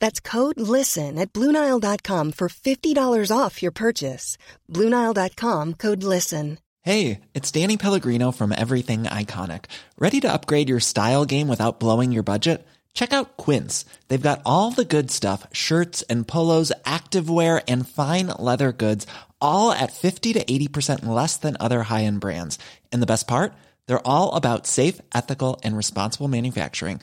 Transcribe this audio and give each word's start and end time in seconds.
That's 0.00 0.20
code 0.20 0.60
LISTEN 0.60 1.18
at 1.18 1.32
Bluenile.com 1.32 2.32
for 2.32 2.48
$50 2.48 3.36
off 3.36 3.62
your 3.62 3.72
purchase. 3.72 4.36
Bluenile.com 4.68 5.74
code 5.74 6.02
LISTEN. 6.02 6.58
Hey, 6.82 7.20
it's 7.34 7.50
Danny 7.52 7.76
Pellegrino 7.76 8.32
from 8.32 8.52
Everything 8.56 9.02
Iconic. 9.02 9.66
Ready 9.98 10.18
to 10.20 10.32
upgrade 10.32 10.70
your 10.70 10.80
style 10.80 11.26
game 11.26 11.46
without 11.46 11.78
blowing 11.78 12.10
your 12.10 12.22
budget? 12.22 12.66
Check 12.94 13.12
out 13.12 13.36
Quince. 13.36 13.84
They've 14.08 14.28
got 14.28 14.40
all 14.46 14.70
the 14.70 14.86
good 14.86 15.10
stuff 15.10 15.46
shirts 15.52 16.02
and 16.08 16.26
polos, 16.26 16.72
activewear, 16.84 17.62
and 17.68 17.86
fine 17.86 18.28
leather 18.28 18.72
goods, 18.72 19.06
all 19.42 19.72
at 19.72 19.92
50 19.92 20.32
to 20.32 20.44
80% 20.44 21.04
less 21.04 21.36
than 21.36 21.56
other 21.60 21.82
high 21.82 22.04
end 22.04 22.20
brands. 22.20 22.58
And 22.90 23.02
the 23.02 23.06
best 23.06 23.28
part? 23.28 23.52
They're 23.86 24.06
all 24.06 24.34
about 24.34 24.66
safe, 24.66 25.00
ethical, 25.14 25.60
and 25.62 25.76
responsible 25.76 26.28
manufacturing. 26.28 27.02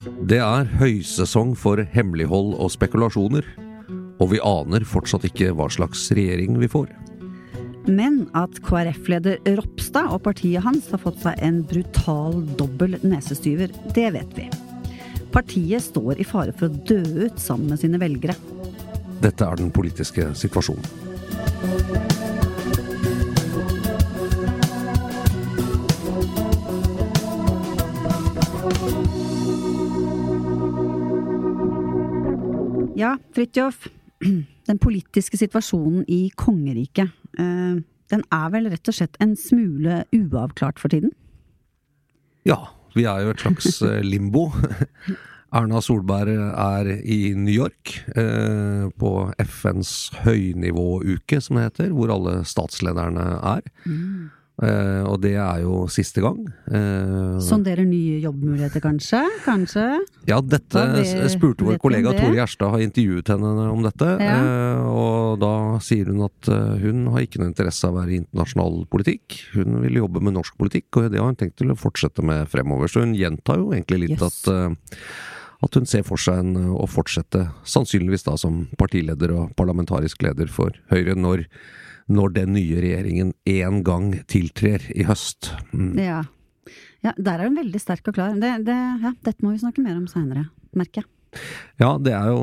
Det 0.00 0.38
er 0.40 0.64
høysesong 0.80 1.50
for 1.60 1.76
hemmelighold 1.92 2.54
og 2.56 2.70
spekulasjoner, 2.72 3.44
og 4.16 4.30
vi 4.30 4.38
aner 4.40 4.86
fortsatt 4.88 5.26
ikke 5.28 5.50
hva 5.58 5.66
slags 5.68 6.06
regjering 6.16 6.56
vi 6.62 6.70
får. 6.72 6.88
Men 7.84 8.22
at 8.32 8.62
KrF-leder 8.64 9.36
Ropstad 9.58 10.08
og 10.08 10.22
partiet 10.24 10.64
hans 10.64 10.88
har 10.94 11.02
fått 11.04 11.20
seg 11.20 11.36
en 11.44 11.60
brutal 11.68 12.40
dobbel 12.56 12.96
nesestyver, 13.04 13.68
det 13.92 14.08
vet 14.16 14.32
vi. 14.38 14.48
Partiet 15.36 15.84
står 15.90 16.16
i 16.16 16.24
fare 16.24 16.56
for 16.56 16.70
å 16.70 16.80
dø 16.88 17.26
ut 17.26 17.36
sammen 17.36 17.68
med 17.74 17.84
sine 17.84 18.00
velgere. 18.00 18.40
Dette 19.20 19.44
er 19.44 19.60
den 19.60 19.68
politiske 19.68 20.32
situasjonen. 20.32 22.39
Ja, 33.00 33.16
Fridtjof. 33.32 33.88
Den 34.68 34.78
politiske 34.78 35.38
situasjonen 35.40 36.04
i 36.08 36.28
kongeriket, 36.38 37.08
eh, 37.40 37.80
den 38.10 38.22
er 38.34 38.50
vel 38.52 38.68
rett 38.70 38.90
og 38.90 38.96
slett 38.96 39.16
en 39.22 39.32
smule 39.38 40.02
uavklart 40.14 40.78
for 40.82 40.92
tiden? 40.92 41.12
Ja, 42.46 42.58
vi 42.94 43.06
er 43.08 43.24
jo 43.24 43.32
et 43.32 43.42
slags 43.42 43.80
eh, 43.88 44.02
limbo. 44.04 44.50
Erna 45.56 45.80
Solberg 45.82 46.30
er 46.52 46.92
i 47.00 47.32
New 47.34 47.54
York 47.54 47.96
eh, 48.14 48.86
på 49.00 49.14
FNs 49.42 49.94
høynivåuke, 50.22 51.40
som 51.42 51.58
det 51.58 51.70
heter, 51.70 51.94
hvor 51.96 52.12
alle 52.14 52.36
statslederne 52.46 53.24
er. 53.40 53.64
Mm. 53.88 54.28
Eh, 54.60 55.02
og 55.08 55.20
det 55.22 55.34
er 55.40 55.62
jo 55.64 55.86
siste 55.92 56.20
gang. 56.20 56.42
Uh, 56.68 57.38
Sonderer 57.40 57.86
nye 57.88 58.18
jobbmuligheter, 58.20 58.82
kanskje? 58.84 59.22
Kanskje? 59.46 59.86
ja, 60.28 60.40
dette 60.44 60.82
det, 60.98 61.06
spurte 61.32 61.64
vår 61.64 61.78
kollega? 61.80 62.12
Tore 62.16 62.36
Gjerstad, 62.36 62.74
har 62.74 62.84
intervjuet 62.84 63.32
henne 63.32 63.68
om 63.70 63.82
dette. 63.86 64.10
Ja. 64.20 64.36
Uh, 64.36 64.90
og 64.90 65.40
da 65.40 65.54
sier 65.84 66.12
hun 66.12 66.26
at 66.26 66.50
eh, 66.52 66.84
hun 66.84 67.08
har 67.14 67.24
ikke 67.24 67.40
noe 67.40 67.50
interesse 67.52 67.88
av 67.88 67.96
å 67.96 68.00
være 68.02 68.14
i 68.14 68.20
internasjonal 68.20 68.84
politikk. 68.92 69.40
Hun 69.54 69.80
vil 69.84 70.00
jobbe 70.02 70.22
med 70.24 70.36
norsk 70.36 70.56
politikk, 70.60 70.88
og 70.98 71.10
det 71.12 71.20
har 71.22 71.30
hun 71.30 71.40
tenkt 71.40 71.58
til 71.60 71.72
å 71.72 71.78
fortsette 71.78 72.24
med 72.26 72.48
fremover. 72.52 72.90
Så 72.90 73.04
hun 73.04 73.16
gjentar 73.16 73.60
jo 73.62 73.72
egentlig 73.74 74.04
litt 74.04 74.16
Yes. 74.20 74.42
at 74.42 74.48
eh, 74.50 74.96
at 75.60 75.76
hun 75.76 75.84
ser 75.88 76.04
for 76.08 76.20
seg 76.20 76.40
en, 76.40 76.54
å 76.72 76.86
fortsette, 76.88 77.44
sannsynligvis 77.68 78.24
da 78.24 78.36
som 78.40 78.62
partileder 78.80 79.34
og 79.36 79.50
parlamentarisk 79.58 80.22
leder 80.24 80.48
for 80.48 80.72
Høyre, 80.92 81.12
når, 81.20 81.44
når 82.10 82.34
den 82.40 82.52
nye 82.56 82.82
regjeringen 82.82 83.32
en 83.48 83.80
gang 83.86 84.10
tiltrer 84.30 84.84
i 84.94 85.06
høst. 85.08 85.52
Mm. 85.72 85.94
Ja. 86.00 86.20
ja. 87.06 87.14
Der 87.16 87.38
er 87.38 87.48
hun 87.48 87.60
veldig 87.60 87.82
sterk 87.82 88.10
og 88.10 88.18
klar. 88.18 88.34
Det, 88.40 88.52
det, 88.66 88.78
ja, 89.04 89.14
dette 89.26 89.46
må 89.46 89.54
vi 89.54 89.62
snakke 89.62 89.84
mer 89.84 89.96
om 89.98 90.08
seinere, 90.10 90.48
merker 90.76 91.04
jeg. 91.04 91.10
Ja, 91.80 91.94
det 92.02 92.12
er 92.12 92.26
jo 92.28 92.40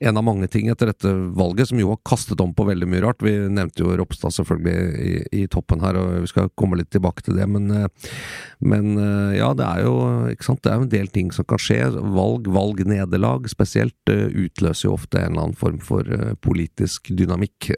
en 0.00 0.18
av 0.18 0.24
mange 0.24 0.46
ting 0.50 0.68
etter 0.70 0.88
dette 0.92 1.10
valget 1.36 1.68
som 1.68 1.80
jo 1.80 1.90
har 1.90 2.00
kastet 2.06 2.40
om 2.40 2.54
på 2.56 2.64
veldig 2.68 2.86
mye 2.88 3.02
rart. 3.04 3.24
Vi 3.24 3.34
nevnte 3.50 3.82
jo 3.82 3.96
Ropstad 3.98 4.32
selvfølgelig 4.36 5.02
i, 5.02 5.14
i 5.40 5.46
toppen 5.50 5.82
her, 5.82 5.98
og 5.98 6.22
vi 6.22 6.30
skal 6.30 6.52
komme 6.58 6.78
litt 6.78 6.90
tilbake 6.94 7.26
til 7.26 7.36
det. 7.36 7.48
Men, 7.50 7.66
eh, 7.74 8.12
men 8.62 8.94
eh, 8.94 9.38
ja, 9.40 9.50
det 9.58 9.66
er 9.66 9.84
jo? 9.84 9.96
Det 10.30 10.70
er 10.70 10.76
en 10.78 10.92
del 10.92 11.10
ting 11.12 11.32
som 11.34 11.48
kan 11.50 11.60
skje. 11.60 11.82
Valg, 12.14 12.48
valgnederlag 12.54 13.50
spesielt, 13.50 13.98
eh, 14.12 14.28
utløser 14.46 14.88
jo 14.88 14.94
ofte 14.96 15.20
en 15.20 15.34
eller 15.34 15.48
annen 15.48 15.58
form 15.58 15.82
for 15.84 16.06
politisk 16.44 17.12
dynamikk. 17.18 17.72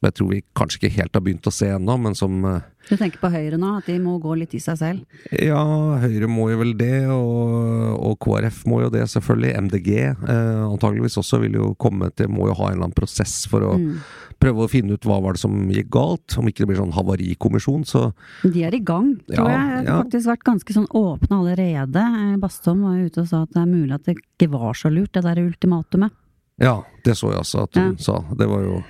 Som 0.00 0.06
jeg 0.08 0.14
tror 0.16 0.28
vi 0.32 0.38
kanskje 0.56 0.78
ikke 0.80 0.94
helt 0.96 1.12
har 1.18 1.20
begynt 1.20 1.44
å 1.44 1.52
se 1.52 1.66
ennå, 1.74 1.94
men 2.00 2.14
som 2.16 2.38
eh, 2.48 2.62
Du 2.88 2.94
tenker 2.96 3.20
på 3.20 3.28
Høyre 3.28 3.58
nå, 3.60 3.74
at 3.82 3.84
de 3.90 3.98
må 4.00 4.14
gå 4.18 4.32
litt 4.40 4.54
i 4.56 4.60
seg 4.64 4.78
selv? 4.80 5.02
ja, 5.28 5.60
Høyre 6.00 6.24
må 6.32 6.46
jo 6.50 6.56
vel 6.62 6.72
det, 6.78 7.02
og, 7.12 7.98
og 8.08 8.14
KrF 8.24 8.62
må 8.70 8.78
jo 8.80 8.88
det, 8.94 9.02
selvfølgelig. 9.12 9.50
MDG 9.66 9.90
eh, 10.00 10.62
antageligvis 10.70 11.18
også 11.20 11.42
vil 11.44 11.58
jo 11.60 11.74
komme 11.76 12.08
til 12.16 12.30
Må 12.32 12.48
jo 12.48 12.56
ha 12.62 12.70
en 12.70 12.78
eller 12.78 12.88
annen 12.88 12.96
prosess 12.96 13.42
for 13.50 13.60
å 13.68 13.74
Mm. 13.80 14.00
prøve 14.40 14.64
å 14.64 14.70
finne 14.72 14.96
ut 14.96 15.04
hva 15.04 15.18
var 15.20 15.36
det 15.36 15.40
som 15.42 15.52
gikk 15.68 15.90
galt. 15.92 16.32
Om 16.40 16.48
ikke 16.48 16.64
det 16.64 16.70
blir 16.70 16.80
sånn 16.80 16.94
havarikommisjon, 16.96 17.84
så 17.84 18.06
De 18.42 18.64
er 18.64 18.72
i 18.74 18.80
gang, 18.80 19.12
tror 19.28 19.44
Ja, 19.44 19.52
jeg. 19.52 19.84
Det 19.84 19.84
ja. 19.90 19.96
har 19.98 20.04
faktisk 20.08 20.30
vært 20.32 20.44
ganske 20.48 20.76
sånn 20.78 20.88
åpne 20.96 21.38
allerede. 21.42 22.06
Eh, 22.24 22.36
Bastholm 22.40 22.82
var 22.88 22.96
jo 22.96 23.10
ute 23.12 23.20
og 23.20 23.28
sa 23.28 23.42
at 23.44 23.52
det 23.52 23.60
er 23.60 23.68
mulig 23.68 23.92
at 24.00 24.08
det 24.08 24.16
ikke 24.16 24.48
var 24.56 24.72
så 24.80 24.88
lurt, 24.88 25.12
det 25.12 25.22
der 25.28 25.44
ultimatumet. 25.44 26.16
Ja, 26.60 26.74
det 27.04 27.14
så 27.16 27.30
jeg 27.32 27.40
også 27.40 27.62
at 27.64 27.76
hun 27.78 27.94
Ja. 27.94 28.02
sa. 28.04 28.18
Det 28.36 28.46
var 28.48 28.60
jo 28.66 28.82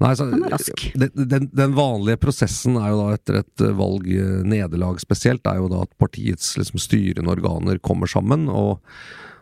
Nei, 0.00 0.14
så, 0.14 0.26
Den. 0.30 1.28
Den, 1.28 1.48
den, 1.52 1.72
vanlige 1.74 2.20
prosessen 2.20 2.76
er 2.76 2.90
jo 2.92 2.98
da 3.00 3.14
etter 3.16 3.38
et 3.40 3.64
eh, 3.64 3.72
valgnederlag 3.74 5.00
spesielt, 5.00 5.46
er 5.46 5.56
jo 5.56 5.70
da 5.72 5.80
at 5.86 5.96
partiets 5.98 6.56
liksom, 6.60 6.78
styrende 6.78 7.32
organer 7.32 7.80
kommer 7.82 8.06
sammen, 8.06 8.46
og, 8.52 8.84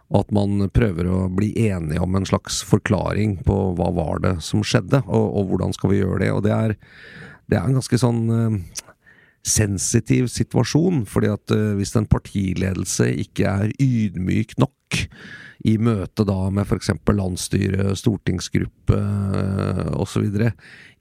og 0.08 0.20
at 0.22 0.32
man 0.32 0.70
prøver 0.70 1.10
å 1.10 1.26
bli 1.28 1.50
enige 1.66 2.00
om 2.00 2.14
en 2.16 2.24
slags 2.24 2.62
forklaring 2.64 3.42
på 3.44 3.58
hva 3.76 3.90
var 3.92 4.22
det 4.24 4.36
som 4.46 4.62
skjedde, 4.64 5.02
og, 5.04 5.26
og 5.36 5.50
hvordan 5.50 5.74
skal 5.76 5.90
vi 5.92 6.00
gjøre 6.00 6.22
det. 6.22 6.32
Og 6.32 6.42
det 6.46 6.54
er, 6.54 6.76
det 7.50 7.58
er 7.58 7.66
en 7.66 7.76
ganske 7.76 7.98
sånn 8.00 8.22
eh, 8.30 8.84
sensitiv 9.46 10.30
situasjon, 10.32 11.04
fordi 11.10 11.34
at 11.34 11.52
eh, 11.54 11.74
hvis 11.78 11.92
en 11.98 12.08
partiledelse 12.10 13.10
ikke 13.26 13.52
er 13.66 13.76
ydmyk 13.82 14.56
nok 14.62 14.72
i 15.66 15.76
møte 15.82 16.26
da 16.26 16.50
med 16.54 16.66
f.eks. 16.66 16.92
landsstyre, 17.10 17.94
stortingsgruppe 17.98 18.98
eh, 18.98 19.88
osv. 19.98 20.28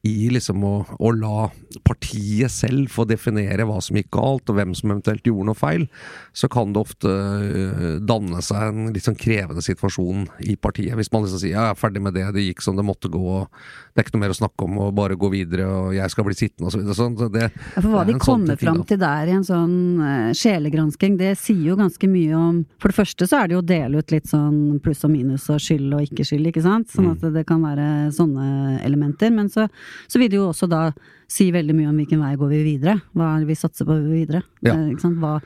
I 0.06 0.28
liksom 0.30 0.62
å, 0.62 0.74
å 1.02 1.10
la 1.18 1.48
partiet 1.86 2.54
selv 2.54 2.92
få 2.94 3.08
definere 3.10 3.66
hva 3.66 3.80
som 3.82 3.98
gikk 3.98 4.12
galt, 4.14 4.50
og 4.52 4.58
hvem 4.60 4.76
som 4.78 4.92
eventuelt 4.94 5.26
gjorde 5.26 5.48
noe 5.50 5.58
feil, 5.58 5.88
så 6.36 6.50
kan 6.52 6.76
det 6.76 6.84
ofte 6.84 7.10
eh, 7.10 7.96
danne 8.06 8.42
seg 8.46 8.68
en 8.70 8.92
litt 8.94 9.08
sånn 9.08 9.18
krevende 9.18 9.64
situasjon 9.66 10.28
i 10.46 10.58
partiet. 10.62 10.94
Hvis 11.00 11.10
man 11.14 11.26
liksom 11.26 11.42
sier 11.42 11.56
jeg 11.56 11.72
er 11.72 11.80
ferdig 11.80 12.04
med 12.06 12.14
det, 12.18 12.28
det 12.36 12.46
gikk 12.46 12.62
som 12.62 12.78
det 12.78 12.86
måtte 12.86 13.10
gå, 13.12 13.24
og 13.40 13.50
det 13.96 14.04
er 14.04 14.06
ikke 14.06 14.18
noe 14.18 14.26
mer 14.28 14.36
å 14.36 14.38
snakke 14.38 14.68
om, 14.68 14.78
og 14.86 14.94
bare 14.98 15.18
gå 15.18 15.32
videre, 15.34 15.66
og 15.72 15.98
jeg 15.98 16.14
skal 16.14 16.30
bli 16.30 16.38
sittende 16.38 16.70
osv. 16.70 16.86
Så 16.86 17.00
sånn, 17.00 17.18
så 17.18 17.32
det, 17.34 17.50
Ja, 17.50 17.82
for 17.82 17.90
hva 17.96 18.06
de 18.06 18.18
sånn 18.18 18.24
kommer 18.28 18.60
ting, 18.60 18.70
fram 18.70 18.86
til 18.86 19.02
der 19.02 19.32
i 19.32 19.36
en 19.40 19.48
sånn 19.48 19.76
eh, 20.06 20.32
sjelegransking, 20.38 21.18
det 21.22 21.34
sier 21.42 21.72
jo 21.72 21.80
ganske 21.82 22.12
mye 22.12 22.38
om 22.38 22.62
For 22.78 22.94
det 22.94 23.00
første 23.00 23.26
så 23.30 23.42
er 23.42 23.50
det 23.50 23.58
jo 23.58 23.66
dele 23.76 24.02
ut 24.02 24.14
litt 24.14 24.30
sånn 24.32 24.80
pluss 24.84 25.04
og 25.06 25.12
minus 25.14 25.46
og 25.54 25.62
skyld 25.62 25.94
og 25.98 26.08
ikke 26.08 26.26
skyld, 26.28 26.50
ikke 26.50 26.64
sant. 26.66 26.90
Sånn 26.92 27.12
at 27.12 27.24
det 27.36 27.46
kan 27.50 27.64
være 27.66 28.10
sånne 28.16 28.80
elementer. 28.86 29.34
Men 29.36 29.52
så, 29.52 29.68
så 30.08 30.22
vil 30.22 30.32
det 30.32 30.40
jo 30.40 30.50
også 30.50 30.70
da 30.72 30.88
si 31.32 31.50
veldig 31.54 31.76
mye 31.76 31.92
om 31.92 32.00
hvilken 32.00 32.22
vei 32.24 32.34
går 32.40 32.54
vi 32.54 32.62
videre. 32.72 33.00
Hva 33.16 33.34
er 33.34 33.44
det 33.44 33.52
vi 33.52 33.60
satser 33.60 33.88
på 33.88 33.98
videre? 34.08 34.44
Ja. 34.66 34.76
Eh, 34.76 34.94
Ikke 34.94 35.06
sant? 35.06 35.20
Hva, 35.22 35.40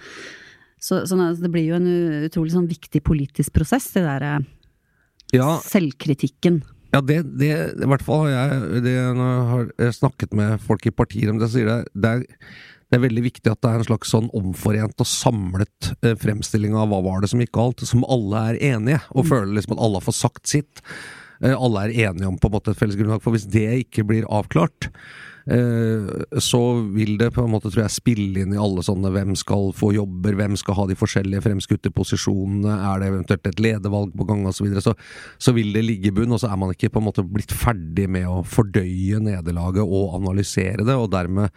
så, 0.79 1.03
sånn 1.09 1.23
det 1.39 1.51
blir 1.51 1.69
jo 1.73 1.79
en 1.79 1.89
utrolig 2.29 2.55
sånn 2.55 2.69
viktig 2.69 3.03
politisk 3.05 3.55
prosess, 3.55 3.89
det 3.95 4.05
derre 4.07 4.39
Ja, 5.35 5.57
selvkritikken. 5.65 6.63
Ja, 6.93 7.03
det, 7.05 7.19
det 7.37 7.51
i 7.53 7.89
hvert 7.89 8.01
fall 8.01 8.25
har 8.25 8.31
jeg 8.33 8.79
det, 8.81 8.95
Når 9.13 9.27
jeg 9.29 9.49
har 9.51 9.67
eh, 9.77 9.91
snakket 9.93 10.31
med 10.33 10.55
folk 10.63 10.87
i 10.89 10.95
partiet 10.95 11.29
om 11.29 11.37
det, 11.41 11.51
sier 11.53 11.69
det 11.69 11.79
det 11.93 12.13
er, 12.15 12.23
det 12.89 12.97
er 12.97 13.03
veldig 13.03 13.23
viktig 13.27 13.51
at 13.51 13.61
det 13.61 13.69
er 13.69 13.81
en 13.83 13.87
slags 13.87 14.11
sånn 14.13 14.31
omforent 14.37 15.01
og 15.03 15.07
samlet 15.07 15.91
eh, 16.01 16.15
fremstilling 16.17 16.73
av 16.73 16.89
hva 16.89 17.03
var 17.05 17.21
det 17.21 17.29
som 17.29 17.41
gikk 17.41 17.53
galt, 17.53 17.83
som 17.85 18.05
alle 18.09 18.41
er 18.51 18.61
enige, 18.73 19.01
og 19.13 19.27
føler 19.29 19.53
liksom 19.53 19.75
at 19.75 19.83
alle 19.85 20.01
har 20.01 20.07
fått 20.07 20.17
sagt 20.17 20.49
sitt. 20.49 20.81
Eh, 21.43 21.53
alle 21.53 21.85
er 21.85 22.09
enige 22.09 22.31
om 22.31 22.39
på 22.41 22.49
en 22.49 22.55
måte 22.57 22.73
et 22.73 22.79
felles 22.79 22.97
grunnlag, 22.97 23.21
for 23.21 23.37
hvis 23.37 23.45
det 23.53 23.67
ikke 23.85 24.07
blir 24.09 24.25
avklart, 24.25 24.89
så 25.49 26.61
vil 26.93 27.15
det 27.17 27.31
på 27.33 27.43
en 27.43 27.53
måte, 27.53 27.71
tror 27.71 27.85
jeg, 27.85 27.95
spille 27.95 28.43
inn 28.43 28.53
i 28.53 28.59
alle 28.61 28.83
sånne 28.85 29.09
hvem 29.13 29.35
skal 29.39 29.71
få 29.77 29.91
jobber, 29.95 30.37
hvem 30.37 30.57
skal 30.59 30.77
ha 30.77 30.87
de 30.89 30.97
forskjellige 30.99 31.41
fremskutte 31.45 31.91
posisjonene, 31.95 32.75
er 32.91 33.01
det 33.01 33.09
eventuelt 33.09 33.49
et 33.49 33.63
ledervalg 33.63 34.13
på 34.13 34.27
gang 34.29 34.45
osv. 34.45 34.59
Så, 34.59 34.67
videre. 34.67 34.83
så 34.83 34.93
så 35.39 35.53
vil 35.55 35.71
det 35.73 35.85
ligge 35.85 36.09
i 36.09 36.13
bunn, 36.13 36.33
og 36.35 36.41
så 36.41 36.49
er 36.51 36.57
man 36.59 36.73
ikke 36.73 36.91
på 36.93 37.01
en 37.01 37.07
måte 37.07 37.23
blitt 37.25 37.53
ferdig 37.55 38.05
med 38.11 38.27
å 38.29 38.41
fordøye 38.45 39.21
nederlaget 39.23 39.81
og 39.85 40.17
analysere 40.19 40.85
det, 40.85 40.95
og 40.95 41.09
dermed 41.13 41.49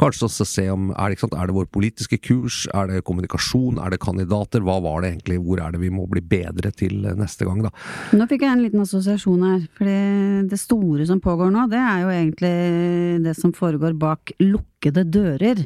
kanskje 0.00 0.26
også 0.26 0.46
se 0.48 0.64
om 0.72 0.90
er 0.92 1.14
det, 1.14 1.20
er 1.30 1.48
det 1.48 1.56
vår 1.56 1.68
politiske 1.72 2.18
kurs, 2.20 2.64
er 2.74 2.90
det 2.90 3.04
kommunikasjon, 3.06 3.78
er 3.80 3.94
det 3.94 4.00
kandidater, 4.02 4.64
hva 4.64 4.78
var 4.84 5.04
det 5.04 5.12
egentlig, 5.14 5.38
hvor 5.44 5.62
er 5.62 5.74
det 5.74 5.82
vi 5.84 5.92
må 5.92 6.06
bli 6.10 6.22
bedre 6.24 6.72
til 6.76 7.06
neste 7.16 7.46
gang, 7.48 7.62
da. 7.68 7.72
Nå 8.16 8.26
fikk 8.28 8.44
jeg 8.44 8.56
en 8.56 8.64
liten 8.64 8.82
assosiasjon 8.84 9.46
her, 9.46 9.62
for 9.78 9.92
det 10.50 10.60
store 10.60 11.06
som 11.08 11.22
pågår 11.22 11.52
nå, 11.54 11.66
det 11.72 11.80
er 11.80 12.02
jo 12.04 12.12
egentlig 12.12 12.54
det 13.24 13.35
som 13.38 13.54
foregår 13.56 13.96
bak 13.98 14.32
lukkede 14.42 15.06
dører. 15.12 15.64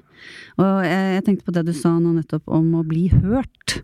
Og 0.60 0.86
jeg, 0.86 1.24
tenkte 1.26 1.46
på 1.46 1.54
det 1.56 1.66
du 1.68 1.74
sa 1.76 1.96
nå 1.98 2.14
nettopp 2.16 2.50
om 2.50 2.72
å 2.78 2.86
bli 2.86 3.08
hørt. 3.12 3.80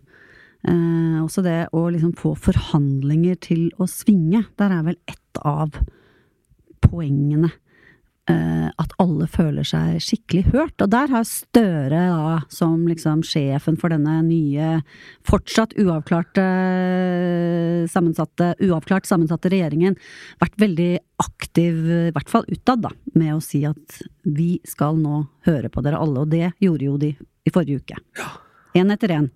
Eh, 0.67 1.19
også 1.21 1.43
det 1.45 1.59
å 1.75 1.87
liksom 1.93 2.15
få 2.17 2.33
forhandlinger 2.47 3.39
til 3.47 3.69
å 3.79 3.87
svinge. 3.89 4.45
Der 4.59 4.73
er 4.73 4.83
vel 4.89 4.99
ett 5.09 5.41
av 5.45 5.77
poengene. 6.83 7.51
Eh, 8.31 8.67
at 8.69 8.93
alle 9.01 9.27
føler 9.31 9.67
seg 9.67 10.01
skikkelig 10.03 10.43
hørt. 10.53 10.75
Og 10.83 10.91
der 10.93 11.11
har 11.11 11.25
Støre, 11.27 12.01
da, 12.11 12.37
som 12.53 12.85
liksom 12.89 13.23
sjefen 13.27 13.77
for 13.79 13.93
denne 13.93 14.19
nye, 14.27 14.81
fortsatt 15.27 15.75
uavklarte 15.81 16.45
sammensatte, 17.91 18.53
uavklart 18.63 19.09
sammensatte 19.09 19.51
regjeringen, 19.53 19.97
vært 20.41 20.59
veldig 20.61 20.91
aktiv, 21.23 21.81
i 22.09 22.13
hvert 22.15 22.31
fall 22.31 22.45
utad, 22.51 22.85
da, 22.85 22.93
med 23.17 23.35
å 23.35 23.41
si 23.43 23.63
at 23.67 24.01
vi 24.27 24.57
skal 24.67 24.99
nå 25.01 25.23
høre 25.47 25.71
på 25.73 25.83
dere 25.85 25.99
alle. 26.01 26.23
Og 26.23 26.31
det 26.31 26.53
gjorde 26.63 26.89
jo 26.89 27.01
de 27.01 27.13
i 27.17 27.53
forrige 27.53 27.83
uke. 27.83 27.99
Én 28.77 28.93
etter 28.93 29.15
én. 29.15 29.31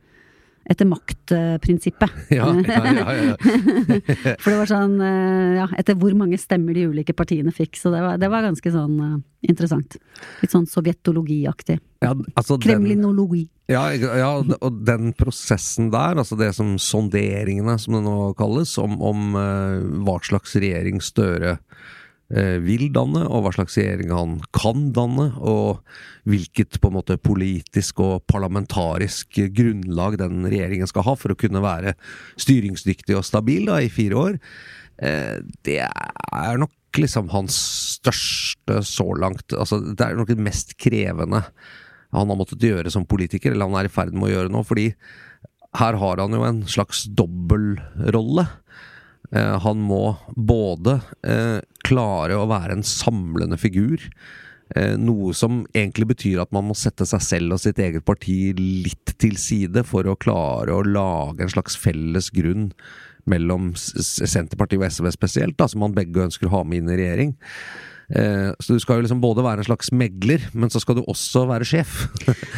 Etter 0.70 0.86
maktprinsippet. 0.86 2.12
Ja, 2.32 2.48
ja, 2.54 2.82
ja, 2.94 3.14
ja. 3.32 3.36
For 4.42 4.52
det 4.52 4.58
var 4.60 4.70
sånn, 4.70 4.94
eh, 5.04 5.56
ja, 5.58 5.66
etter 5.82 5.98
hvor 6.00 6.14
mange 6.18 6.38
stemmer 6.40 6.76
de 6.78 6.86
ulike 6.92 7.16
partiene 7.18 7.52
fikk. 7.56 7.80
Så 7.80 7.92
det 7.94 8.02
var, 8.04 8.20
det 8.22 8.30
var 8.32 8.46
ganske 8.46 8.72
sånn 8.74 9.00
eh, 9.08 9.16
interessant. 9.50 9.98
Litt 10.44 10.54
sånn 10.54 10.68
sovjetologiaktig. 10.70 11.80
ja 12.06 12.14
altså 12.36 12.58
den- 12.60 12.68
Kremlinologi. 12.68 13.48
Ja, 13.72 13.86
ja, 13.96 14.32
og 14.60 14.80
den 14.84 15.14
prosessen 15.16 15.92
der, 15.94 16.18
altså 16.20 16.36
det 16.36 16.50
som 16.58 16.74
sonderingene, 16.82 17.78
som 17.80 17.96
det 17.96 18.02
nå 18.04 18.34
kalles, 18.36 18.74
om, 18.82 18.98
om 19.02 19.36
eh, 19.40 19.78
hva 20.04 20.18
slags 20.28 20.58
regjering 20.60 21.00
Støre 21.02 21.58
vil 22.64 22.86
danne, 22.96 23.26
og 23.28 23.44
hva 23.44 23.52
slags 23.56 23.76
regjering 23.80 24.12
han 24.16 24.38
kan 24.56 24.90
danne, 24.96 25.28
og 25.38 25.82
hvilket 26.30 26.78
på 26.80 26.92
en 26.92 26.96
måte 26.96 27.18
politisk 27.20 28.00
og 28.04 28.24
parlamentarisk 28.32 29.42
grunnlag 29.56 30.20
den 30.22 30.46
regjeringen 30.46 30.90
skal 30.90 31.06
ha 31.10 31.16
for 31.20 31.34
å 31.34 31.40
kunne 31.40 31.64
være 31.64 31.96
styringsdyktig 32.40 33.18
og 33.18 33.28
stabil 33.28 33.68
da, 33.68 33.82
i 33.82 33.92
fire 33.92 34.22
år, 34.22 34.40
eh, 35.04 35.42
det 35.68 35.82
er 35.84 36.62
nok 36.62 37.02
liksom 37.02 37.32
hans 37.32 37.58
største 37.98 38.82
så 38.88 39.08
langt. 39.16 39.54
Altså, 39.56 39.80
det 39.82 40.06
er 40.06 40.18
nok 40.20 40.32
det 40.32 40.42
mest 40.42 40.76
krevende 40.82 41.46
han 42.12 42.28
har 42.28 42.36
måttet 42.36 42.64
gjøre 42.64 42.92
som 42.92 43.08
politiker, 43.08 43.54
eller 43.54 43.70
han 43.70 43.80
er 43.80 43.88
i 43.88 43.94
ferd 43.94 44.12
med 44.16 44.28
å 44.28 44.34
gjøre 44.34 44.52
nå, 44.52 44.64
fordi 44.68 44.90
her 45.80 45.96
har 46.02 46.20
han 46.20 46.36
jo 46.36 46.44
en 46.44 46.66
slags 46.68 47.06
dobbeltrolle. 47.16 48.44
Eh, 49.32 49.58
han 49.64 49.84
må 49.88 50.04
både 50.36 51.00
eh, 51.24 51.60
klare 51.88 52.38
å 52.38 52.48
være 52.52 52.76
en 52.76 52.86
samlende 52.88 53.60
figur, 53.60 54.04
eh, 54.76 54.98
noe 55.00 55.36
som 55.38 55.62
egentlig 55.72 56.10
betyr 56.12 56.42
at 56.44 56.52
man 56.56 56.68
må 56.68 56.76
sette 56.78 57.08
seg 57.08 57.24
selv 57.24 57.56
og 57.56 57.64
sitt 57.64 57.80
eget 57.80 58.06
parti 58.08 58.52
litt 58.58 59.16
til 59.22 59.38
side 59.40 59.86
for 59.88 60.08
å 60.08 60.18
klare 60.20 60.76
å 60.76 60.84
lage 60.84 61.46
en 61.46 61.54
slags 61.54 61.80
felles 61.80 62.32
grunn 62.36 62.72
mellom 63.30 63.72
Senterpartiet 63.78 64.82
og 64.82 64.90
SV 64.90 65.12
spesielt, 65.14 65.58
da, 65.60 65.68
som 65.70 65.84
man 65.86 65.96
begge 65.96 66.26
ønsker 66.26 66.50
å 66.50 66.58
ha 66.58 66.62
med 66.66 66.82
inn 66.82 66.92
i 66.92 67.00
regjering. 67.00 67.36
Eh, 68.12 68.52
så 68.60 68.76
du 68.76 68.82
skal 68.84 69.00
jo 69.00 69.06
liksom 69.06 69.22
både 69.24 69.44
være 69.46 69.64
en 69.64 69.70
slags 69.70 69.92
megler, 69.96 70.44
men 70.54 70.72
så 70.74 70.82
skal 70.84 70.98
du 71.00 71.04
også 71.08 71.46
være 71.50 71.68
sjef. 71.68 72.06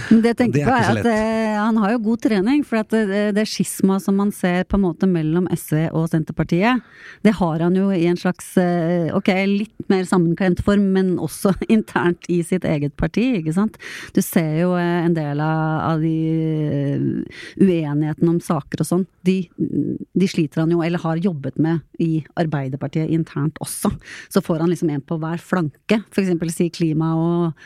Det 0.10 0.34
Det 0.34 0.34
er 0.34 0.48
ikke 0.48 0.66
så 0.66 0.78
er 0.78 1.00
at 1.02 1.10
eh, 1.12 1.58
han 1.60 1.78
har 1.82 1.94
jo 1.94 2.02
god 2.08 2.24
trening, 2.26 2.64
for 2.66 2.82
at 2.82 2.94
det, 2.94 3.34
det 3.38 3.46
skisma 3.50 4.00
som 4.02 4.18
man 4.18 4.32
ser 4.36 4.66
på 4.70 4.80
en 4.80 4.86
måte 4.88 5.10
mellom 5.10 5.48
SV 5.54 5.90
og 5.92 6.10
Senterpartiet, 6.12 6.82
det 7.24 7.36
har 7.38 7.62
han 7.64 7.78
jo 7.78 7.90
i 7.94 8.06
en 8.10 8.20
slags 8.20 8.56
eh, 8.62 9.14
ok, 9.16 9.30
litt 9.50 9.92
mer 9.92 10.08
sammenklemt 10.10 10.64
form, 10.66 10.90
men 10.96 11.14
også 11.22 11.54
internt 11.76 12.28
i 12.34 12.42
sitt 12.46 12.66
eget 12.68 12.96
parti, 13.00 13.30
ikke 13.40 13.56
sant. 13.56 13.78
Du 14.16 14.22
ser 14.26 14.64
jo 14.64 14.74
eh, 14.80 15.04
en 15.06 15.18
del 15.18 15.42
av, 15.44 16.02
de 16.04 16.16
eh, 16.34 17.40
uenighetene 17.62 18.34
om 18.34 18.42
saker 18.44 18.84
og 18.84 18.90
sånn, 18.90 19.06
de, 19.28 19.38
de 19.54 20.30
sliter 20.30 20.64
han 20.64 20.74
jo, 20.74 20.82
eller 20.86 21.04
har 21.04 21.22
jobbet 21.22 21.62
med 21.62 21.84
i 22.04 22.24
Arbeiderpartiet 22.40 23.12
internt 23.14 23.60
også. 23.64 23.94
Så 24.34 24.44
får 24.44 24.64
han 24.64 24.72
liksom 24.74 24.92
en 24.94 25.04
på 25.04 25.20
hver 25.22 25.43
flanke, 25.44 26.02
eksempel 26.10 26.52
si 26.54 26.70
klima 26.74 27.14
og 27.20 27.66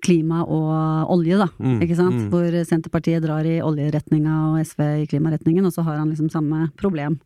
klima 0.00 0.42
og 0.48 1.10
olje, 1.12 1.36
da. 1.36 1.50
ikke 1.84 1.98
sant? 1.98 2.22
Hvor 2.32 2.54
Senterpartiet 2.64 3.20
drar 3.24 3.44
i 3.44 3.58
oljeretninga 3.60 4.36
og 4.50 4.60
SV 4.64 4.86
i 5.02 5.08
klimaretningen, 5.10 5.66
og 5.68 5.74
så 5.74 5.84
har 5.84 6.00
han 6.00 6.08
liksom 6.08 6.30
samme 6.32 6.70
problem. 6.80 7.18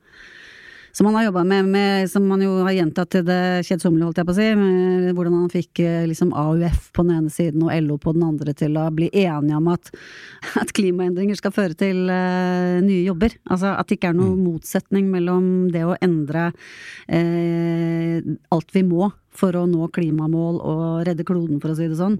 Som 0.94 1.06
han 1.06 1.16
har 1.18 1.24
jobba 1.24 1.42
med, 1.44 1.64
med, 1.64 2.10
som 2.10 2.28
han 2.30 2.42
jo 2.44 2.52
har 2.62 2.70
gjentatt 2.76 3.10
til 3.10 3.24
det 3.26 3.64
kjedsommelige, 3.66 4.06
holdt 4.06 4.18
jeg 4.20 4.26
på 4.28 4.30
å 4.30 4.36
si. 4.36 4.44
Med 4.60 5.16
hvordan 5.16 5.40
han 5.40 5.50
fikk 5.50 5.80
eh, 5.82 6.04
liksom 6.06 6.30
AUF 6.38 6.92
på 6.94 7.02
den 7.02 7.16
ene 7.16 7.32
siden 7.34 7.64
og 7.66 7.72
LO 7.82 7.96
på 7.98 8.12
den 8.14 8.22
andre 8.22 8.54
til 8.54 8.78
å 8.78 8.84
bli 8.94 9.08
enige 9.10 9.58
om 9.58 9.72
at, 9.72 9.90
at 10.62 10.70
klimaendringer 10.76 11.40
skal 11.40 11.54
føre 11.56 11.74
til 11.80 12.06
uh, 12.06 12.78
nye 12.86 13.00
jobber. 13.08 13.34
Altså 13.50 13.72
at 13.74 13.90
det 13.90 13.98
ikke 13.98 14.12
er 14.12 14.20
noen 14.20 14.38
motsetning 14.46 15.10
mellom 15.10 15.50
det 15.74 15.82
å 15.82 15.98
endre 15.98 16.52
uh, 16.54 18.32
alt 18.54 18.78
vi 18.78 18.86
må 18.86 19.10
for 19.34 19.56
å 19.58 19.64
nå 19.66 19.88
klimamål 19.94 20.58
og 20.62 20.82
redde 21.08 21.26
kloden, 21.26 21.60
for 21.62 21.72
å 21.72 21.78
si 21.78 21.88
det 21.90 21.98
sånn. 21.98 22.18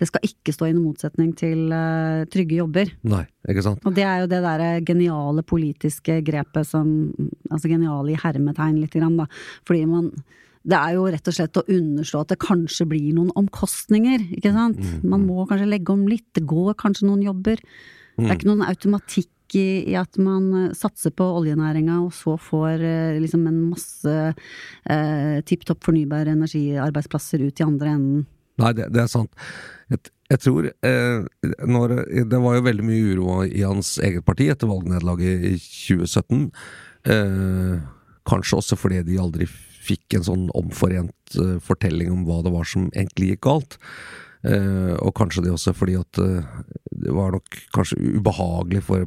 Det 0.00 0.08
skal 0.08 0.24
ikke 0.26 0.54
stå 0.54 0.68
i 0.68 0.74
noen 0.74 0.88
motsetning 0.90 1.34
til 1.38 1.66
uh, 1.72 2.24
trygge 2.32 2.58
jobber. 2.62 2.94
Nei, 3.08 3.24
ikke 3.48 3.66
sant? 3.66 3.84
Og 3.84 3.96
det 3.96 4.06
er 4.08 4.22
jo 4.22 4.30
det 4.32 4.40
derre 4.44 4.70
geniale 4.86 5.44
politiske 5.46 6.20
grepet 6.24 6.68
som 6.68 6.94
Altså 7.52 7.68
geniale 7.70 8.14
i 8.14 8.18
hermetegn, 8.18 8.80
lite 8.80 8.98
grann, 8.98 9.18
da. 9.20 9.28
Fordi 9.68 9.84
man 9.86 10.08
det 10.64 10.78
er 10.78 10.94
jo 10.96 11.04
rett 11.12 11.28
og 11.28 11.34
slett 11.36 11.58
å 11.60 11.64
underslå 11.68 12.22
at 12.24 12.30
det 12.32 12.38
kanskje 12.40 12.86
blir 12.88 13.10
noen 13.12 13.34
omkostninger, 13.36 14.30
ikke 14.38 14.52
sant. 14.54 14.80
Man 15.04 15.26
må 15.28 15.44
kanskje 15.50 15.68
legge 15.68 15.92
om 15.92 16.06
litt, 16.08 16.24
det 16.32 16.46
går 16.48 16.72
kanskje 16.80 17.10
noen 17.10 17.20
jobber. 17.26 17.60
Det 18.16 18.30
er 18.30 18.38
ikke 18.38 18.48
noen 18.48 18.64
automatikk 18.64 19.28
i, 19.58 19.66
i 19.92 19.96
at 19.98 20.18
man 20.22 20.50
eh, 20.58 20.74
satser 20.76 21.14
på 21.16 21.26
oljenæringa 21.40 22.00
og 22.04 22.12
så 22.16 22.36
får 22.40 22.84
eh, 22.84 23.18
liksom 23.22 23.46
en 23.50 23.60
masse 23.70 24.14
eh, 24.30 25.38
tipp 25.48 25.66
topp 25.68 25.84
fornybare 25.88 26.34
energiarbeidsplasser 26.36 27.44
ut 27.44 27.60
i 27.60 27.66
andre 27.66 27.96
enden. 27.96 28.24
Nei, 28.62 28.70
det, 28.76 28.88
det 28.94 29.02
er 29.02 29.10
sant. 29.10 29.32
Jeg, 29.90 30.12
jeg 30.30 30.40
tror 30.44 30.68
eh, 30.70 31.48
når, 31.68 31.94
Det 32.30 32.40
var 32.40 32.56
jo 32.56 32.66
veldig 32.68 32.86
mye 32.86 33.14
uro 33.14 33.38
i 33.44 33.64
hans 33.64 33.96
eget 34.02 34.24
parti 34.26 34.48
etter 34.52 34.70
valgnederlaget 34.70 35.48
i 35.50 35.54
2017. 35.58 36.46
Eh, 37.14 37.78
kanskje 38.24 38.60
også 38.60 38.78
fordi 38.80 39.02
de 39.04 39.20
aldri 39.20 39.48
fikk 39.84 40.16
en 40.16 40.26
sånn 40.26 40.44
omforent 40.56 41.36
eh, 41.40 41.58
fortelling 41.62 42.12
om 42.14 42.22
hva 42.28 42.40
det 42.44 42.54
var 42.54 42.68
som 42.68 42.86
egentlig 42.94 43.34
gikk 43.34 43.44
galt. 43.48 43.76
Eh, 44.46 44.94
og 45.00 45.12
kanskje 45.18 45.44
det 45.44 45.52
også 45.52 45.74
fordi 45.76 45.98
at 46.00 46.22
det 46.94 47.12
var 47.16 47.34
nok 47.34 47.60
kanskje 47.74 48.00
ubehagelig 48.16 48.84
for, 48.86 49.04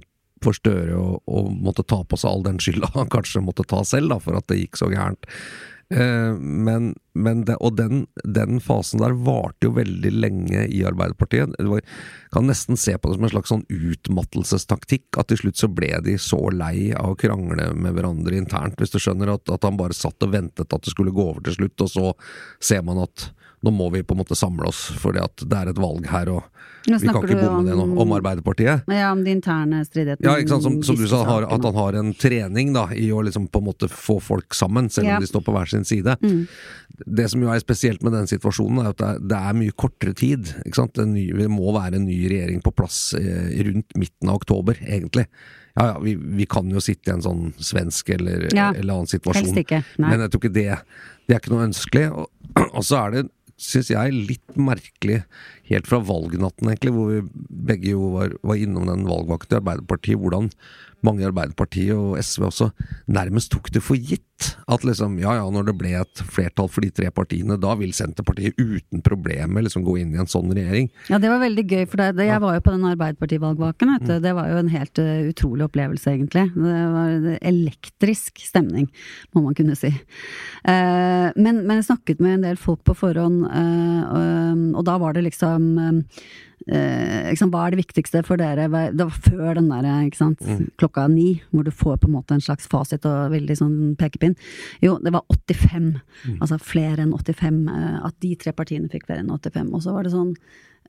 for 0.47 0.57
Støre 0.57 0.97
å, 0.97 1.47
måtte 1.51 1.85
ta 1.87 2.01
på 2.07 2.19
seg 2.19 2.31
all 2.31 2.45
den 2.47 2.61
skylda 2.63 2.93
han 2.95 3.11
kanskje 3.11 3.43
måtte 3.43 3.67
ta 3.67 3.83
selv, 3.87 4.13
da, 4.13 4.21
for 4.23 4.39
at 4.39 4.47
det 4.51 4.61
gikk 4.63 4.79
så 4.79 4.91
gærent. 4.93 5.27
Eh, 5.89 6.33
men, 6.39 6.89
men 7.15 7.45
det, 7.47 7.55
og 7.63 7.77
den, 7.77 8.05
den 8.27 8.59
fasen 8.63 8.99
der 8.99 9.15
varte 9.23 9.69
jo 9.69 9.75
veldig 9.77 10.11
lenge 10.17 10.65
i 10.67 10.81
Arbeiderpartiet. 10.87 11.55
jeg 11.59 11.85
kan 12.33 12.49
nesten 12.49 12.79
se 12.79 12.97
på 12.97 13.07
det 13.07 13.17
som 13.17 13.27
en 13.27 13.31
slags 13.31 13.53
sånn 13.53 13.65
utmattelsestaktikk. 13.71 15.07
At 15.19 15.31
til 15.31 15.41
slutt 15.43 15.61
så 15.61 15.71
ble 15.71 15.93
de 16.03 16.17
så 16.19 16.41
lei 16.51 16.91
av 16.91 17.15
å 17.15 17.19
krangle 17.19 17.71
med 17.75 17.95
hverandre 17.95 18.39
internt, 18.39 18.79
hvis 18.81 18.95
du 18.95 18.99
skjønner. 18.99 19.37
At, 19.37 19.47
at 19.53 19.67
han 19.67 19.79
bare 19.79 19.95
satt 19.95 20.27
og 20.27 20.35
ventet 20.35 20.67
at 20.67 20.83
det 20.83 20.95
skulle 20.95 21.15
gå 21.15 21.29
over 21.31 21.45
til 21.47 21.59
slutt, 21.61 21.87
og 21.87 21.93
så 21.93 22.13
ser 22.59 22.83
man 22.87 23.05
at 23.07 23.29
nå 23.67 23.73
må 23.75 23.91
vi 23.93 24.01
på 24.07 24.15
en 24.15 24.21
måte 24.23 24.37
samle 24.39 24.69
oss, 24.71 24.87
at 25.17 25.43
det 25.43 25.57
er 25.59 25.71
et 25.73 25.81
valg 25.81 26.07
her, 26.09 26.31
og 26.31 26.47
vi 26.87 26.95
kan 27.03 27.19
ikke 27.19 27.35
bomme 27.41 27.65
det 27.67 27.75
nå. 27.75 27.85
om- 27.99 28.13
Arbeiderpartiet. 28.15 28.85
Ja, 28.87 29.11
om 29.11 29.23
de 29.25 29.33
interne 29.35 29.81
stridighetene. 29.85 30.23
Ja, 30.23 30.37
ikke 30.39 30.53
sant, 30.55 30.63
som, 30.63 30.77
som 30.87 30.95
du 30.95 31.03
sa, 31.11 31.19
har, 31.27 31.43
at 31.51 31.65
han 31.67 31.75
har 31.75 31.97
en 31.99 32.13
trening 32.15 32.71
da, 32.73 32.85
i 32.95 33.09
å 33.11 33.19
liksom 33.27 33.49
på 33.51 33.59
en 33.59 33.67
måte 33.67 33.89
få 33.91 34.17
folk 34.23 34.55
sammen, 34.55 34.87
selv 34.89 35.07
Ja. 35.11 35.17
om 35.17 35.25
de 35.25 35.27
står 35.27 35.43
på 35.43 35.51
hver 35.55 35.67
sin 35.69 35.83
side. 35.83 36.15
Mm. 36.23 36.47
Det 37.19 37.27
som 37.29 37.43
jo 37.43 37.51
er 37.51 37.59
spesielt 37.59 38.01
med 38.07 38.15
den 38.15 38.25
situasjonen, 38.31 38.79
er 38.85 38.89
at 38.95 38.97
det 39.03 39.09
er, 39.11 39.19
det 39.33 39.41
er 39.51 39.59
mye 39.59 39.75
kortere 39.75 40.15
tid. 40.15 40.53
Ikke 40.65 40.79
sant? 40.79 40.93
Det, 40.95 41.05
ny, 41.11 41.27
det 41.35 41.49
må 41.51 41.75
være 41.75 41.99
en 41.99 42.07
ny 42.07 42.21
regjering 42.31 42.63
på 42.63 42.71
plass 42.79 43.13
eh, 43.19 43.51
rundt 43.67 43.97
midten 43.99 44.31
av 44.31 44.39
oktober, 44.39 44.79
egentlig. 44.87 45.27
Ja, 45.77 45.91
ja, 45.91 45.99
vi, 46.01 46.15
vi 46.15 46.47
kan 46.49 46.71
jo 46.73 46.81
sitte 46.81 47.11
i 47.11 47.13
en 47.13 47.21
sånn 47.21 47.51
svensk 47.61 48.07
eller, 48.15 48.47
Ja, 48.55 48.71
eller 48.73 48.95
annen 48.95 49.11
situasjon, 49.11 49.51
men 50.01 50.23
jeg 50.23 50.31
tror 50.33 50.41
ikke 50.41 50.53
det 50.55 50.71
Det 51.27 51.35
er 51.35 51.41
ikke 51.43 51.51
noe 51.53 51.67
ønskelig. 51.67 52.05
Og, 52.17 52.31
og 52.79 52.83
så 52.87 53.03
er 53.03 53.11
det, 53.11 53.23
syns 53.57 53.89
jeg, 53.91 54.13
litt 54.29 54.57
merkelig 54.57 55.23
helt 55.67 55.89
fra 55.89 55.99
valgnatten, 56.03 56.69
egentlig, 56.69 56.93
hvor 56.95 57.09
vi 57.11 57.21
begge 57.67 57.93
jo 57.95 58.11
var, 58.13 58.35
var 58.45 58.61
innom 58.61 58.87
den 58.89 59.07
valgvakten 59.09 59.57
i 59.57 59.59
Arbeiderpartiet, 59.61 60.21
hvordan 60.21 60.51
mange 61.05 61.21
i 61.21 61.27
Arbeiderpartiet 61.27 61.93
og 61.93 62.17
SV 62.23 62.47
også 62.47 62.69
nærmest 63.13 63.51
tok 63.53 63.69
det 63.73 63.83
for 63.85 63.99
gitt. 63.99 64.23
At 64.69 64.83
liksom, 64.85 65.15
ja 65.21 65.33
ja, 65.39 65.45
når 65.49 65.69
det 65.69 65.75
ble 65.79 65.91
et 65.97 66.21
flertall 66.29 66.69
for 66.69 66.85
de 66.85 66.91
tre 66.93 67.09
partiene, 67.13 67.57
da 67.61 67.73
vil 67.79 67.93
Senterpartiet 67.95 68.57
uten 68.57 69.01
problemer 69.05 69.65
liksom 69.65 69.85
gå 69.85 69.95
inn 70.01 70.13
i 70.13 70.19
en 70.21 70.29
sånn 70.29 70.51
regjering. 70.53 70.91
Ja, 71.09 71.17
det 71.21 71.31
var 71.31 71.41
veldig 71.41 71.65
gøy, 71.65 71.85
for 71.89 72.01
det, 72.01 72.09
det, 72.19 72.27
jeg 72.29 72.43
var 72.43 72.57
jo 72.57 72.63
på 72.65 72.73
den 72.75 72.85
Arbeiderparti-valgvaken. 72.91 73.93
Mm. 73.97 74.11
Det 74.25 74.33
var 74.37 74.51
jo 74.51 74.59
en 74.61 74.71
helt 74.73 75.01
uh, 75.01 75.13
utrolig 75.31 75.65
opplevelse, 75.65 76.13
egentlig. 76.13 76.45
Det 76.53 76.77
var 76.93 77.15
en 77.15 77.29
elektrisk 77.39 78.43
stemning, 78.45 78.89
må 79.33 79.45
man 79.47 79.57
kunne 79.57 79.77
si. 79.79 79.89
Eh, 79.89 81.16
men, 81.37 81.61
men 81.67 81.79
jeg 81.79 81.87
snakket 81.91 82.21
med 82.23 82.37
en 82.37 82.45
del 82.47 82.59
folk 82.59 82.83
på 82.87 82.95
forhånd, 82.97 83.45
eh, 83.47 84.51
og, 84.73 84.83
da 84.87 84.97
var 85.01 85.15
det 85.15 85.25
liksom 85.27 85.67
eh, 85.79 87.31
ikke 87.31 87.47
Hva 87.53 87.61
er 87.63 87.75
det 87.75 87.79
viktigste 87.79 88.23
for 88.27 88.39
dere? 88.41 88.65
Det 88.67 89.05
var 89.05 89.19
før 89.23 89.53
den 89.55 89.69
der, 89.71 89.87
ikke 90.07 90.19
sant, 90.19 90.41
klokka 90.81 91.05
ni, 91.11 91.37
hvor 91.53 91.63
du 91.63 91.71
får 91.71 91.99
på 92.01 92.09
en 92.09 92.15
måte 92.17 92.35
en 92.35 92.43
slags 92.43 92.67
fasit 92.67 93.05
og 93.07 93.31
veldig 93.31 93.55
sånn 93.55 93.77
pekepinn. 93.99 94.35
Jo, 94.83 94.97
det 95.03 95.13
var 95.15 95.23
85. 95.31 95.93
Altså 96.41 96.59
flere 96.59 97.05
enn 97.05 97.13
85. 97.15 97.61
eh, 97.71 97.99
At 98.09 98.17
de 98.25 98.33
tre 98.41 98.51
partiene 98.57 98.91
fikk 98.91 99.07
flere 99.07 99.23
enn 99.23 99.31
85. 99.31 99.71
Og 99.77 99.85
så 99.85 99.95
var 99.95 100.03
det 100.03 100.11
sånn 100.15 100.33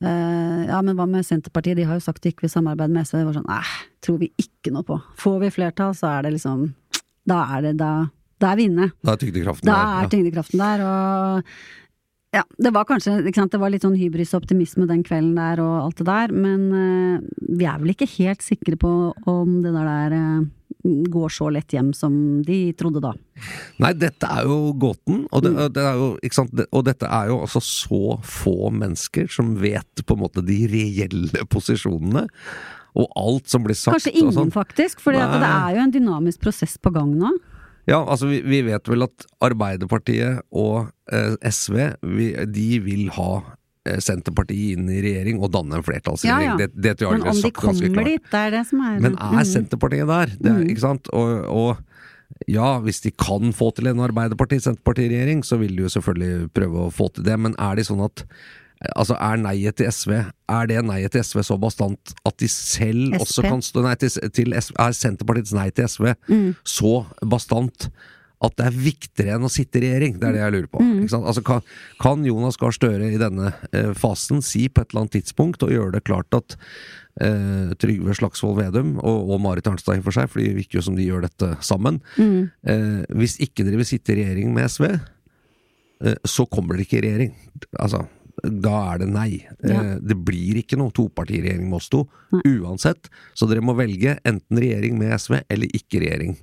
eh, 0.03 0.67
ja, 0.67 0.81
men 0.83 0.97
hva 0.99 1.07
med 1.11 1.27
Senterpartiet? 1.29 1.79
De 1.79 1.87
har 1.87 2.01
jo 2.01 2.07
sagt 2.09 2.25
de 2.25 2.33
ikke 2.33 2.49
vil 2.49 2.55
samarbeide 2.57 2.95
med 2.97 3.07
SV. 3.07 3.21
Det 3.21 3.31
var 3.31 3.39
sånn, 3.39 3.51
eh, 3.55 3.75
tror 4.05 4.21
vi 4.25 4.33
ikke 4.41 4.75
noe 4.75 4.87
på. 4.89 4.99
Får 5.21 5.41
vi 5.45 5.55
flertall, 5.61 5.95
så 5.99 6.17
er 6.17 6.27
det 6.27 6.39
liksom 6.39 6.71
Da 7.29 7.43
er 7.59 7.69
det 7.69 7.77
da 7.83 7.93
Da 8.41 8.53
er 8.53 8.57
vi 8.61 8.69
inne. 8.71 8.91
Da 9.03 9.13
er 9.17 9.21
tyngdekraften 9.23 9.67
Da 9.67 9.75
der. 9.75 10.05
er 10.07 10.11
tyngdekraften 10.13 10.59
der, 10.63 10.85
og 10.87 11.45
ja, 12.37 12.43
det 12.61 12.71
var 12.75 12.85
kanskje 12.85 13.33
sant, 13.35 13.51
Det 13.53 13.59
var 13.61 13.71
litt 13.73 13.83
sånn 13.83 13.97
hybris 13.97 14.35
og 14.37 14.43
optimisme 14.43 14.87
den 14.87 15.03
kvelden 15.03 15.35
der 15.39 15.63
og 15.65 15.87
alt 15.87 15.97
det 16.03 16.07
der, 16.07 16.29
men 16.37 16.69
uh, 16.73 17.21
vi 17.49 17.65
er 17.65 17.79
vel 17.81 17.95
ikke 17.95 18.09
helt 18.19 18.45
sikre 18.45 18.77
på 18.77 18.91
om 19.27 19.63
det 19.65 19.73
der 19.73 20.13
uh, 20.13 20.45
går 21.09 21.33
så 21.33 21.49
lett 21.51 21.73
hjem 21.75 21.91
som 21.97 22.13
de 22.47 22.73
trodde 22.79 23.01
da. 23.03 23.15
Nei, 23.83 23.91
dette 23.99 24.29
er 24.31 24.45
jo 24.47 24.73
gåten, 24.79 25.25
og, 25.33 25.43
Mm. 25.43 25.57
det, 25.57 25.73
det 25.75 25.83
er 25.89 25.95
jo, 25.99 26.11
sant? 26.31 26.55
Det- 26.55 26.69
og 26.71 26.85
dette 26.85 27.07
er 27.09 27.29
jo 27.33 27.41
altså 27.41 27.61
så 27.65 28.21
få 28.23 28.71
mennesker 28.71 29.27
som 29.33 29.57
vet 29.59 30.05
på 30.07 30.15
en 30.15 30.23
måte 30.23 30.45
de 30.45 30.61
reelle 30.69 31.43
posisjonene, 31.49 32.29
og 32.95 33.09
alt 33.17 33.49
som 33.49 33.65
blir 33.65 33.75
sagt. 33.75 33.97
Kanskje 33.99 34.15
ingen, 34.15 34.33
sånn. 34.37 34.53
faktisk, 34.53 35.01
for 35.01 35.13
det 35.13 35.21
er 35.25 35.75
jo 35.75 35.83
en 35.83 35.91
dynamisk 35.97 36.41
prosess 36.41 36.77
på 36.79 36.93
gang 36.93 37.17
nå. 37.19 37.33
Ja, 37.89 38.03
altså 38.05 38.29
vi, 38.29 38.43
vi 38.45 38.63
vet 38.67 38.89
vel 38.91 39.07
at 39.07 39.29
Arbeiderpartiet 39.45 40.43
og 40.53 40.91
eh, 41.13 41.35
SV, 41.49 41.79
vi, 42.05 42.31
de 42.53 42.67
vil 42.85 43.09
ha 43.17 43.31
eh, 43.89 43.99
Senterpartiet 44.05 44.77
inn 44.77 44.91
i 44.93 45.01
regjering 45.05 45.41
og 45.41 45.55
danne 45.57 45.81
en 45.81 45.87
flertallsregjering. 45.87 46.51
Ja, 46.51 46.57
ja. 46.57 46.61
Det, 46.61 46.85
det 46.85 46.99
tror 46.99 47.15
jeg 47.17 47.23
Men 47.23 47.33
om 47.33 47.43
de 47.47 47.53
kommer 47.57 48.11
dit, 48.11 48.29
det 48.29 48.43
er 48.43 48.57
det 48.59 48.65
som 48.69 48.85
er 48.85 49.01
Men 49.07 49.17
er 49.17 49.39
Mm. 49.39 49.45
Senterpartiet 49.55 50.11
der? 50.11 50.35
Det 50.37 50.55
mm. 50.59 50.65
ikke 50.75 50.85
sant? 50.85 51.09
Og, 51.17 51.33
og 51.49 52.45
ja, 52.51 52.77
hvis 52.85 53.01
de 53.07 53.11
kan 53.17 53.53
få 53.57 53.71
til 53.75 53.89
en 53.91 54.05
Arbeiderparti-Senterparti-regjering, 54.05 55.43
så 55.47 55.57
vil 55.61 55.75
de 55.77 55.87
jo 55.87 55.93
selvfølgelig 55.97 56.53
prøve 56.55 56.87
å 56.87 56.95
få 56.95 57.09
til 57.15 57.25
det, 57.25 57.39
men 57.41 57.57
er 57.57 57.81
de 57.81 57.87
sånn 57.89 58.05
at 58.05 58.25
Altså, 58.95 59.17
er 59.19 59.41
neiet 59.43 59.75
til 59.81 59.89
SV 59.91 60.13
Er 60.15 60.69
det 60.71 60.85
neiet 60.87 61.11
til 61.11 61.25
SV 61.27 61.41
så 61.43 61.57
bastant 61.59 62.13
at 62.29 62.37
de 62.39 62.47
selv 62.53 63.17
SP? 63.17 63.23
også 63.25 63.43
kan 63.49 63.63
stå 63.67 63.83
Nei, 63.83 63.97
til, 63.99 64.13
til 64.31 64.55
SV, 64.55 64.77
er 64.79 64.95
Senterpartiets 64.95 65.55
nei 65.57 65.71
til 65.75 65.89
SV 65.91 66.13
Mm. 66.31 66.53
så 66.63 66.93
bastant 67.27 67.89
at 68.39 68.55
det 68.55 68.69
er 68.69 68.77
viktigere 68.79 69.35
enn 69.35 69.43
å 69.43 69.51
sitte 69.51 69.81
i 69.81 69.83
regjering? 69.83 70.21
Det 70.21 70.29
er 70.29 70.37
det 70.37 70.43
jeg 70.45 70.53
lurer 70.55 70.69
på. 70.71 70.79
Mm. 70.79 71.09
Altså, 71.11 71.43
kan, 71.43 71.65
kan 71.99 72.21
Jonas 72.23 72.55
Gahr 72.61 72.71
Støre 72.71 73.09
i 73.11 73.19
denne 73.19 73.49
eh, 73.75 73.89
fasen 73.99 74.39
si 74.47 74.69
på 74.71 74.85
et 74.85 74.93
eller 74.93 75.03
annet 75.09 75.17
tidspunkt 75.17 75.65
og 75.67 75.73
gjøre 75.75 75.97
det 75.97 76.05
klart 76.07 76.31
at 76.39 76.55
eh, 77.19 77.73
Trygve 77.83 78.15
Slagsvold 78.15 78.61
Vedum 78.61 78.93
og, 79.03 79.33
og 79.35 79.43
Marit 79.43 79.67
Arnstad 79.67 80.05
for 80.07 80.15
seg, 80.15 80.31
for 80.31 80.39
det 80.39 80.55
virker 80.55 80.79
jo 80.79 80.85
som 80.87 80.95
de 80.95 81.09
gjør 81.09 81.27
dette 81.27 81.51
sammen 81.67 81.99
Mm. 82.15 82.47
eh, 82.63 83.03
Hvis 83.19 83.41
ikke 83.43 83.67
dere 83.67 83.81
vil 83.83 83.91
sitte 83.91 84.15
i 84.15 84.21
regjering 84.23 84.55
med 84.55 84.71
SV, 84.71 84.87
eh, 86.07 86.15
så 86.23 86.47
kommer 86.47 86.79
dere 86.79 86.87
ikke 86.87 87.01
i 87.03 87.05
regjering. 87.09 87.35
Altså, 87.83 88.05
da 88.43 88.75
er 88.95 89.03
det 89.03 89.09
nei. 89.13 89.31
Ja. 89.63 89.79
Eh, 89.79 89.95
det 90.05 90.19
blir 90.27 90.61
ikke 90.63 90.79
noe 90.81 90.95
topartiregjering 90.95 91.67
med 91.69 91.81
oss 91.81 91.89
to, 91.93 92.05
uansett. 92.43 93.11
Så 93.39 93.49
dere 93.51 93.65
må 93.65 93.77
velge 93.79 94.19
enten 94.29 94.61
regjering 94.61 94.99
med 95.01 95.17
SV 95.17 95.41
eller 95.47 95.79
ikke 95.79 96.03
regjering. 96.05 96.37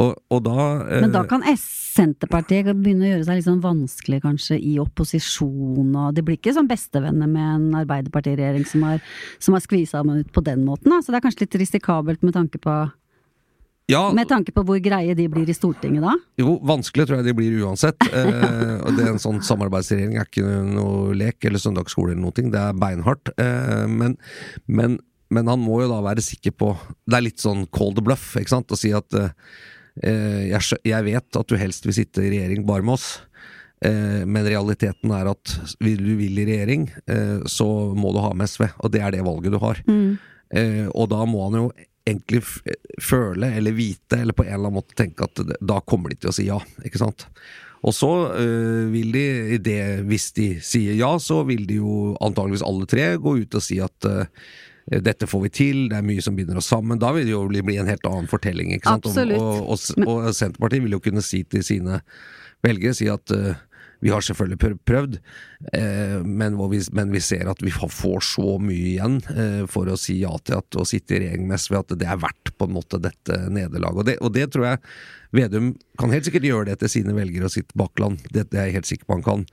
Og, 0.00 0.16
og 0.32 0.40
da 0.46 0.66
eh, 0.86 1.02
Men 1.04 1.12
da 1.12 1.24
kan 1.28 1.44
S 1.52 1.64
Senterpartiet 1.92 2.70
begynne 2.72 3.04
å 3.04 3.10
gjøre 3.10 3.24
seg 3.26 3.38
litt 3.38 3.44
sånn 3.44 3.60
vanskelig 3.60 4.22
kanskje 4.24 4.56
i 4.56 4.78
opposisjon, 4.80 5.90
og 5.90 6.14
de 6.16 6.24
blir 6.24 6.38
ikke 6.38 6.54
sånn 6.56 6.70
bestevenner 6.70 7.28
med 7.28 7.48
en 7.58 7.66
Arbeiderpartiregjering 7.82 8.64
som 8.68 8.86
har, 8.88 9.02
som 9.42 9.56
har 9.56 9.64
skvisa 9.64 10.00
dem 10.00 10.22
ut 10.22 10.30
på 10.32 10.44
den 10.46 10.64
måten, 10.64 10.88
da. 10.88 11.02
Så 11.02 11.12
det 11.12 11.20
er 11.20 11.26
kanskje 11.26 11.44
litt 11.44 11.58
risikabelt 11.60 12.24
med 12.24 12.36
tanke 12.38 12.60
på, 12.62 12.76
ja, 13.90 14.02
med 14.14 14.28
tanke 14.30 14.52
på 14.54 14.64
hvor 14.66 14.78
greie 14.82 15.14
de 15.18 15.26
blir 15.30 15.48
i 15.50 15.56
Stortinget 15.56 16.04
da. 16.04 16.14
Jo, 16.40 16.56
vanskelig 16.66 17.06
tror 17.08 17.20
jeg 17.20 17.30
de 17.30 17.36
blir 17.38 17.58
uansett. 17.64 17.98
Eh, 18.12 18.92
det 18.92 19.06
er 19.06 19.12
En 19.14 19.22
sånn 19.22 19.40
samarbeidsregjering 19.44 20.18
er 20.20 20.28
ikke 20.28 20.44
noe 20.68 21.14
lek 21.16 21.44
eller 21.48 21.60
søndagsskole 21.62 22.12
eller 22.12 22.22
noe, 22.22 22.34
det 22.52 22.60
er 22.60 22.76
beinhardt. 22.78 23.32
Eh, 23.40 23.86
men, 23.90 24.16
men, 24.66 24.98
men 25.32 25.50
han 25.50 25.62
må 25.62 25.80
jo 25.82 25.90
da 25.90 26.02
være 26.04 26.24
sikker 26.24 26.54
på 26.60 26.70
Det 27.08 27.18
er 27.18 27.24
litt 27.24 27.42
sånn 27.42 27.64
call 27.74 27.94
the 27.96 28.04
bluff, 28.04 28.34
ikke 28.38 28.52
sant? 28.52 28.72
Å 28.72 28.78
si 28.78 28.92
at 28.96 29.16
eh, 29.18 29.32
jeg, 30.52 30.80
jeg 30.88 31.08
vet 31.08 31.40
at 31.40 31.50
du 31.50 31.58
helst 31.60 31.88
vil 31.88 31.96
sitte 31.96 32.24
i 32.24 32.32
regjering 32.32 32.66
bare 32.68 32.84
med 32.86 32.98
oss. 32.98 33.08
Eh, 33.82 34.22
men 34.26 34.46
realiteten 34.46 35.12
er 35.14 35.30
at 35.32 35.56
vil 35.82 36.02
du 36.04 36.12
vil 36.20 36.38
i 36.38 36.46
regjering, 36.46 36.86
eh, 37.10 37.40
så 37.50 37.66
må 37.98 38.12
du 38.14 38.20
ha 38.22 38.32
med 38.36 38.50
SV. 38.50 38.68
Og 38.78 38.92
det 38.94 39.02
er 39.02 39.16
det 39.16 39.24
valget 39.26 39.54
du 39.54 39.58
har. 39.62 39.82
Eh, 40.52 40.86
og 40.92 41.08
da 41.10 41.24
må 41.26 41.46
han 41.48 41.58
jo 41.58 41.66
egentlig 42.08 42.42
føle 43.02 43.52
eller 43.56 43.72
vite, 43.76 44.18
eller 44.22 44.34
på 44.34 44.44
en 44.44 44.52
eller 44.54 44.68
annen 44.68 44.78
måte 44.80 44.96
tenke 44.98 45.24
at 45.28 45.34
det- 45.46 45.58
da 45.60 45.80
kommer 45.80 46.10
de 46.10 46.16
til 46.22 46.30
å 46.30 46.34
si 46.34 46.46
ja, 46.48 46.58
ikke 46.84 46.98
sant. 46.98 47.26
Og 47.82 47.94
så 47.94 48.08
øh, 48.38 48.90
vil 48.92 49.12
de, 49.14 49.22
i 49.54 49.58
det, 49.58 50.04
hvis 50.06 50.28
de 50.36 50.48
sier 50.62 50.94
ja, 50.94 51.12
så 51.18 51.40
vil 51.48 51.64
de 51.66 51.80
jo 51.80 52.16
antageligvis 52.22 52.62
alle 52.66 52.86
tre 52.86 53.08
gå 53.18 53.36
ut 53.42 53.54
og 53.58 53.62
si 53.64 53.80
at 53.82 54.06
øh, 54.06 54.24
dette 55.02 55.26
får 55.30 55.42
vi 55.42 55.50
til, 55.54 55.80
det 55.90 55.98
er 55.98 56.06
mye 56.06 56.22
som 56.22 56.36
binder 56.38 56.58
oss 56.58 56.68
sammen. 56.70 56.98
Da 57.02 57.10
vil 57.14 57.26
det 57.26 57.34
jo 57.34 57.42
bli, 57.50 57.62
bli 57.62 57.76
en 57.82 57.90
helt 57.90 58.06
annen 58.06 58.28
fortelling. 58.30 58.70
ikke 58.74 58.86
sant? 58.90 59.06
Absolutt. 59.10 59.38
Og, 59.38 59.68
og, 59.74 60.06
og, 60.06 60.14
og 60.28 60.34
Senterpartiet 60.34 60.82
vil 60.86 60.94
jo 60.98 61.02
kunne 61.02 61.22
si 61.26 61.42
til 61.46 61.62
sine 61.66 62.00
velgere, 62.66 62.94
si 62.94 63.08
at 63.10 63.34
øh, 63.34 63.54
vi 64.02 64.10
har 64.10 64.24
selvfølgelig 64.26 64.78
prøvd, 64.82 65.18
eh, 65.78 66.16
men, 66.26 66.56
vi, 66.72 66.80
men 66.92 67.12
vi 67.14 67.20
ser 67.22 67.46
at 67.50 67.62
vi 67.62 67.70
får 67.70 68.24
så 68.26 68.56
mye 68.58 68.88
igjen 68.96 69.20
eh, 69.30 69.62
for 69.70 69.86
å 69.86 69.98
si 70.00 70.18
ja 70.24 70.32
til 70.42 70.58
at, 70.58 70.78
å 70.78 70.86
sitte 70.88 71.14
i 71.14 71.22
regjering 71.22 71.46
med 71.46 71.62
SV, 71.62 71.78
at 71.78 71.94
det 72.00 72.08
er 72.10 72.18
verdt 72.22 72.50
på 72.58 72.66
en 72.66 72.74
måte 72.74 72.98
dette 73.02 73.38
nederlaget. 73.46 74.02
Og 74.02 74.08
det, 74.08 74.16
og 74.18 74.34
det 74.34 74.48
tror 74.54 74.72
jeg 74.72 74.82
Vedum 75.32 75.70
kan 75.96 76.12
helt 76.12 76.26
sikkert 76.26 76.44
gjøre 76.44 76.66
det 76.68 76.82
til 76.82 76.90
sine 76.92 77.14
velgere 77.16 77.46
og 77.48 77.54
sitt 77.54 77.70
bakland, 77.78 78.20
det, 78.34 78.50
det 78.52 78.58
er 78.58 78.68
jeg 78.68 78.80
helt 78.80 78.90
sikker 78.90 79.08
på 79.08 79.16
han 79.16 79.24
kan, 79.24 79.46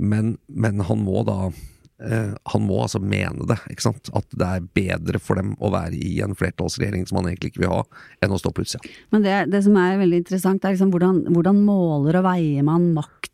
men, 0.00 0.32
men 0.48 0.82
han 0.88 1.04
må 1.04 1.22
da 1.28 1.52
han 1.98 2.64
må 2.66 2.80
altså 2.82 2.98
mene 2.98 3.46
det, 3.48 3.56
ikke 3.70 3.86
sant? 3.86 4.10
At 4.18 4.26
det 4.34 4.46
er 4.46 4.64
bedre 4.76 5.20
for 5.22 5.38
dem 5.38 5.52
å 5.62 5.70
være 5.72 5.94
i 5.94 6.16
en 6.24 6.34
flertallsregjering 6.36 7.06
som 7.06 7.20
han 7.20 7.30
egentlig 7.30 7.52
ikke 7.52 7.62
vil 7.64 7.74
ha, 7.76 7.84
enn 8.24 8.34
å 8.34 8.40
stå 8.40 8.50
på 8.50 8.64
utsida. 8.64 8.90
Men 9.14 9.22
det, 9.26 9.36
det 9.52 9.62
som 9.66 9.78
er 9.78 10.00
veldig 10.02 10.24
interessant, 10.24 10.64
er 10.64 10.74
liksom 10.74 10.90
hvordan, 10.94 11.22
hvordan 11.30 11.62
måler 11.64 12.18
og 12.18 12.26
veier 12.26 12.66
man 12.66 12.90
makten 12.96 13.30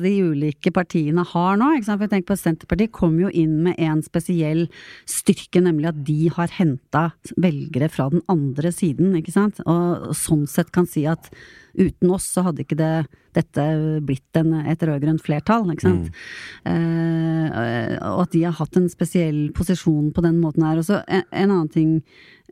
de 0.00 0.12
ulike 0.24 0.72
partiene 0.74 1.22
har 1.34 1.58
nå? 1.60 1.70
Ikke 1.76 1.88
sant? 1.90 2.00
For 2.00 2.08
jeg 2.08 2.14
tenker 2.16 2.32
på 2.32 2.40
Senterpartiet 2.40 2.94
kom 2.96 3.18
jo 3.20 3.30
inn 3.30 3.58
med 3.68 3.78
en 3.78 4.02
spesiell 4.04 4.66
styrke, 5.08 5.62
nemlig 5.62 5.92
at 5.92 6.04
de 6.08 6.30
har 6.34 6.54
henta 6.58 7.10
velgere 7.36 7.90
fra 7.92 8.08
den 8.12 8.24
andre 8.32 8.72
siden, 8.74 9.14
ikke 9.20 9.36
sant? 9.36 9.62
Og 9.68 10.10
sånn 10.18 10.48
sett 10.50 10.74
kan 10.74 10.88
si 10.90 11.06
at 11.08 11.30
uten 11.74 12.12
oss 12.14 12.26
så 12.34 12.44
hadde 12.46 12.64
ikke 12.64 12.78
det, 12.78 12.92
dette 13.36 13.64
blitt 14.06 14.38
en, 14.38 14.52
et 14.64 14.84
rød-grønt 14.86 15.22
flertall, 15.24 15.66
ikke 15.72 15.88
sant. 15.88 16.22
Eh, 16.70 17.96
og 17.98 18.24
at 18.24 18.32
de 18.34 18.44
har 18.46 18.56
hatt 18.60 18.78
en 18.80 18.88
spesiell 18.92 19.48
posisjon 19.56 20.12
på 20.14 20.24
den 20.24 20.40
måten 20.42 20.66
her. 20.66 20.80
Og 20.80 20.88
så 20.88 21.02
en, 21.04 21.26
en 21.30 21.50
annen 21.50 21.72
ting 21.72 21.92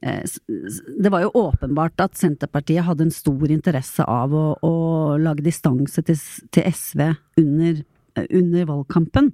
eh, 0.02 0.22
det 0.98 1.12
var 1.14 1.26
jo 1.26 1.34
åpenbart 1.44 2.02
at 2.04 2.18
Senterpartiet 2.18 2.86
hadde 2.88 3.08
en 3.08 3.14
stor 3.14 3.54
interesse 3.54 4.06
av 4.06 4.34
å, 4.34 4.46
å 4.66 4.74
lage 5.22 5.46
distanse 5.46 6.04
til, 6.06 6.20
til 6.54 6.68
SV 6.68 7.08
under, 7.42 7.82
eh, 8.18 8.28
under 8.42 8.70
valgkampen. 8.74 9.32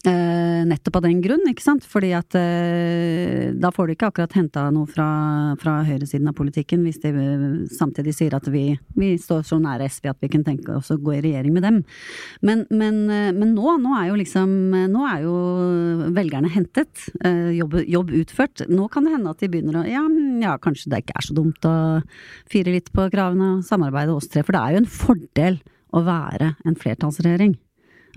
Eh, 0.00 0.62
nettopp 0.64 0.96
av 0.96 1.04
den 1.04 1.18
grunn, 1.20 1.42
ikke 1.50 1.64
sant? 1.64 1.84
Fordi 1.84 2.14
at 2.16 2.36
eh, 2.38 3.49
da 3.60 3.70
får 3.74 3.86
du 3.86 3.94
ikke 3.94 4.08
akkurat 4.10 4.34
henta 4.36 4.64
noe 4.72 4.88
fra, 4.88 5.06
fra 5.60 5.80
høyresiden 5.84 6.30
av 6.30 6.36
politikken, 6.38 6.82
hvis 6.86 7.00
de 7.02 7.12
eh, 7.12 7.44
samtidig 7.76 8.14
sier 8.16 8.36
at 8.36 8.48
vi, 8.52 8.64
vi 8.96 9.12
står 9.20 9.44
så 9.46 9.58
nære 9.60 9.88
SV 9.90 10.10
at 10.12 10.24
vi 10.24 10.30
kan 10.32 10.44
tenke 10.46 10.78
oss 10.78 10.90
å 10.94 10.98
gå 11.00 11.16
i 11.18 11.22
regjering 11.24 11.54
med 11.56 11.66
dem. 11.66 11.80
Men, 12.46 12.64
men, 12.72 13.02
eh, 13.12 13.30
men 13.36 13.54
nå, 13.56 13.76
nå 13.82 13.94
er 13.98 14.10
jo 14.10 14.18
liksom 14.20 14.58
Nå 14.90 15.02
er 15.06 15.24
jo 15.24 15.34
velgerne 16.14 16.50
hentet. 16.52 17.06
eh, 17.24 17.50
jobb, 17.58 17.76
jobb 17.88 18.12
utført. 18.20 18.64
Nå 18.70 18.88
kan 18.92 19.06
det 19.06 19.14
hende 19.14 19.32
at 19.32 19.42
de 19.42 19.48
begynner 19.52 19.80
å 19.80 19.86
ja, 19.88 20.02
mm, 20.06 20.40
ja, 20.42 20.56
kanskje 20.62 20.92
det 20.92 21.02
ikke 21.04 21.18
er 21.18 21.26
så 21.26 21.36
dumt 21.36 21.68
å 21.68 21.74
fire 22.50 22.74
litt 22.74 22.90
på 22.94 23.08
kravene 23.12 23.56
og 23.58 23.66
samarbeide 23.66 24.14
oss 24.14 24.30
tre. 24.30 24.44
For 24.46 24.56
det 24.56 24.62
er 24.62 24.76
jo 24.76 24.82
en 24.82 24.94
fordel 25.00 25.60
å 25.96 26.04
være 26.06 26.54
en 26.66 26.78
flertallsregjering. 26.78 27.56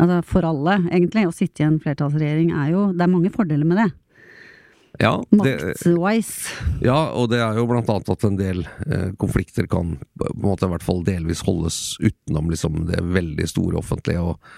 Altså 0.01 0.21
for 0.25 0.47
alle, 0.47 0.79
egentlig. 0.89 1.27
Å 1.27 1.35
sitte 1.35 1.63
i 1.63 1.67
en 1.67 1.81
flertallsregjering 1.81 2.53
er 2.57 2.71
jo 2.73 2.87
Det 2.93 3.05
er 3.05 3.11
mange 3.11 3.33
fordeler 3.33 3.67
med 3.67 3.81
det. 3.81 3.89
Ja, 5.01 5.23
det, 5.29 5.37
Maktwise. 5.37 6.49
ja, 6.85 6.97
og 7.17 7.31
det 7.31 7.39
er 7.41 7.57
jo 7.57 7.65
blant 7.65 7.89
annet 7.89 8.11
at 8.13 8.25
en 8.27 8.37
del 8.37 8.59
eh, 8.85 9.09
konflikter 9.17 9.65
kan 9.69 9.95
på 10.19 10.27
en 10.29 10.43
måte 10.43 10.67
i 10.67 10.73
hvert 10.73 10.85
fall 10.85 11.01
delvis 11.07 11.41
holdes 11.47 11.79
utenom 12.03 12.51
liksom 12.53 12.83
det 12.91 13.01
veldig 13.01 13.47
store 13.49 13.81
offentlige, 13.81 14.21
og, 14.21 14.53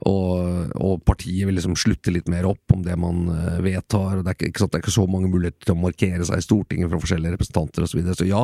og, 0.00 0.70
og 0.80 1.02
partiet 1.04 1.44
vil 1.44 1.58
liksom 1.58 1.74
slutte 1.76 2.14
litt 2.14 2.28
mer 2.32 2.46
opp 2.48 2.72
om 2.72 2.80
det 2.84 2.94
man 2.96 3.26
eh, 3.28 3.58
vedtar. 3.64 4.16
og 4.18 4.22
det 4.24 4.32
er, 4.32 4.46
ikke, 4.48 4.64
det 4.64 4.78
er 4.78 4.84
ikke 4.86 4.94
så 4.94 5.04
mange 5.10 5.28
muligheter 5.28 5.66
til 5.66 5.74
å 5.74 5.82
markere 5.82 6.24
seg 6.24 6.40
i 6.40 6.46
Stortinget 6.46 6.88
fra 6.88 7.00
forskjellige 7.02 7.34
representanter 7.36 7.84
osv. 7.84 7.92
Så, 7.92 7.98
videre. 7.98 8.16
så 8.16 8.28
ja, 8.28 8.40